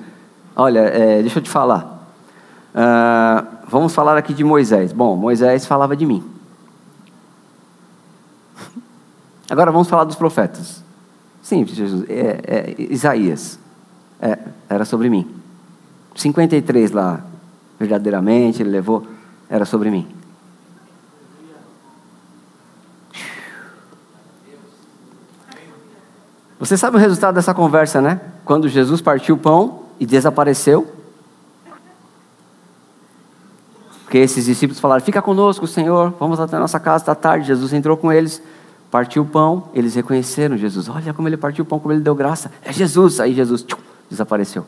Olha, 0.57 0.81
é, 0.81 1.21
deixa 1.21 1.39
eu 1.39 1.43
te 1.43 1.51
falar. 1.51 1.92
Uh, 2.75 3.47
vamos 3.69 3.95
falar 3.95 4.17
aqui 4.17 4.33
de 4.33 4.43
Moisés. 4.43 4.93
Bom, 4.93 5.17
Moisés 5.17 5.67
falava 5.67 5.97
de 5.97 6.07
mim. 6.07 6.25
Agora 9.51 9.71
vamos 9.71 9.89
falar 9.89 10.05
dos 10.05 10.17
profetas. 10.17 10.83
Sim, 11.43 11.67
Jesus. 11.67 12.09
É, 12.09 12.41
é, 12.47 12.75
Isaías. 12.79 13.59
É, 14.21 14.39
era 14.69 14.85
sobre 14.85 15.11
mim. 15.11 15.29
53 16.15 16.93
lá, 16.93 17.21
verdadeiramente, 17.79 18.63
ele 18.63 18.71
levou, 18.71 19.07
era 19.49 19.65
sobre 19.65 19.91
mim. 19.91 20.09
Você 26.59 26.77
sabe 26.77 26.97
o 26.97 27.01
resultado 27.01 27.35
dessa 27.35 27.53
conversa, 27.53 28.01
né? 28.01 28.21
Quando 28.45 28.69
Jesus 28.69 29.01
partiu 29.01 29.35
o 29.35 29.39
pão 29.39 29.83
e 29.99 30.07
desapareceu, 30.07 31.02
Porque 34.13 34.19
esses 34.19 34.45
discípulos 34.45 34.79
falaram: 34.79 35.03
Fica 35.03 35.23
conosco, 35.23 35.67
Senhor, 35.67 36.13
vamos 36.21 36.39
até 36.39 36.55
a 36.55 36.61
nossa 36.61 36.79
casa, 36.79 37.03
está 37.03 37.15
tarde. 37.15 37.47
Jesus 37.47 37.73
entrou 37.73 37.97
com 37.97 38.13
eles, 38.13 38.43
partiu 38.91 39.23
o 39.23 39.27
pão, 39.27 39.71
eles 39.73 39.95
reconheceram 39.95 40.55
Jesus. 40.55 40.87
Olha 40.87 41.15
como 41.15 41.27
ele 41.27 41.39
partiu 41.39 41.65
o 41.65 41.67
pão, 41.67 41.79
como 41.79 41.95
ele 41.95 42.03
deu 42.03 42.15
graça. 42.15 42.53
É 42.63 42.71
Jesus. 42.71 43.21
Aí 43.21 43.33
Jesus 43.33 43.63
tchum, 43.63 43.79
desapareceu. 44.11 44.67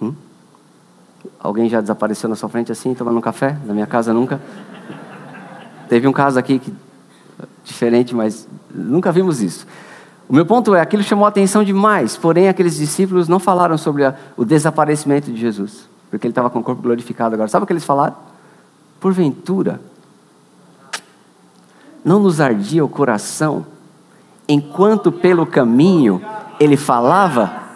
Hum? 0.00 0.14
Alguém 1.38 1.68
já 1.68 1.82
desapareceu 1.82 2.30
na 2.30 2.34
sua 2.34 2.48
frente 2.48 2.72
assim, 2.72 2.94
tomando 2.94 3.18
um 3.18 3.20
café? 3.20 3.58
Na 3.66 3.74
minha 3.74 3.86
casa 3.86 4.14
nunca. 4.14 4.40
Teve 5.90 6.08
um 6.08 6.12
caso 6.14 6.38
aqui 6.38 6.58
que 6.58 6.72
diferente, 7.62 8.14
mas 8.14 8.48
nunca 8.74 9.12
vimos 9.12 9.42
isso. 9.42 9.66
O 10.26 10.34
meu 10.34 10.46
ponto 10.46 10.74
é, 10.74 10.80
aquilo 10.80 11.02
chamou 11.02 11.26
a 11.26 11.28
atenção 11.28 11.62
demais, 11.62 12.16
porém 12.16 12.48
aqueles 12.48 12.76
discípulos 12.76 13.28
não 13.28 13.38
falaram 13.38 13.76
sobre 13.76 14.02
a, 14.02 14.14
o 14.34 14.46
desaparecimento 14.46 15.30
de 15.30 15.38
Jesus, 15.38 15.86
porque 16.10 16.26
ele 16.26 16.32
estava 16.32 16.50
com 16.50 16.58
o 16.60 16.62
corpo 16.62 16.82
glorificado 16.82 17.34
agora. 17.34 17.48
Sabe 17.48 17.64
o 17.64 17.66
que 17.66 17.72
eles 17.72 17.84
falaram? 17.84 18.14
Porventura, 19.00 19.80
não 22.04 22.20
nos 22.20 22.40
ardia 22.40 22.84
o 22.84 22.88
coração 22.88 23.66
enquanto 24.48 25.10
pelo 25.10 25.44
caminho 25.46 26.22
ele 26.58 26.76
falava? 26.76 27.66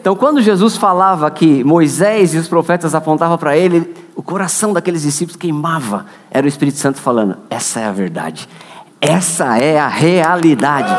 Então, 0.00 0.16
quando 0.16 0.40
Jesus 0.40 0.76
falava 0.78 1.30
que 1.30 1.62
Moisés 1.62 2.34
e 2.34 2.38
os 2.38 2.48
profetas 2.48 2.94
apontavam 2.94 3.36
para 3.36 3.54
ele, 3.56 3.94
o 4.16 4.22
coração 4.22 4.72
daqueles 4.72 5.02
discípulos 5.02 5.36
queimava. 5.36 6.06
Era 6.30 6.46
o 6.46 6.48
Espírito 6.48 6.78
Santo 6.78 6.98
falando: 6.98 7.36
essa 7.50 7.80
é 7.80 7.84
a 7.84 7.92
verdade, 7.92 8.48
essa 9.00 9.58
é 9.58 9.78
a 9.78 9.88
realidade. 9.88 10.96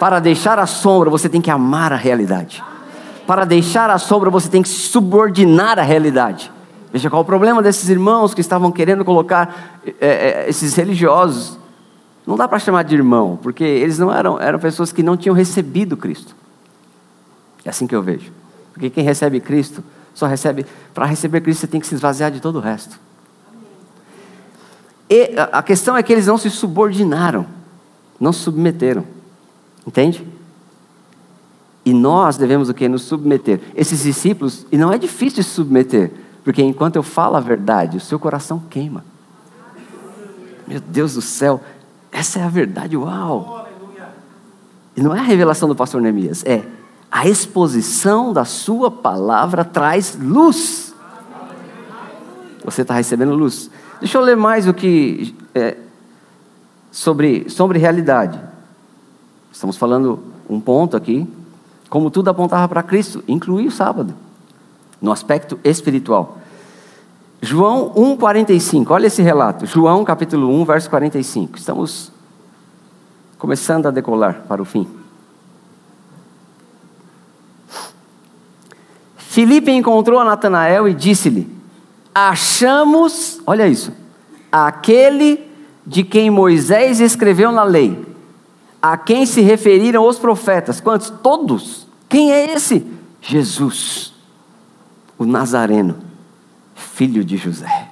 Para 0.00 0.18
deixar 0.18 0.58
a 0.58 0.66
sombra, 0.66 1.10
você 1.10 1.28
tem 1.28 1.40
que 1.40 1.50
amar 1.50 1.92
a 1.92 1.96
realidade. 1.96 2.64
Para 3.26 3.44
deixar 3.44 3.90
a 3.90 3.98
sombra, 3.98 4.30
você 4.30 4.48
tem 4.48 4.62
que 4.62 4.68
subordinar 4.68 5.78
a 5.78 5.82
realidade. 5.82 6.52
Veja 6.92 7.10
qual 7.10 7.22
o 7.22 7.24
problema 7.24 7.62
desses 7.62 7.88
irmãos 7.88 8.34
que 8.34 8.40
estavam 8.40 8.70
querendo 8.70 9.04
colocar 9.04 9.80
é, 10.00 10.06
é, 10.06 10.44
esses 10.48 10.74
religiosos. 10.74 11.58
Não 12.26 12.36
dá 12.36 12.46
para 12.46 12.58
chamar 12.58 12.84
de 12.84 12.94
irmão, 12.94 13.38
porque 13.42 13.64
eles 13.64 13.98
não 13.98 14.12
eram, 14.12 14.40
eram 14.40 14.58
pessoas 14.58 14.92
que 14.92 15.02
não 15.02 15.16
tinham 15.16 15.34
recebido 15.34 15.96
Cristo. 15.96 16.36
É 17.64 17.70
assim 17.70 17.86
que 17.86 17.94
eu 17.94 18.02
vejo. 18.02 18.30
Porque 18.72 18.90
quem 18.90 19.04
recebe 19.04 19.40
Cristo, 19.40 19.82
só 20.14 20.26
recebe. 20.26 20.66
Para 20.92 21.06
receber 21.06 21.40
Cristo, 21.40 21.60
você 21.60 21.66
tem 21.66 21.80
que 21.80 21.86
se 21.86 21.94
esvaziar 21.94 22.30
de 22.30 22.40
todo 22.40 22.56
o 22.56 22.60
resto. 22.60 22.98
E 25.08 25.34
a 25.52 25.62
questão 25.62 25.96
é 25.96 26.02
que 26.02 26.12
eles 26.12 26.26
não 26.26 26.38
se 26.38 26.50
subordinaram, 26.50 27.46
não 28.18 28.32
se 28.32 28.40
submeteram. 28.40 29.04
Entende? 29.86 30.26
E 31.84 31.92
nós 31.92 32.36
devemos 32.36 32.68
o 32.68 32.74
que? 32.74 32.88
Nos 32.88 33.02
submeter. 33.02 33.60
Esses 33.74 34.02
discípulos, 34.02 34.66
e 34.72 34.78
não 34.78 34.92
é 34.92 34.98
difícil 34.98 35.42
se 35.42 35.50
submeter, 35.50 36.10
porque 36.42 36.62
enquanto 36.62 36.96
eu 36.96 37.02
falo 37.02 37.36
a 37.36 37.40
verdade, 37.40 37.96
o 37.96 38.00
seu 38.00 38.18
coração 38.18 38.62
queima. 38.70 39.04
Meu 40.66 40.80
Deus 40.80 41.14
do 41.14 41.20
céu, 41.20 41.60
essa 42.10 42.38
é 42.38 42.42
a 42.42 42.48
verdade, 42.48 42.96
uau! 42.96 43.68
E 44.96 45.02
não 45.02 45.14
é 45.14 45.18
a 45.18 45.22
revelação 45.22 45.68
do 45.68 45.74
pastor 45.74 46.00
Neemias, 46.00 46.44
é 46.46 46.64
a 47.10 47.28
exposição 47.28 48.32
da 48.32 48.44
sua 48.44 48.90
palavra 48.90 49.64
traz 49.64 50.18
luz. 50.20 50.94
Você 52.64 52.82
está 52.82 52.94
recebendo 52.94 53.34
luz. 53.34 53.70
Deixa 54.00 54.18
eu 54.18 54.22
ler 54.22 54.36
mais 54.36 54.66
o 54.66 54.74
que 54.74 55.34
é, 55.54 55.76
sobre, 56.90 57.48
sobre 57.50 57.78
realidade. 57.78 58.40
Estamos 59.52 59.76
falando 59.76 60.24
um 60.48 60.58
ponto 60.58 60.96
aqui, 60.96 61.28
como 61.94 62.10
tudo 62.10 62.28
apontava 62.28 62.66
para 62.66 62.82
Cristo, 62.82 63.22
incluir 63.28 63.68
o 63.68 63.70
sábado, 63.70 64.16
no 65.00 65.12
aspecto 65.12 65.60
espiritual. 65.62 66.38
João 67.40 67.94
1,45, 67.94 68.90
olha 68.90 69.06
esse 69.06 69.22
relato. 69.22 69.64
João 69.64 70.04
capítulo 70.04 70.52
1, 70.60 70.64
verso 70.64 70.90
45. 70.90 71.56
Estamos 71.56 72.10
começando 73.38 73.86
a 73.86 73.92
decolar 73.92 74.42
para 74.48 74.60
o 74.60 74.64
fim. 74.64 74.88
Filipe 79.16 79.70
encontrou 79.70 80.18
a 80.18 80.24
Natanael 80.24 80.88
e 80.88 80.94
disse-lhe: 80.94 81.48
achamos, 82.12 83.40
olha 83.46 83.68
isso, 83.68 83.92
aquele 84.50 85.48
de 85.86 86.02
quem 86.02 86.28
Moisés 86.28 86.98
escreveu 86.98 87.52
na 87.52 87.62
lei, 87.62 88.04
a 88.82 88.96
quem 88.96 89.24
se 89.24 89.42
referiram 89.42 90.04
os 90.08 90.18
profetas. 90.18 90.80
Quantos? 90.80 91.08
Todos. 91.08 91.83
Quem 92.14 92.30
é 92.30 92.54
esse? 92.54 92.86
Jesus, 93.20 94.14
o 95.18 95.26
Nazareno, 95.26 95.96
filho 96.72 97.24
de 97.24 97.36
José. 97.36 97.88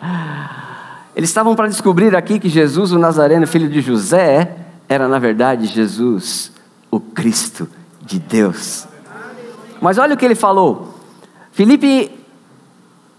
Eles 1.14 1.28
estavam 1.28 1.54
para 1.54 1.68
descobrir 1.68 2.16
aqui 2.16 2.40
que 2.40 2.48
Jesus, 2.48 2.90
o 2.90 2.98
Nazareno, 2.98 3.46
filho 3.46 3.68
de 3.68 3.82
José, 3.82 4.56
era 4.88 5.06
na 5.06 5.18
verdade 5.18 5.66
Jesus, 5.66 6.50
o 6.90 6.98
Cristo 6.98 7.68
de 8.00 8.18
Deus. 8.18 8.88
Mas 9.78 9.98
olha 9.98 10.14
o 10.14 10.16
que 10.16 10.24
ele 10.24 10.34
falou. 10.34 10.94
Felipe 11.50 12.10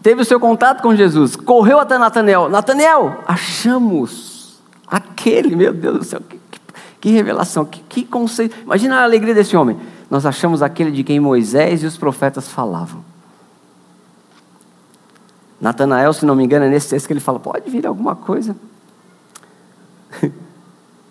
teve 0.02 0.24
o 0.24 0.26
seu 0.26 0.40
contato 0.40 0.82
com 0.82 0.96
Jesus, 0.96 1.36
correu 1.36 1.80
até 1.80 2.00
Natanael. 2.00 2.50
Natanael, 2.50 3.24
achamos 3.28 4.60
aquele, 4.88 5.56
meu 5.56 5.72
Deus 5.72 5.98
do 6.00 6.04
céu, 6.06 6.22
que, 6.28 6.40
que, 7.04 7.12
revelação, 7.12 7.66
que, 7.66 7.82
que 7.82 8.06
conceito. 8.06 8.56
Imagina 8.62 9.02
a 9.02 9.04
alegria 9.04 9.34
desse 9.34 9.58
homem. 9.58 9.78
Nós 10.10 10.26
achamos 10.26 10.62
aquele 10.62 10.90
de 10.90 11.04
quem 11.04 11.20
Moisés 11.20 11.84
e 11.84 11.86
os 11.86 11.98
profetas 11.98 12.48
falavam. 12.48 13.04
Natanael, 15.60 16.14
se 16.14 16.26
não 16.26 16.34
me 16.34 16.46
engano, 16.46 16.64
é 16.64 16.70
nesse 16.70 16.92
texto 16.92 17.06
que 17.06 17.12
ele 17.12 17.20
fala: 17.20 17.42
pode 17.42 17.70
vir 17.70 17.86
alguma 17.86 18.16
coisa. 18.16 18.56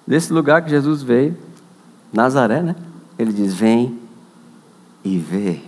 Desse 0.08 0.32
lugar 0.32 0.62
que 0.62 0.70
Jesus 0.70 1.02
veio, 1.02 1.36
Nazaré, 2.10 2.62
né? 2.62 2.74
Ele 3.18 3.30
diz: 3.30 3.52
vem 3.52 3.98
e 5.04 5.18
vê. 5.18 5.60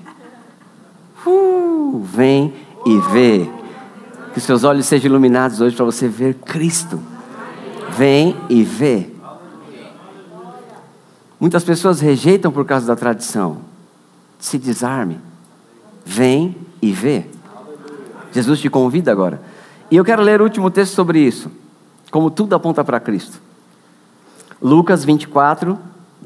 Uh, 1.26 2.00
vem 2.02 2.54
e 2.86 2.98
vê. 3.12 3.50
Que 4.32 4.40
seus 4.40 4.64
olhos 4.64 4.86
sejam 4.86 5.10
iluminados 5.10 5.60
hoje 5.60 5.76
para 5.76 5.84
você 5.84 6.08
ver 6.08 6.32
Cristo. 6.36 6.98
Vem 7.90 8.34
e 8.48 8.62
vê. 8.62 9.13
Muitas 11.44 11.62
pessoas 11.62 12.00
rejeitam 12.00 12.50
por 12.50 12.64
causa 12.64 12.86
da 12.86 12.96
tradição. 12.96 13.58
Se 14.38 14.56
desarme. 14.56 15.20
Vem 16.02 16.56
e 16.80 16.90
vê. 16.90 17.26
Jesus 18.32 18.60
te 18.60 18.70
convida 18.70 19.12
agora. 19.12 19.42
E 19.90 19.96
eu 19.96 20.02
quero 20.06 20.22
ler 20.22 20.40
o 20.40 20.44
último 20.44 20.70
texto 20.70 20.94
sobre 20.94 21.18
isso. 21.18 21.50
Como 22.10 22.30
tudo 22.30 22.54
aponta 22.54 22.82
para 22.82 22.98
Cristo. 22.98 23.38
Lucas 24.58 25.04
24, 25.04 25.78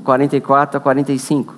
44 0.05 0.77
a 0.77 0.81
45. 0.81 1.55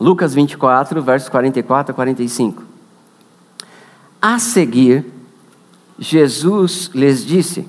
Lucas 0.00 0.34
24, 0.34 1.00
versos 1.00 1.28
44 1.28 1.92
a 1.92 1.94
45. 1.94 2.64
A 4.20 4.40
seguir, 4.40 5.06
Jesus 5.96 6.90
lhes 6.92 7.24
disse: 7.24 7.68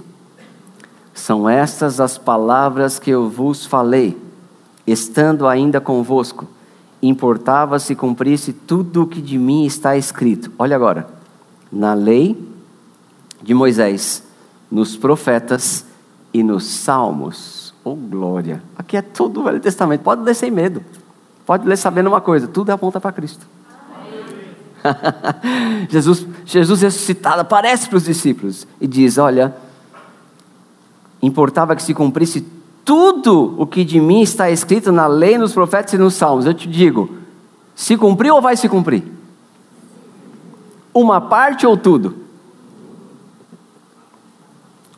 São 1.13 1.47
estas 1.47 1.99
as 1.99 2.17
palavras 2.17 2.97
que 2.97 3.11
eu 3.11 3.29
vos 3.29 3.65
falei, 3.65 4.17
estando 4.85 5.47
ainda 5.47 5.79
convosco. 5.79 6.47
Importava 7.01 7.79
se 7.79 7.95
cumprisse 7.95 8.53
tudo 8.53 9.03
o 9.03 9.07
que 9.07 9.21
de 9.21 9.37
mim 9.37 9.65
está 9.65 9.95
escrito. 9.95 10.51
Olha 10.57 10.75
agora, 10.75 11.07
na 11.71 11.93
lei 11.93 12.37
de 13.41 13.53
Moisés, 13.53 14.23
nos 14.71 14.95
profetas 14.95 15.85
e 16.33 16.41
nos 16.41 16.65
salmos. 16.65 17.73
Oh 17.83 17.95
glória! 17.95 18.63
Aqui 18.77 18.97
é 18.97 19.01
todo 19.01 19.41
o 19.41 19.43
Velho 19.43 19.59
Testamento, 19.59 20.01
pode 20.01 20.23
ler 20.23 20.33
sem 20.33 20.49
medo. 20.49 20.83
Pode 21.45 21.67
ler 21.67 21.77
sabendo 21.77 22.07
uma 22.07 22.21
coisa: 22.21 22.47
tudo 22.47 22.71
aponta 22.71 22.99
para 22.99 23.11
Cristo. 23.11 23.45
Jesus, 25.89 26.25
Jesus 26.45 26.81
ressuscitado 26.81 27.41
aparece 27.41 27.87
para 27.87 27.97
os 27.97 28.03
discípulos 28.03 28.67
e 28.79 28.87
diz: 28.87 29.17
Olha, 29.17 29.53
importava 31.23 31.75
que 31.75 31.81
se 31.81 31.93
cumprisse 31.93 32.45
tudo 32.83 33.55
o 33.57 33.65
que 33.65 33.85
de 33.85 33.99
mim 33.99 34.21
está 34.21 34.51
escrito 34.51 34.91
na 34.91 35.07
lei, 35.07 35.37
nos 35.37 35.53
profetas 35.53 35.93
e 35.93 35.97
nos 35.97 36.15
salmos. 36.15 36.45
Eu 36.45 36.53
te 36.53 36.67
digo: 36.67 37.09
se 37.73 37.95
cumpriu 37.95 38.35
ou 38.35 38.41
vai 38.41 38.57
se 38.57 38.67
cumprir? 38.67 39.03
Uma 40.93 41.21
parte 41.21 41.65
ou 41.65 41.77
tudo? 41.77 42.15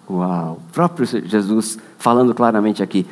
Uau, 0.09 0.59
o 0.67 0.73
próprio 0.73 1.05
Jesus 1.05 1.77
falando 1.97 2.33
claramente 2.33 2.81
aqui. 2.81 3.05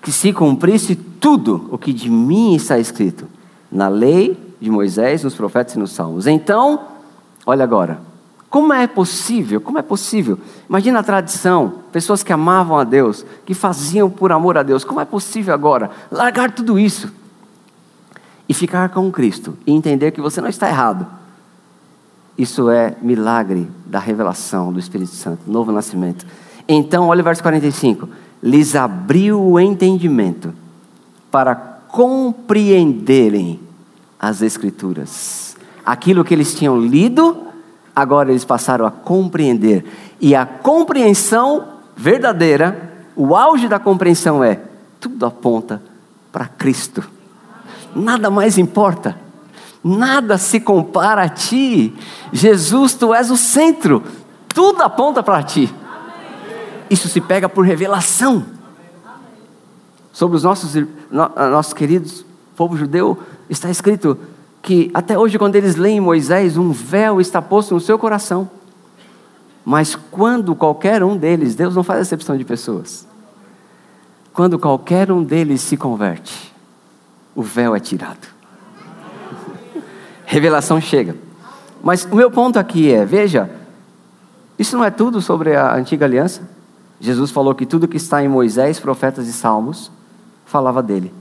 Que 0.00 0.10
se 0.10 0.32
cumprisse 0.32 0.94
tudo 0.94 1.68
o 1.70 1.76
que 1.76 1.92
de 1.92 2.08
mim 2.08 2.54
está 2.54 2.78
escrito 2.78 3.26
na 3.70 3.88
lei 3.88 4.36
de 4.60 4.70
Moisés, 4.70 5.22
nos 5.22 5.34
profetas 5.34 5.74
e 5.74 5.78
nos 5.78 5.92
salmos. 5.92 6.26
Então, 6.26 6.80
olha 7.44 7.64
agora, 7.64 8.00
como 8.56 8.72
é 8.72 8.86
possível? 8.86 9.60
Como 9.60 9.78
é 9.78 9.82
possível? 9.82 10.38
Imagina 10.66 11.00
a 11.00 11.02
tradição, 11.02 11.80
pessoas 11.92 12.22
que 12.22 12.32
amavam 12.32 12.78
a 12.78 12.84
Deus, 12.84 13.22
que 13.44 13.52
faziam 13.52 14.08
por 14.08 14.32
amor 14.32 14.56
a 14.56 14.62
Deus. 14.62 14.82
Como 14.82 14.98
é 14.98 15.04
possível 15.04 15.52
agora 15.52 15.90
largar 16.10 16.50
tudo 16.50 16.78
isso 16.78 17.12
e 18.48 18.54
ficar 18.54 18.88
com 18.88 19.12
Cristo 19.12 19.58
e 19.66 19.72
entender 19.72 20.10
que 20.10 20.22
você 20.22 20.40
não 20.40 20.48
está 20.48 20.70
errado? 20.70 21.06
Isso 22.38 22.70
é 22.70 22.96
milagre 23.02 23.68
da 23.84 23.98
revelação 23.98 24.72
do 24.72 24.78
Espírito 24.78 25.12
Santo, 25.12 25.42
novo 25.46 25.70
nascimento. 25.70 26.26
Então, 26.66 27.08
olha 27.08 27.20
o 27.20 27.24
verso 27.24 27.42
45. 27.42 28.08
Lhes 28.42 28.74
abriu 28.74 29.38
o 29.38 29.60
entendimento 29.60 30.54
para 31.30 31.54
compreenderem 31.54 33.60
as 34.18 34.40
Escrituras. 34.40 35.58
Aquilo 35.84 36.24
que 36.24 36.32
eles 36.32 36.54
tinham 36.54 36.80
lido, 36.80 37.45
agora 37.96 38.30
eles 38.30 38.44
passaram 38.44 38.84
a 38.84 38.90
compreender. 38.90 39.84
E 40.20 40.36
a 40.36 40.44
compreensão 40.44 41.66
verdadeira, 41.96 42.92
o 43.16 43.34
auge 43.34 43.66
da 43.66 43.78
compreensão 43.78 44.44
é: 44.44 44.60
tudo 45.00 45.24
aponta 45.24 45.82
para 46.30 46.46
Cristo. 46.46 47.02
Nada 47.94 48.30
mais 48.30 48.58
importa. 48.58 49.16
Nada 49.82 50.36
se 50.36 50.60
compara 50.60 51.22
a 51.22 51.28
ti. 51.28 51.94
Jesus, 52.32 52.92
tu 52.92 53.14
és 53.14 53.30
o 53.30 53.36
centro. 53.36 54.02
Tudo 54.48 54.82
aponta 54.82 55.22
para 55.22 55.42
ti. 55.42 55.72
Isso 56.90 57.08
se 57.08 57.20
pega 57.20 57.48
por 57.48 57.64
revelação. 57.64 58.44
Sobre 60.12 60.36
os 60.36 60.42
nossos, 60.42 60.74
nossos 61.10 61.72
queridos 61.72 62.26
povo 62.56 62.76
judeu, 62.76 63.18
está 63.50 63.70
escrito 63.70 64.18
que 64.66 64.90
até 64.92 65.16
hoje, 65.16 65.38
quando 65.38 65.54
eles 65.54 65.76
leem 65.76 66.00
Moisés, 66.00 66.56
um 66.56 66.72
véu 66.72 67.20
está 67.20 67.40
posto 67.40 67.72
no 67.72 67.80
seu 67.80 67.96
coração. 67.96 68.50
Mas 69.64 69.94
quando 69.94 70.56
qualquer 70.56 71.04
um 71.04 71.16
deles, 71.16 71.54
Deus 71.54 71.76
não 71.76 71.84
faz 71.84 72.00
exceção 72.00 72.36
de 72.36 72.44
pessoas, 72.44 73.06
quando 74.32 74.58
qualquer 74.58 75.12
um 75.12 75.22
deles 75.22 75.60
se 75.60 75.76
converte, 75.76 76.52
o 77.32 77.44
véu 77.44 77.76
é 77.76 77.78
tirado. 77.78 78.26
Revelação 80.26 80.80
chega. 80.80 81.14
Mas 81.80 82.04
o 82.04 82.16
meu 82.16 82.28
ponto 82.28 82.58
aqui 82.58 82.92
é: 82.92 83.04
veja, 83.04 83.48
isso 84.58 84.76
não 84.76 84.84
é 84.84 84.90
tudo 84.90 85.22
sobre 85.22 85.54
a 85.54 85.76
antiga 85.76 86.06
aliança? 86.06 86.42
Jesus 86.98 87.30
falou 87.30 87.54
que 87.54 87.66
tudo 87.66 87.86
que 87.86 87.98
está 87.98 88.20
em 88.20 88.28
Moisés, 88.28 88.80
profetas 88.80 89.28
e 89.28 89.32
salmos, 89.32 89.92
falava 90.44 90.82
dele. 90.82 91.14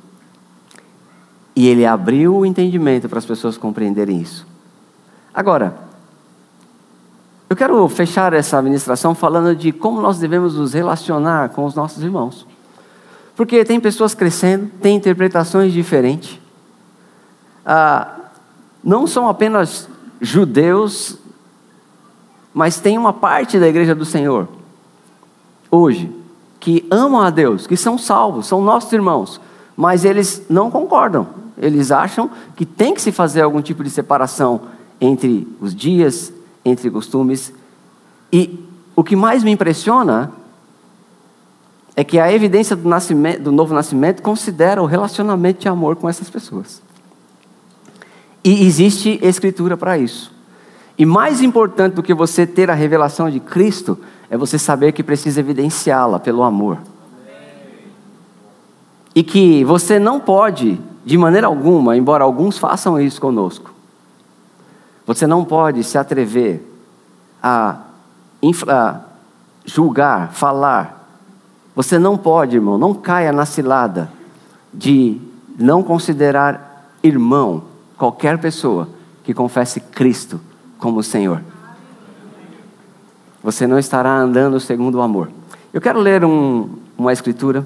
E 1.56 1.68
ele 1.68 1.86
abriu 1.86 2.36
o 2.36 2.45
entendimento 2.45 3.08
para 3.08 3.20
as 3.20 3.26
pessoas 3.26 3.58
compreenderem 3.58 4.20
isso. 4.20 4.45
Agora, 5.34 5.78
eu 7.49 7.56
quero 7.56 7.88
fechar 7.88 8.34
essa 8.34 8.58
administração 8.58 9.16
falando 9.16 9.56
de 9.56 9.72
como 9.72 10.01
nós 10.01 10.18
devemos 10.18 10.56
nos 10.56 10.74
relacionar 10.74 11.49
com 11.49 11.64
os 11.64 11.76
nossos 11.76 12.03
irmãos. 12.03 12.45
Porque 13.36 13.64
tem 13.64 13.80
pessoas 13.80 14.16
crescendo, 14.16 14.72
tem 14.82 14.95
interpretações 14.95 15.72
diferentes. 15.72 16.39
Ah, 17.66 18.16
não 18.84 19.06
são 19.06 19.30
apenas 19.30 19.88
judeus, 20.20 21.18
mas 22.53 22.80
tem 22.80 22.97
uma 22.97 23.14
parte 23.14 23.60
da 23.60 23.68
igreja 23.68 23.93
do 23.93 24.06
Senhor, 24.06 24.47
hoje, 25.70 26.10
que 26.60 26.86
amam 26.89 27.22
a 27.22 27.30
Deus, 27.30 27.68
que 27.68 27.76
são 27.76 27.97
salvos, 27.97 28.47
são 28.47 28.62
nossos 28.62 28.91
irmãos, 28.93 29.41
mas 29.76 30.06
eles 30.06 30.45
não 30.49 30.72
concordam. 30.72 31.44
Eles 31.58 31.91
acham 31.91 32.30
que 32.56 32.66
tem 32.66 32.93
que 32.93 33.01
se 33.01 33.12
fazer 33.12 33.41
algum 33.41 33.62
tipo 33.62 33.84
de 33.84 33.89
separação 33.89 34.62
entre 34.99 35.47
os 35.60 35.74
dias, 35.74 36.34
entre 36.64 36.89
costumes. 36.89 37.53
E 38.32 38.60
o 38.95 39.03
que 39.03 39.16
mais 39.16 39.43
me 39.43 39.51
impressiona 39.51 40.32
é 41.95 42.03
que 42.03 42.20
a 42.20 42.32
evidência 42.32 42.76
do, 42.76 42.88
nascimento, 42.88 43.43
do 43.43 43.51
novo 43.51 43.74
nascimento 43.74 44.22
considera 44.22 44.82
o 44.82 44.86
relacionamento 44.86 45.62
de 45.62 45.70
amor 45.70 45.95
com 45.95 46.10
essas 46.10 46.30
pessoas. 46.30 46.82
E 48.43 48.66
existe 48.66 49.20
escritura 49.24 49.78
para 49.78 49.97
isso. 49.97 50.32
E 50.97 51.06
mais 51.06 51.41
importante 51.41 51.93
do 51.93 52.03
que 52.03 52.14
você 52.14 52.45
ter 52.45 52.70
a 52.70 52.74
revelação 52.74 53.30
de 53.30 53.39
Cristo 53.39 53.97
é 54.30 54.38
você 54.38 54.60
saber 54.60 54.91
que 54.91 55.03
precisa 55.03 55.39
evidenciá-la 55.39 56.20
pelo 56.20 56.43
amor. 56.43 56.80
E 59.14 59.24
que 59.24 59.64
você 59.64 59.97
não 59.97 60.20
pode, 60.20 60.80
de 61.06 61.18
maneira 61.18 61.45
alguma, 61.45 61.95
embora 61.95 62.24
alguns 62.24 62.58
façam 62.58 62.99
isso 62.99 63.22
conosco, 63.22 63.72
você 65.06 65.28
não 65.28 65.45
pode 65.45 65.84
se 65.84 65.99
atrever 65.99 66.68
a, 67.41 67.78
a 68.68 68.99
julgar, 69.64 70.32
falar. 70.34 71.08
Você 71.76 71.99
não 71.99 72.18
pode, 72.18 72.56
irmão, 72.56 72.78
não 72.78 72.93
caia 72.93 73.32
na 73.32 73.45
cilada 73.45 74.12
de 74.74 75.22
não 75.60 75.84
considerar 75.84 76.89
irmão 77.03 77.64
qualquer 77.97 78.39
pessoa 78.39 78.89
que 79.24 79.34
confesse 79.34 79.80
Cristo 79.80 80.41
como 80.80 81.03
Senhor. 81.03 81.41
Você 83.43 83.68
não 83.68 83.78
estará 83.78 84.18
andando 84.18 84.60
segundo 84.60 84.95
o 84.95 85.01
amor. 85.01 85.30
Eu 85.72 85.80
quero 85.80 85.99
ler 85.99 86.26
um, 86.26 86.70
uma 86.97 87.14
escritura 87.14 87.66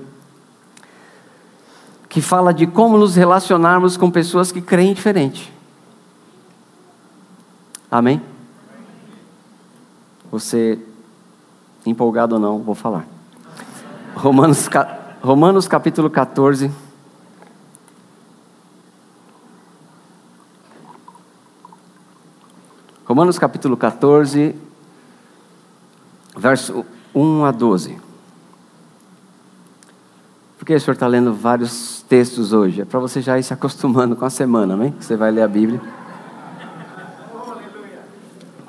que 2.10 2.22
fala 2.22 2.52
de 2.52 2.66
como 2.66 2.98
nos 2.98 3.16
relacionarmos 3.16 3.96
com 3.96 4.10
pessoas 4.10 4.52
que 4.52 4.60
creem 4.60 4.96
diferente. 4.96 5.54
Amém? 7.90 8.20
Você, 10.32 10.80
empolgado 11.86 12.36
ou 12.36 12.42
não, 12.42 12.60
vou 12.60 12.74
falar. 12.74 13.06
Romanos, 14.16 14.68
Romanos 15.22 15.68
capítulo 15.68 16.10
14. 16.10 16.72
Romanos 23.06 23.40
capítulo 23.40 23.76
14, 23.76 24.56
verso 26.38 26.86
1 27.16 27.46
a 27.46 27.52
12. 27.52 28.00
Por 30.60 30.66
que 30.66 30.76
o 30.76 30.80
senhor 30.80 30.94
está 30.94 31.08
lendo 31.08 31.34
vários 31.34 31.99
textos 32.10 32.52
hoje? 32.52 32.82
É 32.82 32.86
para 32.86 33.00
você 33.00 33.22
já 33.22 33.38
ir 33.38 33.44
se 33.44 33.54
acostumando 33.54 34.16
com 34.16 34.26
a 34.26 34.30
semana, 34.32 34.74
amém? 34.74 34.94
Você 35.00 35.16
vai 35.16 35.30
ler 35.30 35.44
a 35.44 35.48
Bíblia. 35.48 35.80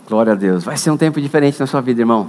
Glória 0.06 0.34
a 0.34 0.36
Deus. 0.36 0.62
Vai 0.62 0.76
ser 0.76 0.90
um 0.90 0.96
tempo 0.96 1.18
diferente 1.20 1.58
na 1.58 1.66
sua 1.66 1.80
vida, 1.80 2.02
irmão. 2.02 2.28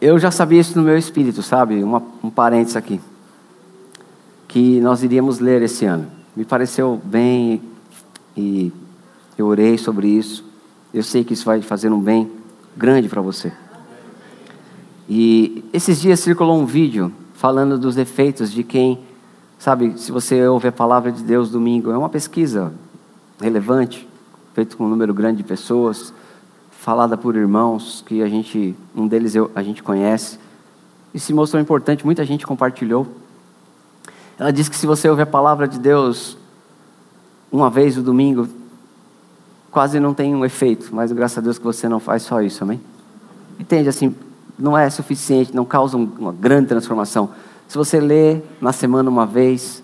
Eu 0.00 0.18
já 0.18 0.32
sabia 0.32 0.60
isso 0.60 0.76
no 0.76 0.84
meu 0.84 0.98
espírito, 0.98 1.40
sabe? 1.40 1.82
Uma, 1.84 2.02
um 2.22 2.28
parênteses 2.28 2.76
aqui. 2.76 3.00
Que 4.48 4.80
nós 4.80 5.04
iríamos 5.04 5.38
ler 5.38 5.62
esse 5.62 5.84
ano. 5.84 6.08
Me 6.34 6.44
pareceu 6.44 7.00
bem 7.04 7.62
e 8.36 8.72
eu 9.38 9.46
orei 9.46 9.78
sobre 9.78 10.08
isso. 10.08 10.44
Eu 10.92 11.04
sei 11.04 11.22
que 11.22 11.32
isso 11.32 11.44
vai 11.44 11.62
fazer 11.62 11.92
um 11.92 12.00
bem 12.00 12.30
grande 12.76 13.08
para 13.08 13.22
você. 13.22 13.52
E 15.08 15.64
esses 15.72 16.00
dias 16.00 16.18
circulou 16.18 16.58
um 16.60 16.66
vídeo 16.66 17.12
falando 17.36 17.78
dos 17.78 17.96
efeitos 17.98 18.50
de 18.50 18.64
quem, 18.64 18.98
sabe, 19.58 19.98
se 19.98 20.10
você 20.10 20.46
ouve 20.48 20.68
a 20.68 20.72
palavra 20.72 21.12
de 21.12 21.22
Deus 21.22 21.50
domingo, 21.50 21.90
é 21.90 21.98
uma 21.98 22.08
pesquisa 22.08 22.72
relevante, 23.40 24.08
feita 24.54 24.74
com 24.74 24.86
um 24.86 24.88
número 24.88 25.12
grande 25.12 25.38
de 25.38 25.44
pessoas, 25.44 26.14
falada 26.70 27.16
por 27.16 27.36
irmãos 27.36 28.02
que 28.06 28.22
a 28.22 28.28
gente, 28.28 28.74
um 28.94 29.06
deles 29.06 29.34
eu, 29.34 29.50
a 29.54 29.62
gente 29.62 29.82
conhece, 29.82 30.38
e 31.12 31.20
se 31.20 31.34
mostrou 31.34 31.60
importante, 31.60 32.06
muita 32.06 32.24
gente 32.24 32.46
compartilhou. 32.46 33.06
Ela 34.38 34.50
diz 34.50 34.68
que 34.68 34.76
se 34.76 34.86
você 34.86 35.08
ouve 35.08 35.22
a 35.22 35.26
palavra 35.26 35.68
de 35.68 35.78
Deus 35.78 36.38
uma 37.52 37.68
vez 37.68 37.96
no 37.96 38.02
domingo, 38.02 38.48
quase 39.70 40.00
não 40.00 40.14
tem 40.14 40.34
um 40.34 40.44
efeito, 40.44 40.88
mas 40.94 41.12
graças 41.12 41.36
a 41.36 41.40
Deus 41.42 41.58
que 41.58 41.64
você 41.64 41.86
não 41.86 42.00
faz 42.00 42.22
só 42.22 42.40
isso, 42.40 42.64
amém? 42.64 42.80
Entende 43.58 43.90
assim, 43.90 44.14
não 44.58 44.76
é 44.76 44.88
suficiente, 44.88 45.54
não 45.54 45.64
causa 45.64 45.96
uma 45.96 46.32
grande 46.32 46.68
transformação. 46.68 47.30
Se 47.68 47.76
você 47.76 48.00
lê 48.00 48.40
na 48.60 48.72
semana 48.72 49.10
uma 49.10 49.26
vez, 49.26 49.82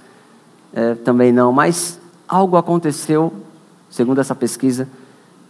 é, 0.73 0.95
também 0.95 1.33
não, 1.33 1.53
mas 1.53 2.01
algo 2.27 2.57
aconteceu, 2.57 3.33
segundo 3.91 4.20
essa 4.20 4.35
pesquisa, 4.35 4.89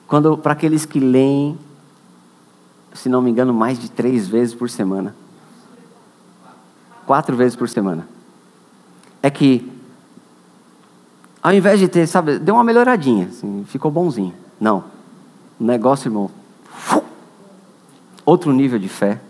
quando 0.06 0.36
para 0.36 0.52
aqueles 0.52 0.84
que 0.84 0.98
leem, 0.98 1.58
se 2.92 3.08
não 3.08 3.22
me 3.22 3.30
engano, 3.30 3.52
mais 3.54 3.78
de 3.78 3.90
três 3.90 4.26
vezes 4.26 4.54
por 4.54 4.68
semana, 4.68 5.14
quatro 7.06 7.36
vezes 7.36 7.56
por 7.56 7.68
semana, 7.68 8.08
é 9.22 9.30
que 9.30 9.70
Ao 11.42 11.52
invés 11.52 11.80
de 11.80 11.88
ter, 11.88 12.06
sabe, 12.06 12.38
deu 12.38 12.54
uma 12.54 12.62
melhoradinha, 12.62 13.26
assim, 13.26 13.64
ficou 13.66 13.90
bonzinho. 13.90 14.32
Não. 14.60 14.84
O 15.58 15.64
negócio, 15.64 16.08
irmão, 16.08 16.30
outro 18.24 18.52
nível 18.52 18.78
de 18.78 18.88
fé. 18.88 19.20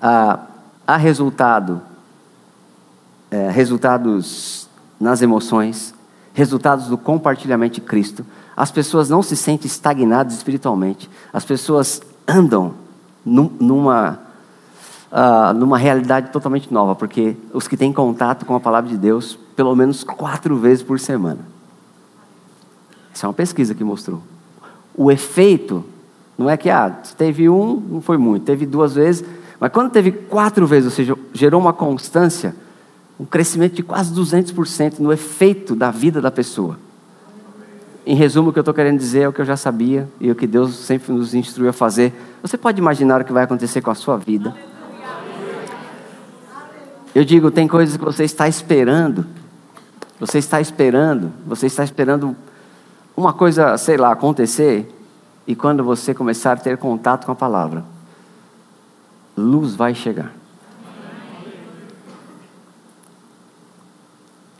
há 0.00 0.96
resultado, 0.96 1.80
é, 3.30 3.50
resultados 3.50 4.68
nas 4.98 5.22
emoções, 5.22 5.94
resultados 6.32 6.86
do 6.86 6.98
compartilhamento 6.98 7.76
de 7.76 7.80
Cristo. 7.80 8.24
As 8.56 8.70
pessoas 8.70 9.08
não 9.08 9.22
se 9.22 9.36
sentem 9.36 9.66
estagnadas 9.66 10.34
espiritualmente. 10.34 11.08
As 11.32 11.44
pessoas 11.44 12.02
andam 12.26 12.74
numa, 13.24 14.18
uh, 15.10 15.54
numa 15.54 15.78
realidade 15.78 16.30
totalmente 16.30 16.72
nova, 16.72 16.94
porque 16.94 17.36
os 17.52 17.68
que 17.68 17.76
têm 17.76 17.92
contato 17.92 18.44
com 18.46 18.54
a 18.54 18.60
palavra 18.60 18.90
de 18.90 18.96
Deus, 18.96 19.38
pelo 19.54 19.74
menos 19.74 20.04
quatro 20.04 20.56
vezes 20.56 20.82
por 20.82 20.98
semana. 20.98 21.40
Isso 23.12 23.26
é 23.26 23.28
uma 23.28 23.34
pesquisa 23.34 23.74
que 23.74 23.84
mostrou. 23.84 24.22
O 24.94 25.10
efeito 25.10 25.84
não 26.40 26.48
é 26.48 26.56
que 26.56 26.70
ah, 26.70 26.88
teve 27.18 27.50
um, 27.50 27.74
não 27.76 28.00
foi 28.00 28.16
muito, 28.16 28.46
teve 28.46 28.64
duas 28.64 28.94
vezes, 28.94 29.22
mas 29.60 29.70
quando 29.70 29.90
teve 29.90 30.10
quatro 30.10 30.66
vezes, 30.66 30.86
ou 30.86 30.90
seja, 30.90 31.14
gerou 31.34 31.60
uma 31.60 31.74
constância, 31.74 32.56
um 33.18 33.26
crescimento 33.26 33.74
de 33.74 33.82
quase 33.82 34.10
200% 34.14 35.00
no 35.00 35.12
efeito 35.12 35.76
da 35.76 35.90
vida 35.90 36.18
da 36.18 36.30
pessoa. 36.30 36.78
Em 38.06 38.14
resumo, 38.14 38.48
o 38.48 38.52
que 38.54 38.58
eu 38.58 38.62
estou 38.62 38.72
querendo 38.72 38.98
dizer 38.98 39.20
é 39.20 39.28
o 39.28 39.34
que 39.34 39.42
eu 39.42 39.44
já 39.44 39.54
sabia 39.54 40.08
e 40.18 40.30
o 40.30 40.34
que 40.34 40.46
Deus 40.46 40.74
sempre 40.76 41.12
nos 41.12 41.34
instruiu 41.34 41.68
a 41.68 41.74
fazer. 41.74 42.10
Você 42.40 42.56
pode 42.56 42.80
imaginar 42.80 43.20
o 43.20 43.24
que 43.26 43.34
vai 43.34 43.44
acontecer 43.44 43.82
com 43.82 43.90
a 43.90 43.94
sua 43.94 44.16
vida? 44.16 44.56
Eu 47.14 47.22
digo, 47.22 47.50
tem 47.50 47.68
coisas 47.68 47.98
que 47.98 48.04
você 48.04 48.24
está 48.24 48.48
esperando. 48.48 49.26
Você 50.18 50.38
está 50.38 50.58
esperando, 50.58 51.30
você 51.46 51.66
está 51.66 51.84
esperando 51.84 52.34
uma 53.14 53.34
coisa, 53.34 53.76
sei 53.76 53.98
lá, 53.98 54.12
acontecer, 54.12 54.90
e 55.46 55.54
quando 55.54 55.82
você 55.82 56.14
começar 56.14 56.52
a 56.52 56.56
ter 56.56 56.78
contato 56.78 57.26
com 57.26 57.32
a 57.32 57.36
palavra, 57.36 57.84
luz 59.36 59.74
vai 59.74 59.94
chegar. 59.94 60.32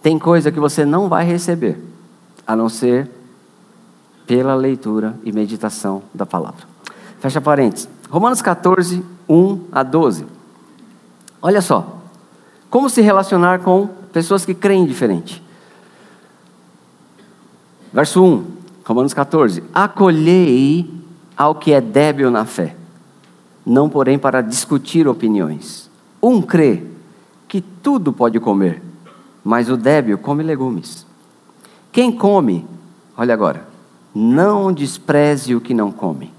Tem 0.02 0.18
coisa 0.18 0.50
que 0.50 0.58
você 0.58 0.84
não 0.84 1.08
vai 1.08 1.24
receber, 1.24 1.78
a 2.46 2.56
não 2.56 2.68
ser 2.68 3.10
pela 4.26 4.54
leitura 4.54 5.18
e 5.24 5.32
meditação 5.32 6.02
da 6.14 6.24
palavra. 6.24 6.66
Fecha 7.18 7.40
parênteses. 7.40 7.88
Romanos 8.08 8.40
14, 8.40 9.04
1 9.28 9.64
a 9.70 9.82
12. 9.82 10.26
Olha 11.42 11.60
só. 11.60 11.98
Como 12.70 12.88
se 12.88 13.00
relacionar 13.00 13.60
com 13.60 13.88
pessoas 14.12 14.44
que 14.46 14.54
creem 14.54 14.86
diferente. 14.86 15.42
Verso 17.92 18.22
1, 18.24 18.46
Romanos 18.84 19.14
14: 19.14 19.62
Acolhei 19.72 20.90
ao 21.36 21.54
que 21.54 21.72
é 21.72 21.80
débil 21.80 22.30
na 22.30 22.44
fé, 22.44 22.76
não 23.64 23.88
porém 23.88 24.18
para 24.18 24.40
discutir 24.40 25.06
opiniões. 25.08 25.90
Um 26.22 26.42
crê 26.42 26.84
que 27.48 27.60
tudo 27.60 28.12
pode 28.12 28.38
comer, 28.38 28.82
mas 29.42 29.68
o 29.68 29.76
débil 29.76 30.18
come 30.18 30.42
legumes. 30.42 31.06
Quem 31.92 32.12
come, 32.12 32.66
olha 33.16 33.34
agora, 33.34 33.66
não 34.14 34.72
despreze 34.72 35.54
o 35.54 35.60
que 35.60 35.74
não 35.74 35.90
come, 35.90 36.32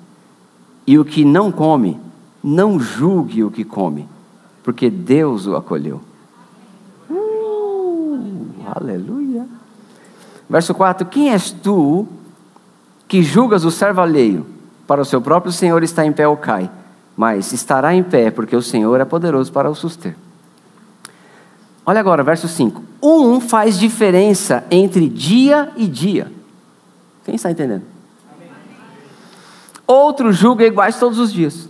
e 0.85 0.97
o 0.97 1.05
que 1.05 1.25
não 1.25 1.51
come, 1.51 1.99
não 2.43 2.79
julgue 2.79 3.43
o 3.43 3.51
que 3.51 3.63
come, 3.63 4.07
porque 4.63 4.89
Deus 4.89 5.47
o 5.47 5.55
acolheu. 5.55 6.01
Uh, 7.09 8.53
aleluia. 8.75 9.47
Verso 10.49 10.73
4: 10.73 11.07
Quem 11.07 11.31
és 11.31 11.51
tu 11.51 12.07
que 13.11 13.21
julgas 13.21 13.65
o 13.65 13.71
servo 13.71 13.99
alheio? 13.99 14.45
Para 14.87 15.01
o 15.01 15.05
seu 15.05 15.21
próprio 15.21 15.51
Senhor 15.51 15.83
está 15.83 16.05
em 16.05 16.13
pé 16.13 16.25
ou 16.29 16.37
cai, 16.37 16.71
mas 17.13 17.51
estará 17.51 17.93
em 17.93 18.01
pé, 18.01 18.31
porque 18.31 18.55
o 18.55 18.61
Senhor 18.61 19.01
é 19.01 19.03
poderoso 19.03 19.51
para 19.51 19.69
o 19.69 19.75
suster. 19.75 20.15
Olha 21.85 21.99
agora, 21.99 22.23
verso 22.23 22.47
5. 22.47 22.81
Um 23.03 23.41
faz 23.41 23.77
diferença 23.77 24.63
entre 24.71 25.09
dia 25.09 25.73
e 25.75 25.87
dia. 25.87 26.31
Quem 27.25 27.35
está 27.35 27.51
entendendo? 27.51 27.83
Outro 29.85 30.31
julga 30.31 30.65
iguais 30.65 30.97
todos 30.97 31.19
os 31.19 31.33
dias. 31.33 31.67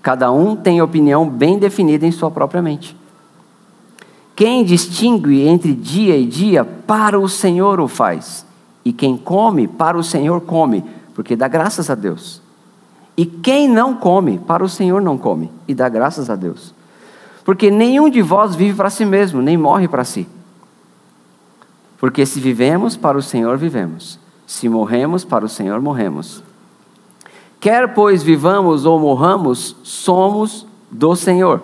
Cada 0.00 0.32
um 0.32 0.56
tem 0.56 0.80
opinião 0.80 1.28
bem 1.28 1.58
definida 1.58 2.06
em 2.06 2.10
sua 2.10 2.30
própria 2.30 2.62
mente. 2.62 2.96
Quem 4.34 4.64
distingue 4.64 5.42
entre 5.46 5.74
dia 5.74 6.16
e 6.16 6.24
dia, 6.24 6.64
para 6.64 7.20
o 7.20 7.28
Senhor 7.28 7.80
o 7.80 7.86
faz. 7.86 8.48
E 8.84 8.92
quem 8.92 9.16
come, 9.16 9.68
para 9.68 9.98
o 9.98 10.02
Senhor 10.02 10.40
come, 10.40 10.84
porque 11.14 11.36
dá 11.36 11.48
graças 11.48 11.90
a 11.90 11.94
Deus. 11.94 12.42
E 13.16 13.26
quem 13.26 13.68
não 13.68 13.94
come, 13.94 14.38
para 14.38 14.64
o 14.64 14.68
Senhor 14.68 15.02
não 15.02 15.18
come, 15.18 15.50
e 15.68 15.74
dá 15.74 15.88
graças 15.88 16.30
a 16.30 16.36
Deus. 16.36 16.74
Porque 17.44 17.70
nenhum 17.70 18.08
de 18.08 18.22
vós 18.22 18.54
vive 18.54 18.76
para 18.76 18.90
si 18.90 19.04
mesmo, 19.04 19.42
nem 19.42 19.56
morre 19.56 19.88
para 19.88 20.04
si. 20.04 20.26
Porque 21.98 22.24
se 22.24 22.40
vivemos, 22.40 22.96
para 22.96 23.18
o 23.18 23.22
Senhor 23.22 23.58
vivemos. 23.58 24.18
Se 24.46 24.68
morremos, 24.68 25.24
para 25.24 25.44
o 25.44 25.48
Senhor 25.48 25.80
morremos. 25.80 26.42
Quer 27.60 27.92
pois 27.92 28.22
vivamos 28.22 28.86
ou 28.86 28.98
morramos, 28.98 29.76
somos 29.82 30.66
do 30.90 31.14
Senhor. 31.14 31.60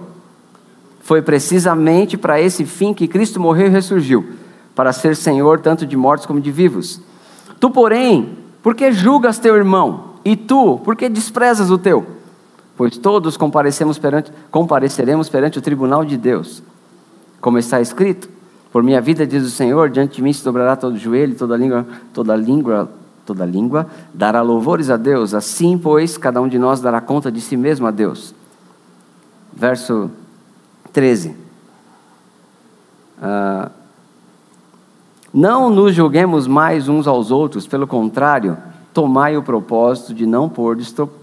Foi 1.01 1.23
precisamente 1.23 2.19
para 2.19 2.41
esse 2.41 2.67
fim 2.67 2.93
que 2.93 3.09
Cristo 3.09 3.41
morreu 3.41 3.69
e 3.69 3.71
ressurgiu, 3.71 4.27
para 4.75 4.93
ser 4.93 5.17
Senhor 5.17 5.61
tanto 5.61 5.87
de 5.87 5.97
mortos 5.97 6.27
como 6.27 6.41
de 6.41 6.51
vivos. 6.51 7.01
Tu, 7.59 7.71
porém, 7.71 8.37
por 8.63 8.75
que 8.75 8.93
julgas 8.93 9.39
teu 9.39 9.57
irmão? 9.57 10.17
E 10.25 10.37
tu, 10.37 10.79
por 10.79 10.97
que 10.97 11.09
desprezas 11.09 11.71
o 11.71 11.79
teu? 11.79 12.07
Pois 12.77 12.99
todos 12.99 13.37
comparecemos 13.37 13.99
perante, 13.99 14.31
compareceremos 14.51 15.29
perante 15.29 15.59
o 15.59 15.63
tribunal 15.63 16.05
de 16.05 16.17
Deus. 16.17 16.63
Como 17.41 17.59
está 17.59 17.81
escrito, 17.81 18.29
por 18.73 18.83
minha 18.83 19.01
vida, 19.01 19.27
diz 19.27 19.45
o 19.45 19.51
Senhor, 19.51 19.89
diante 19.89 20.17
de 20.17 20.23
mim 20.23 20.33
se 20.33 20.45
dobrará 20.45 20.77
todo 20.77 20.99
joelho, 20.99 21.35
toda 21.35 21.57
língua, 21.57 21.87
toda 22.13 22.37
língua, 22.37 22.91
toda 23.25 23.47
língua 23.47 23.87
dará 24.13 24.43
louvores 24.43 24.91
a 24.91 24.97
Deus. 24.97 25.33
Assim, 25.33 25.79
pois, 25.79 26.19
cada 26.19 26.41
um 26.43 26.49
de 26.49 26.59
nós 26.59 26.81
dará 26.81 27.01
conta 27.01 27.33
de 27.33 27.41
si 27.41 27.57
mesmo 27.57 27.87
a 27.87 27.91
Deus. 27.91 28.35
Verso 29.53 30.11
13. 30.93 31.35
Ah, 33.23 33.71
não 35.33 35.69
nos 35.71 35.95
julguemos 35.95 36.47
mais 36.47 36.89
uns 36.89 37.07
aos 37.07 37.31
outros, 37.31 37.67
pelo 37.67 37.87
contrário, 37.87 38.57
tomai 38.93 39.37
o 39.37 39.43
propósito 39.43 40.15
de 40.15 40.25
não 40.27 40.49
pôr 40.49 40.77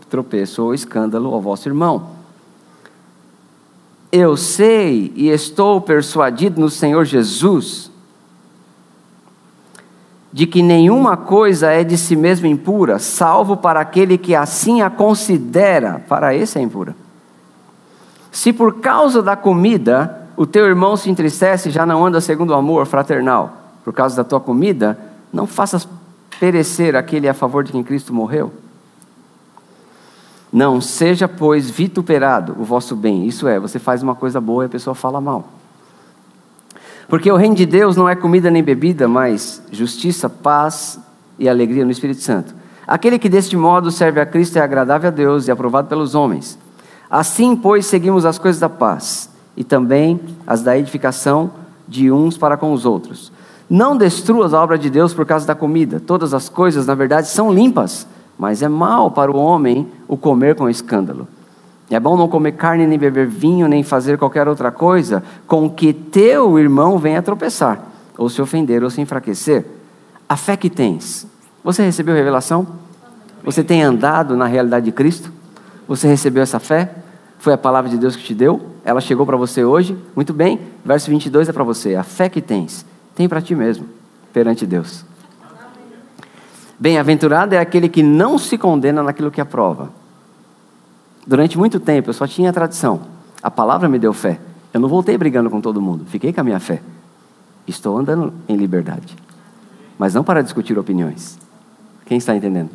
tropeço 0.09 0.63
ou 0.63 0.73
escândalo 0.73 1.33
ao 1.33 1.41
vosso 1.41 1.67
irmão. 1.67 2.11
Eu 4.11 4.37
sei 4.37 5.11
e 5.15 5.29
estou 5.29 5.81
persuadido 5.81 6.61
no 6.61 6.69
Senhor 6.69 7.03
Jesus 7.03 7.91
de 10.31 10.45
que 10.45 10.61
nenhuma 10.61 11.17
coisa 11.17 11.71
é 11.71 11.83
de 11.83 11.97
si 11.97 12.15
mesma 12.15 12.47
impura, 12.47 12.99
salvo 12.99 13.57
para 13.57 13.79
aquele 13.79 14.17
que 14.17 14.35
assim 14.35 14.81
a 14.81 14.89
considera, 14.89 16.03
para 16.07 16.35
esse 16.35 16.59
é 16.59 16.61
impura. 16.61 16.95
Se 18.31 18.51
por 18.53 18.81
causa 18.81 19.21
da 19.21 19.35
comida 19.35 20.27
o 20.35 20.45
teu 20.45 20.65
irmão 20.65 20.97
se 20.97 21.09
entristece 21.09 21.69
já 21.69 21.85
não 21.85 22.05
anda 22.05 22.19
segundo 22.19 22.49
o 22.49 22.55
amor 22.55 22.85
fraternal, 22.85 23.62
por 23.83 23.93
causa 23.93 24.15
da 24.15 24.23
tua 24.23 24.39
comida, 24.39 24.97
não 25.31 25.47
faças 25.47 25.87
perecer 26.39 26.95
aquele 26.95 27.27
a 27.27 27.33
favor 27.33 27.63
de 27.63 27.71
quem 27.71 27.83
Cristo 27.83 28.13
morreu. 28.13 28.51
Não 30.51 30.79
seja, 30.79 31.27
pois, 31.27 31.69
vituperado 31.69 32.55
o 32.59 32.63
vosso 32.63 32.95
bem. 32.95 33.25
Isso 33.25 33.47
é, 33.47 33.59
você 33.59 33.79
faz 33.79 34.03
uma 34.03 34.13
coisa 34.13 34.39
boa 34.39 34.63
e 34.63 34.67
a 34.67 34.69
pessoa 34.69 34.93
fala 34.93 35.19
mal. 35.19 35.47
Porque 37.07 37.31
o 37.31 37.35
reino 37.35 37.55
de 37.55 37.65
Deus 37.65 37.95
não 37.95 38.07
é 38.07 38.15
comida 38.15 38.51
nem 38.51 38.63
bebida, 38.63 39.07
mas 39.07 39.61
justiça, 39.71 40.29
paz 40.29 40.99
e 41.39 41.49
alegria 41.49 41.83
no 41.83 41.91
Espírito 41.91 42.21
Santo. 42.21 42.53
Aquele 42.85 43.17
que 43.17 43.29
deste 43.29 43.55
modo 43.55 43.91
serve 43.91 44.19
a 44.19 44.25
Cristo 44.25 44.57
é 44.57 44.61
agradável 44.61 45.07
a 45.07 45.11
Deus 45.11 45.47
e 45.47 45.51
aprovado 45.51 45.87
pelos 45.87 46.15
homens. 46.15 46.57
Assim, 47.09 47.55
pois, 47.55 47.85
seguimos 47.85 48.25
as 48.25 48.37
coisas 48.37 48.59
da 48.59 48.69
paz 48.69 49.29
e 49.55 49.63
também 49.63 50.19
as 50.45 50.61
da 50.61 50.77
edificação 50.77 51.51
de 51.87 52.11
uns 52.11 52.37
para 52.37 52.57
com 52.57 52.73
os 52.73 52.85
outros. 52.85 53.31
Não 53.73 53.97
destruas 53.97 54.53
a 54.53 54.61
obra 54.61 54.77
de 54.77 54.87
Deus 54.87 55.15
por 55.15 55.25
causa 55.25 55.47
da 55.47 55.55
comida. 55.55 55.99
Todas 55.99 56.31
as 56.31 56.47
coisas, 56.47 56.85
na 56.85 56.93
verdade, 56.93 57.27
são 57.27 57.51
limpas, 57.51 58.05
mas 58.37 58.61
é 58.61 58.67
mal 58.67 59.09
para 59.09 59.31
o 59.31 59.35
homem 59.35 59.87
o 60.07 60.15
comer 60.15 60.53
com 60.53 60.69
escândalo. 60.69 61.27
É 61.89 61.99
bom 61.99 62.15
não 62.15 62.27
comer 62.27 62.51
carne, 62.51 62.85
nem 62.85 62.99
beber 62.99 63.25
vinho, 63.25 63.67
nem 63.67 63.81
fazer 63.81 64.15
qualquer 64.19 64.47
outra 64.47 64.71
coisa 64.71 65.23
com 65.47 65.67
que 65.67 65.91
teu 65.91 66.59
irmão 66.59 66.99
venha 66.99 67.19
tropeçar, 67.23 67.83
ou 68.15 68.29
se 68.29 68.39
ofender, 68.43 68.83
ou 68.83 68.91
se 68.91 69.01
enfraquecer. 69.01 69.65
A 70.29 70.37
fé 70.37 70.55
que 70.55 70.69
tens, 70.69 71.25
você 71.63 71.81
recebeu 71.81 72.13
revelação? 72.13 72.67
Você 73.43 73.63
tem 73.63 73.81
andado 73.81 74.37
na 74.37 74.45
realidade 74.45 74.85
de 74.85 74.91
Cristo? 74.91 75.31
Você 75.87 76.07
recebeu 76.07 76.43
essa 76.43 76.59
fé? 76.59 76.93
Foi 77.39 77.53
a 77.53 77.57
palavra 77.57 77.89
de 77.89 77.97
Deus 77.97 78.15
que 78.15 78.23
te 78.23 78.35
deu? 78.35 78.61
Ela 78.85 79.01
chegou 79.01 79.25
para 79.25 79.35
você 79.35 79.63
hoje? 79.63 79.97
Muito 80.15 80.31
bem. 80.31 80.59
Verso 80.85 81.09
22 81.09 81.49
é 81.49 81.51
para 81.51 81.63
você. 81.63 81.95
A 81.95 82.03
fé 82.03 82.29
que 82.29 82.39
tens, 82.39 82.85
tem 83.15 83.27
para 83.27 83.41
ti 83.41 83.55
mesmo. 83.55 83.87
perante 84.31 84.65
Deus. 84.65 85.05
Bem-aventurado 86.79 87.53
é 87.53 87.59
aquele 87.59 87.87
que 87.87 88.01
não 88.01 88.37
se 88.37 88.57
condena 88.57 89.03
naquilo 89.03 89.29
que 89.29 89.39
aprova. 89.39 89.89
Durante 91.25 91.57
muito 91.57 91.79
tempo 91.79 92.09
eu 92.09 92.13
só 92.13 92.27
tinha 92.27 92.49
a 92.49 92.53
tradição. 92.53 93.01
A 93.41 93.51
palavra 93.51 93.87
me 93.87 93.99
deu 93.99 94.11
fé. 94.11 94.39
Eu 94.73 94.79
não 94.79 94.89
voltei 94.89 95.17
brigando 95.17 95.49
com 95.49 95.61
todo 95.61 95.81
mundo. 95.81 96.05
Fiquei 96.07 96.33
com 96.33 96.41
a 96.41 96.43
minha 96.43 96.59
fé. 96.59 96.81
Estou 97.67 97.97
andando 97.97 98.33
em 98.49 98.57
liberdade. 98.57 99.15
Mas 99.97 100.13
não 100.13 100.23
para 100.23 100.41
discutir 100.41 100.77
opiniões. 100.77 101.37
Quem 102.05 102.17
está 102.17 102.35
entendendo? 102.35 102.69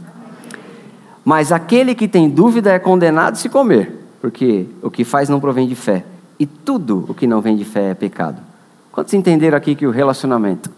Mas 1.24 1.53
aquele 1.53 1.95
que 1.95 2.09
tem 2.09 2.30
dúvida 2.30 2.72
é 2.72 2.78
condenado 2.78 3.36
se 3.36 3.49
comer, 3.51 3.93
porque 4.20 4.66
o 4.80 4.91
que 4.91 5.05
faz 5.05 5.28
não 5.28 5.41
provém 5.41 5.68
de 5.68 5.74
fé. 5.74 6.05
E 6.39 6.47
tudo 6.47 7.05
o 7.09 7.12
que 7.12 7.26
não 7.26 7.43
vem 7.43 7.57
de 7.57 7.64
fé 7.64 7.91
é 7.91 7.95
pecado. 7.95 8.47
Quantos 8.93 9.14
entenderam 9.14 9.57
aqui 9.57 9.74
que 9.74 9.86
o 9.86 9.91
relacionamento 9.91 10.70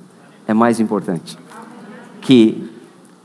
é 0.46 0.54
mais 0.54 0.80
importante? 0.80 1.38
Que 2.20 2.70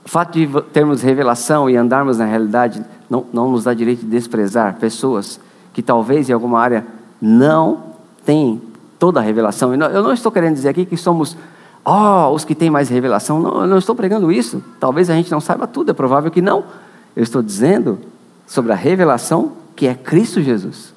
o 0.06 0.10
fato 0.10 0.34
de 0.34 0.48
termos 0.72 1.02
revelação 1.02 1.70
e 1.70 1.76
andarmos 1.76 2.18
na 2.18 2.26
realidade 2.26 2.84
não, 3.10 3.26
não 3.34 3.52
nos 3.52 3.66
dá 3.66 3.74
direito 3.74 4.02
de 4.02 4.08
desprezar 4.08 4.76
pessoas 4.76 5.40
que 5.74 5.82
talvez 5.82 6.30
em 6.30 6.34
alguma 6.34 6.60
área 6.60 6.86
não 7.22 7.84
têm 8.26 8.62
toda 8.98 9.20
a 9.20 9.24
revelação. 9.24 9.74
Eu 9.74 10.04
não 10.04 10.14
estou 10.14 10.32
querendo 10.32 10.54
dizer 10.54 10.70
aqui 10.70 10.86
que 10.86 10.98
somos 10.98 11.36
oh, 11.84 12.34
os 12.34 12.44
que 12.44 12.56
têm 12.56 12.70
mais 12.70 12.90
revelação. 12.90 13.40
Não, 13.40 13.62
eu 13.62 13.68
não 13.68 13.78
estou 13.78 13.96
pregando 13.96 14.32
isso. 14.32 14.64
Talvez 14.80 15.10
a 15.10 15.14
gente 15.14 15.32
não 15.32 15.40
saiba 15.40 15.68
tudo, 15.68 15.92
é 15.92 15.94
provável 15.94 16.32
que 16.32 16.42
não. 16.42 16.64
Eu 17.16 17.24
estou 17.24 17.44
dizendo 17.44 18.00
sobre 18.48 18.72
a 18.72 18.76
revelação 18.76 19.54
que 19.76 19.88
é 19.88 19.94
Cristo 19.94 20.42
Jesus. 20.42 20.95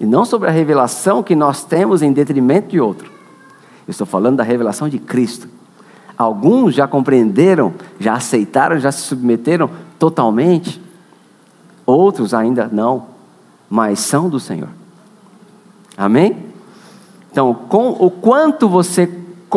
E 0.00 0.06
não 0.06 0.24
sobre 0.24 0.48
a 0.48 0.52
revelação 0.52 1.22
que 1.22 1.34
nós 1.34 1.64
temos 1.64 2.02
em 2.02 2.12
detrimento 2.12 2.68
de 2.68 2.80
outro. 2.80 3.10
Eu 3.86 3.90
estou 3.90 4.06
falando 4.06 4.36
da 4.36 4.42
revelação 4.42 4.88
de 4.88 4.98
Cristo. 4.98 5.48
Alguns 6.16 6.74
já 6.74 6.86
compreenderam, 6.86 7.74
já 7.98 8.14
aceitaram, 8.14 8.78
já 8.78 8.90
se 8.90 9.02
submeteram 9.02 9.70
totalmente. 9.98 10.80
Outros 11.84 12.32
ainda 12.32 12.68
não, 12.70 13.06
mas 13.68 13.98
são 14.00 14.28
do 14.28 14.40
Senhor. 14.40 14.68
Amém? 15.96 16.36
Então, 17.30 17.52
com, 17.52 17.90
o 17.90 18.10
quanto 18.10 18.68
você 18.68 19.10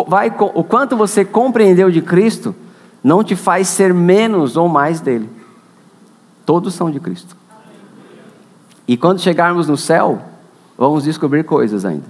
vai, 0.07 0.29
o 0.29 0.63
quanto 0.63 0.97
você 0.97 1.23
compreendeu 1.23 1.89
de 1.89 2.01
Cristo, 2.01 2.55
não 3.03 3.23
te 3.23 3.35
faz 3.35 3.67
ser 3.67 3.93
menos 3.93 4.57
ou 4.57 4.67
mais 4.67 4.99
dele. 4.99 5.29
Todos 6.45 6.73
são 6.73 6.89
de 6.91 6.99
Cristo. 6.99 7.35
E 8.87 8.95
quando 8.95 9.19
chegarmos 9.19 9.67
no 9.67 9.75
céu, 9.75 10.21
vamos 10.77 11.03
descobrir 11.03 11.43
coisas 11.43 11.83
ainda. 11.83 12.05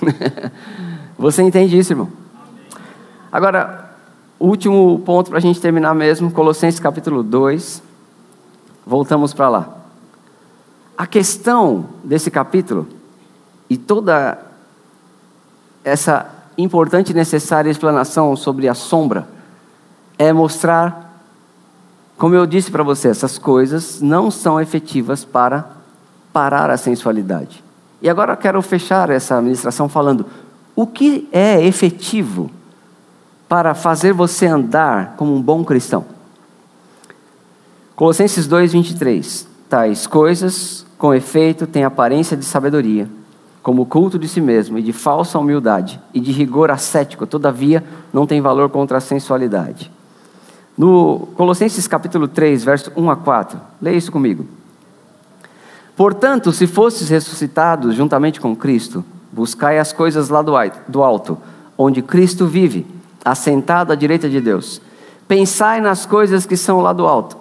você 1.18 1.42
entende 1.42 1.78
isso, 1.78 1.92
irmão? 1.92 2.08
Agora, 3.30 3.94
último 4.40 5.00
ponto 5.00 5.28
para 5.28 5.38
a 5.38 5.42
gente 5.42 5.60
terminar 5.60 5.94
mesmo, 5.94 6.30
Colossenses 6.30 6.80
capítulo 6.80 7.22
2. 7.22 7.82
Voltamos 8.86 9.34
para 9.34 9.48
lá. 9.48 9.76
A 10.96 11.06
questão 11.06 11.86
desse 12.02 12.30
capítulo 12.30 12.88
e 13.68 13.76
toda 13.76 14.38
essa 15.84 16.30
importante 16.56 17.10
e 17.10 17.14
necessária 17.14 17.70
explanação 17.70 18.34
sobre 18.34 18.68
a 18.68 18.74
sombra 18.74 19.28
é 20.18 20.32
mostrar, 20.32 21.07
como 22.18 22.34
eu 22.34 22.44
disse 22.46 22.68
para 22.68 22.82
você, 22.82 23.08
essas 23.08 23.38
coisas 23.38 24.00
não 24.00 24.28
são 24.28 24.60
efetivas 24.60 25.24
para 25.24 25.70
parar 26.32 26.68
a 26.68 26.76
sensualidade. 26.76 27.62
E 28.02 28.10
agora 28.10 28.32
eu 28.32 28.36
quero 28.36 28.60
fechar 28.60 29.08
essa 29.08 29.40
ministração 29.40 29.88
falando 29.88 30.26
o 30.74 30.84
que 30.84 31.28
é 31.32 31.64
efetivo 31.64 32.50
para 33.48 33.72
fazer 33.72 34.12
você 34.12 34.46
andar 34.46 35.14
como 35.16 35.34
um 35.34 35.40
bom 35.40 35.64
cristão. 35.64 36.04
Colossenses 37.94 38.48
2, 38.48 38.72
23. 38.72 39.48
Tais 39.68 40.06
coisas, 40.06 40.84
com 40.98 41.14
efeito, 41.14 41.66
têm 41.66 41.84
aparência 41.84 42.36
de 42.36 42.44
sabedoria, 42.44 43.08
como 43.62 43.86
culto 43.86 44.18
de 44.18 44.26
si 44.26 44.40
mesmo 44.40 44.78
e 44.78 44.82
de 44.82 44.92
falsa 44.92 45.38
humildade 45.38 46.00
e 46.12 46.20
de 46.20 46.32
rigor 46.32 46.70
ascético, 46.70 47.26
todavia 47.26 47.84
não 48.12 48.26
tem 48.26 48.40
valor 48.40 48.70
contra 48.70 48.98
a 48.98 49.00
sensualidade. 49.00 49.90
No 50.78 51.26
Colossenses 51.34 51.88
capítulo 51.88 52.28
3, 52.28 52.62
verso 52.62 52.92
1 52.96 53.10
a 53.10 53.16
4, 53.16 53.60
leia 53.82 53.96
isso 53.96 54.12
comigo. 54.12 54.46
Portanto, 55.96 56.52
se 56.52 56.68
fostes 56.68 57.08
ressuscitados 57.08 57.96
juntamente 57.96 58.40
com 58.40 58.54
Cristo, 58.54 59.04
buscai 59.32 59.80
as 59.80 59.92
coisas 59.92 60.28
lá 60.28 60.40
do 60.40 61.02
alto, 61.02 61.36
onde 61.76 62.00
Cristo 62.00 62.46
vive 62.46 62.86
assentado 63.24 63.92
à 63.92 63.96
direita 63.96 64.28
de 64.28 64.40
Deus. 64.40 64.80
Pensai 65.26 65.80
nas 65.80 66.06
coisas 66.06 66.46
que 66.46 66.56
são 66.56 66.80
lá 66.80 66.92
do 66.92 67.08
alto, 67.08 67.36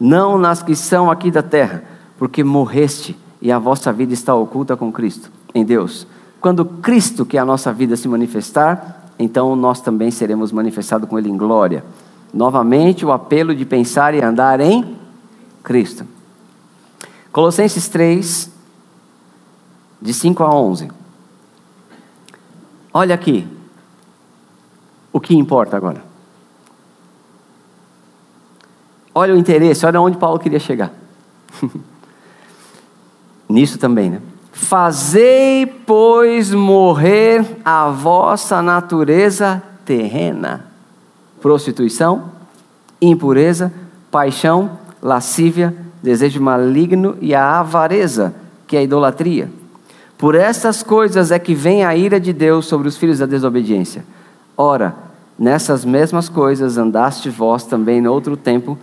não 0.00 0.36
nas 0.36 0.60
que 0.60 0.74
são 0.74 1.08
aqui 1.08 1.30
da 1.30 1.44
terra, 1.44 1.84
porque 2.18 2.42
morreste 2.42 3.16
e 3.40 3.52
a 3.52 3.58
vossa 3.60 3.92
vida 3.92 4.12
está 4.12 4.34
oculta 4.34 4.76
com 4.76 4.90
Cristo, 4.90 5.30
em 5.54 5.64
Deus. 5.64 6.08
Quando 6.40 6.64
Cristo, 6.64 7.24
que 7.24 7.38
é 7.38 7.40
a 7.40 7.44
nossa 7.44 7.72
vida, 7.72 7.96
se 7.96 8.08
manifestar, 8.08 9.12
então 9.16 9.54
nós 9.54 9.80
também 9.80 10.10
seremos 10.10 10.50
manifestados 10.50 11.08
com 11.08 11.16
Ele 11.16 11.30
em 11.30 11.36
glória. 11.36 11.84
Novamente, 12.32 13.04
o 13.04 13.12
apelo 13.12 13.54
de 13.54 13.64
pensar 13.64 14.14
e 14.14 14.22
andar 14.22 14.60
em 14.60 14.96
Cristo. 15.62 16.06
Colossenses 17.32 17.88
3, 17.88 18.50
de 20.00 20.14
5 20.14 20.42
a 20.42 20.54
11. 20.54 20.90
Olha 22.92 23.14
aqui, 23.14 23.46
o 25.12 25.20
que 25.20 25.36
importa 25.36 25.76
agora. 25.76 26.02
Olha 29.14 29.34
o 29.34 29.36
interesse, 29.36 29.84
olha 29.84 30.00
onde 30.00 30.16
Paulo 30.16 30.38
queria 30.38 30.60
chegar. 30.60 30.92
Nisso 33.48 33.78
também, 33.78 34.10
né? 34.10 34.22
Fazei, 34.52 35.66
pois, 35.66 36.52
morrer 36.52 37.58
a 37.64 37.88
vossa 37.88 38.60
natureza 38.60 39.62
terrena: 39.84 40.66
prostituição, 41.40 42.24
impureza, 43.00 43.72
paixão, 44.10 44.78
lascívia, 45.02 45.74
desejo 46.02 46.40
maligno 46.40 47.16
e 47.20 47.34
a 47.34 47.60
avareza, 47.60 48.34
que 48.66 48.76
é 48.76 48.80
a 48.80 48.82
idolatria. 48.82 49.50
Por 50.16 50.34
estas 50.34 50.82
coisas 50.82 51.30
é 51.30 51.38
que 51.38 51.54
vem 51.54 51.84
a 51.84 51.96
ira 51.96 52.18
de 52.18 52.32
Deus 52.32 52.66
sobre 52.66 52.88
os 52.88 52.96
filhos 52.96 53.18
da 53.18 53.26
desobediência 53.26 54.04
Ora, 54.60 54.92
nessas 55.38 55.84
mesmas 55.84 56.28
coisas 56.28 56.76
andaste 56.76 57.30
vós 57.30 57.62
também 57.62 58.00
no 58.00 58.12
outro 58.12 58.36
tempo, 58.36 58.76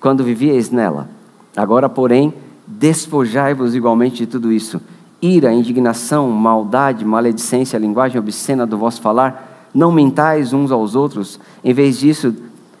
quando 0.00 0.24
vivieis 0.24 0.72
nela. 0.72 1.08
Agora, 1.56 1.88
porém, 1.88 2.34
despojai-vos 2.66 3.76
igualmente 3.76 4.16
de 4.16 4.26
tudo 4.26 4.50
isso: 4.50 4.80
ira, 5.22 5.52
indignação, 5.52 6.28
maldade, 6.28 7.04
maledicência, 7.04 7.78
linguagem 7.78 8.18
obscena 8.18 8.66
do 8.66 8.76
vosso 8.76 9.00
falar. 9.00 9.49
Não 9.74 9.92
mentais 9.92 10.52
uns 10.52 10.70
aos 10.70 10.94
outros. 10.94 11.38
Em 11.64 11.72
vez 11.72 11.98
disso, 11.98 12.34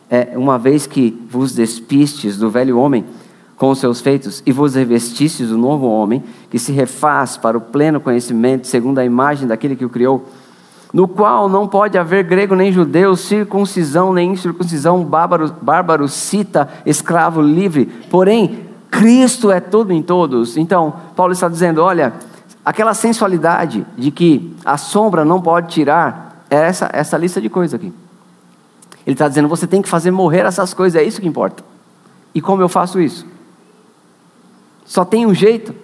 é, 0.08 0.32
uma 0.36 0.58
vez 0.58 0.86
que 0.86 1.16
vos 1.28 1.54
despistes 1.54 2.36
do 2.36 2.50
velho 2.50 2.78
homem 2.78 3.04
com 3.56 3.70
os 3.70 3.78
seus 3.78 4.00
feitos 4.00 4.42
e 4.46 4.52
vos 4.52 4.74
revestistes 4.74 5.48
do 5.48 5.58
novo 5.58 5.86
homem, 5.86 6.22
que 6.50 6.58
se 6.58 6.72
refaz 6.72 7.36
para 7.36 7.58
o 7.58 7.60
pleno 7.60 8.00
conhecimento, 8.00 8.66
segundo 8.66 8.98
a 8.98 9.04
imagem 9.04 9.46
daquele 9.46 9.76
que 9.76 9.84
o 9.84 9.90
criou 9.90 10.26
no 10.92 11.06
qual 11.06 11.48
não 11.48 11.68
pode 11.68 11.96
haver 11.96 12.24
grego 12.24 12.54
nem 12.54 12.72
judeu, 12.72 13.14
circuncisão 13.16 14.12
nem 14.12 14.32
incircuncisão, 14.32 15.04
bárbaro, 15.04 15.54
bárbaro, 15.62 16.08
cita, 16.08 16.68
escravo, 16.84 17.40
livre. 17.40 17.86
Porém, 18.10 18.66
Cristo 18.90 19.50
é 19.50 19.60
tudo 19.60 19.92
em 19.92 20.02
todos. 20.02 20.56
Então, 20.56 20.92
Paulo 21.14 21.32
está 21.32 21.48
dizendo: 21.48 21.82
olha, 21.82 22.12
aquela 22.64 22.92
sensualidade 22.92 23.86
de 23.96 24.10
que 24.10 24.54
a 24.64 24.76
sombra 24.76 25.24
não 25.24 25.40
pode 25.40 25.68
tirar, 25.68 26.29
é 26.50 26.56
essa, 26.56 26.90
essa 26.92 27.16
lista 27.16 27.40
de 27.40 27.48
coisas 27.48 27.74
aqui. 27.74 27.92
Ele 29.06 29.14
está 29.14 29.28
dizendo: 29.28 29.48
você 29.48 29.66
tem 29.66 29.80
que 29.80 29.88
fazer 29.88 30.10
morrer 30.10 30.40
essas 30.40 30.74
coisas, 30.74 31.00
é 31.00 31.04
isso 31.04 31.20
que 31.20 31.28
importa. 31.28 31.64
E 32.34 32.40
como 32.40 32.60
eu 32.60 32.68
faço 32.68 33.00
isso? 33.00 33.24
Só 34.84 35.04
tem 35.04 35.24
um 35.24 35.32
jeito 35.32 35.74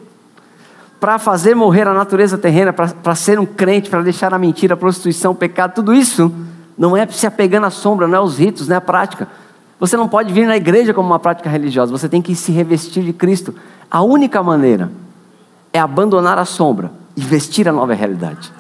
para 0.99 1.19
fazer 1.19 1.55
morrer 1.55 1.87
a 1.87 1.95
natureza 1.95 2.37
terrena, 2.37 2.73
para 2.73 3.15
ser 3.15 3.39
um 3.39 3.47
crente, 3.47 3.89
para 3.89 4.03
deixar 4.03 4.35
a 4.35 4.39
mentira, 4.39 4.75
a 4.75 4.77
prostituição, 4.77 5.33
o 5.33 5.35
pecado, 5.35 5.75
tudo 5.75 5.95
isso 5.95 6.33
não 6.77 6.97
é 6.97 7.07
se 7.07 7.27
apegando 7.27 7.67
à 7.67 7.71
sombra, 7.71 8.07
não 8.07 8.19
é 8.19 8.21
os 8.21 8.39
ritos, 8.39 8.69
não 8.69 8.75
é 8.75 8.79
a 8.79 8.81
prática. 8.81 9.29
Você 9.79 9.97
não 9.97 10.09
pode 10.09 10.33
vir 10.33 10.47
na 10.47 10.57
igreja 10.57 10.93
como 10.93 11.09
uma 11.09 11.19
prática 11.19 11.49
religiosa, 11.49 11.93
você 11.93 12.09
tem 12.09 12.23
que 12.23 12.35
se 12.35 12.51
revestir 12.51 13.05
de 13.05 13.13
Cristo. 13.13 13.55
A 13.91 14.03
única 14.03 14.43
maneira 14.43 14.91
é 15.73 15.79
abandonar 15.79 16.39
a 16.39 16.45
sombra 16.45 16.91
e 17.15 17.21
vestir 17.21 17.69
a 17.69 17.73
nova 17.73 17.95
realidade. 17.95 18.53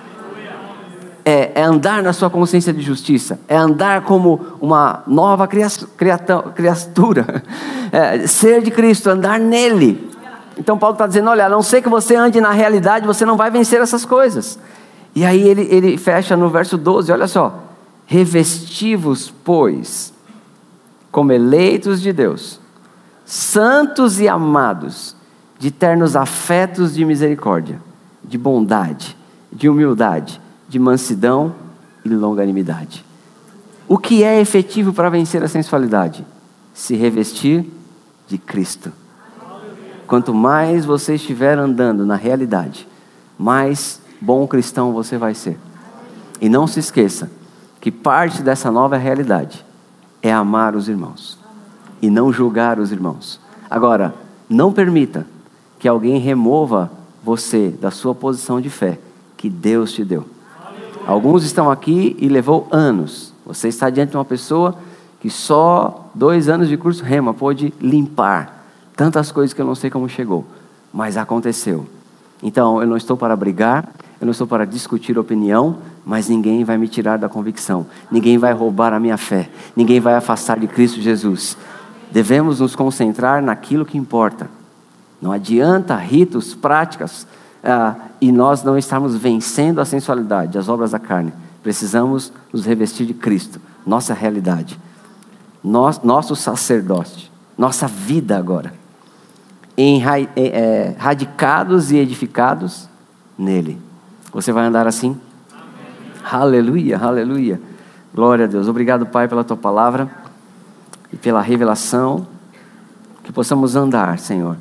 É, 1.29 1.61
é 1.61 1.63
andar 1.65 2.05
na 2.05 2.13
sua 2.13 2.31
consciência 2.31 2.73
de 2.73 2.81
justiça, 2.81 3.41
é 3.49 3.57
andar 3.57 4.03
como 4.03 4.41
uma 4.61 5.03
nova 5.09 5.49
criatura, 5.49 7.43
é, 7.91 8.29
ser 8.29 8.63
de 8.63 8.71
Cristo, 8.71 9.11
andar 9.11 9.41
nele, 9.41 10.07
então 10.59 10.79
Paulo 10.79 10.95
está 10.95 11.07
dizendo: 11.07 11.31
olha, 11.31 11.47
a 11.47 11.49
não 11.49 11.63
ser 11.63 11.83
que 11.83 11.89
você 11.89 12.17
ande 12.17 12.41
na 12.41 12.51
realidade, 12.51 13.07
você 13.07 13.25
não 13.25 13.37
vai 13.37 13.51
vencer 13.51 13.81
essas 13.81 14.05
coisas. 14.05 14.59
E 15.15 15.25
aí 15.25 15.47
ele, 15.47 15.63
ele 15.71 15.99
fecha 15.99 16.37
no 16.37 16.49
verso 16.49 16.77
12, 16.77 17.13
olha 17.13 17.27
só. 17.27 17.63
Revestivos, 18.07 19.33
pois, 19.45 20.13
como 21.11 21.33
eleitos 21.33 22.01
de 22.01 22.13
Deus, 22.13 22.61
santos 23.25 24.21
e 24.21 24.29
amados, 24.29 25.17
de 25.59 25.71
ternos 25.71 26.15
afetos 26.15 26.95
de 26.95 27.05
misericórdia, 27.05 27.81
de 28.23 28.39
bondade, 28.39 29.17
de 29.53 29.69
humildade, 29.69 30.41
de 30.69 30.79
mansidão 30.79 31.55
e 32.05 32.09
longanimidade. 32.09 33.05
O 33.89 33.99
que 33.99 34.25
é 34.25 34.41
efetivo 34.41 34.93
para 34.93 35.09
vencer 35.09 35.43
a 35.43 35.49
sensualidade? 35.49 36.27
Se 36.75 36.97
revestir 36.97 37.65
de 38.27 38.37
Cristo. 38.37 38.93
Quanto 40.07 40.35
mais 40.35 40.85
você 40.85 41.15
estiver 41.15 41.59
andando 41.59 42.05
na 42.05 42.17
realidade, 42.17 42.87
mais 43.39 44.01
bom 44.21 44.47
cristão 44.47 44.93
você 44.93 45.17
vai 45.17 45.35
ser. 45.35 45.59
E 46.41 46.49
não 46.49 46.67
se 46.67 46.81
esqueça 46.81 47.31
que 47.81 47.91
parte 47.91 48.43
dessa 48.43 48.71
nova 48.71 48.97
realidade 48.97 49.65
é 50.23 50.33
amar 50.33 50.75
os 50.75 50.89
irmãos 50.89 51.39
e 52.03 52.11
não 52.11 52.33
julgar 52.33 52.79
os 52.79 52.93
irmãos. 52.93 53.41
Agora, 53.71 54.15
não 54.49 54.73
permita 54.73 55.27
que 55.79 55.89
alguém 55.89 56.19
remova 56.19 56.91
você 57.23 57.69
da 57.69 57.91
sua 57.91 58.15
posição 58.15 58.61
de 58.61 58.71
fé 58.71 58.99
que 59.37 59.49
Deus 59.49 59.93
te 59.93 60.05
deu. 60.05 60.36
Alguns 61.07 61.45
estão 61.45 61.71
aqui 61.71 62.17
e 62.19 62.29
levou 62.29 62.67
anos. 62.73 63.33
Você 63.47 63.69
está 63.69 63.89
diante 63.89 64.11
de 64.11 64.17
uma 64.17 64.25
pessoa 64.25 64.75
que 65.21 65.31
só 65.31 66.11
dois 66.13 66.49
anos 66.49 66.69
de 66.69 66.77
curso 66.77 67.05
rema 67.05 67.33
pôde 67.33 67.73
limpar 67.81 68.67
tantas 68.97 69.31
coisas 69.31 69.55
que 69.55 69.63
eu 69.63 69.67
não 69.67 69.77
sei 69.77 69.89
como 69.89 70.09
chegou, 70.09 70.45
mas 70.93 71.17
aconteceu. 71.17 71.87
Então, 72.43 72.81
eu 72.81 72.89
não 72.89 72.97
estou 72.97 73.17
para 73.17 73.37
brigar, 73.37 73.89
eu 74.21 74.25
não 74.25 74.33
estou 74.33 74.49
para 74.49 74.65
discutir 74.65 75.17
opinião, 75.17 75.79
mas 76.05 76.29
ninguém 76.29 76.65
vai 76.65 76.77
me 76.77 76.89
tirar 76.89 77.19
da 77.19 77.29
convicção, 77.29 77.87
ninguém 78.11 78.37
vai 78.37 78.53
roubar 78.53 78.93
a 78.93 78.99
minha 78.99 79.17
fé, 79.17 79.49
ninguém 79.77 80.01
vai 80.01 80.15
afastar 80.15 80.59
de 80.59 80.67
Cristo 80.67 81.01
Jesus. 81.01 81.57
Devemos 82.11 82.59
nos 82.59 82.75
concentrar 82.75 83.41
naquilo 83.41 83.87
que 83.87 83.97
importa. 83.97 84.51
Não 85.23 85.31
adianta 85.31 85.95
ritos, 85.97 86.55
práticas, 86.55 87.27
ah, 87.67 87.97
e 88.21 88.31
nós 88.31 88.63
não 88.63 88.79
estarmos 88.79 89.17
vencendo 89.17 89.81
a 89.81 89.85
sensualidade, 89.85 90.57
as 90.57 90.69
obras 90.69 90.93
da 90.93 90.99
carne. 90.99 91.33
Precisamos 91.63 92.33
nos 92.53 92.65
revestir 92.65 93.05
de 93.07 93.13
Cristo, 93.13 93.61
nossa 93.85 94.15
realidade, 94.15 94.79
nosso 95.65 96.37
sacerdote, 96.37 97.31
nossa 97.59 97.89
vida 97.89 98.39
agora. 98.39 98.73
é, 100.37 100.95
radicados 100.97 101.91
e 101.91 101.97
edificados 101.97 102.89
nele. 103.37 103.79
Você 104.33 104.53
vai 104.53 104.65
andar 104.65 104.87
assim? 104.87 105.21
Amém. 105.53 106.13
Aleluia, 106.31 106.99
aleluia. 106.99 107.61
Glória 108.15 108.45
a 108.45 108.49
Deus. 108.49 108.69
Obrigado, 108.69 109.05
Pai, 109.05 109.29
pela 109.29 109.45
tua 109.45 109.57
palavra 109.57 110.09
e 111.13 111.17
pela 111.17 111.43
revelação. 111.43 112.27
Que 113.23 113.33
possamos 113.33 113.75
andar, 113.75 114.19
Senhor, 114.19 114.57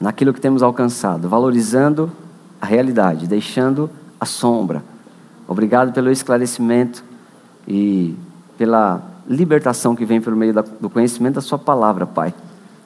naquilo 0.00 0.32
que 0.32 0.40
temos 0.40 0.62
alcançado, 0.62 1.28
valorizando 1.28 2.10
a 2.60 2.66
realidade, 2.66 3.26
deixando 3.26 3.90
a 4.20 4.26
sombra. 4.26 4.82
Obrigado 5.46 5.92
pelo 5.92 6.10
esclarecimento 6.10 7.02
e 7.66 8.14
pela 8.56 9.02
libertação 9.28 9.94
que 9.94 10.04
vem 10.04 10.20
pelo 10.20 10.36
meio 10.36 10.54
do 10.80 10.88
conhecimento 10.90 11.36
da 11.36 11.40
Sua 11.40 11.58
palavra, 11.58 12.06
Pai. 12.06 12.34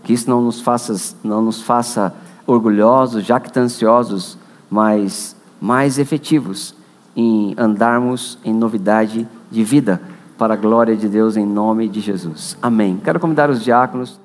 Que 0.03 0.13
isso 0.13 0.29
não 0.29 0.43
nos 0.43 0.61
faça, 0.61 1.15
não 1.23 1.43
nos 1.43 1.63
faça 1.63 2.15
orgulhosos, 2.47 3.25
jactanciosos, 3.25 4.37
mas 4.71 5.37
mais 5.61 5.99
efetivos 5.99 6.75
em 7.15 7.55
andarmos 7.57 8.39
em 8.45 8.53
novidade 8.53 9.29
de 9.51 9.63
vida 9.63 10.01
para 10.37 10.55
a 10.55 10.57
glória 10.57 10.97
de 10.97 11.09
Deus 11.09 11.37
em 11.37 11.47
nome 11.47 11.89
de 11.89 12.01
Jesus. 12.01 12.57
Amém. 12.61 13.01
Quero 13.05 13.21
convidar 13.21 13.49
os 13.49 13.63
diáconos 13.63 14.19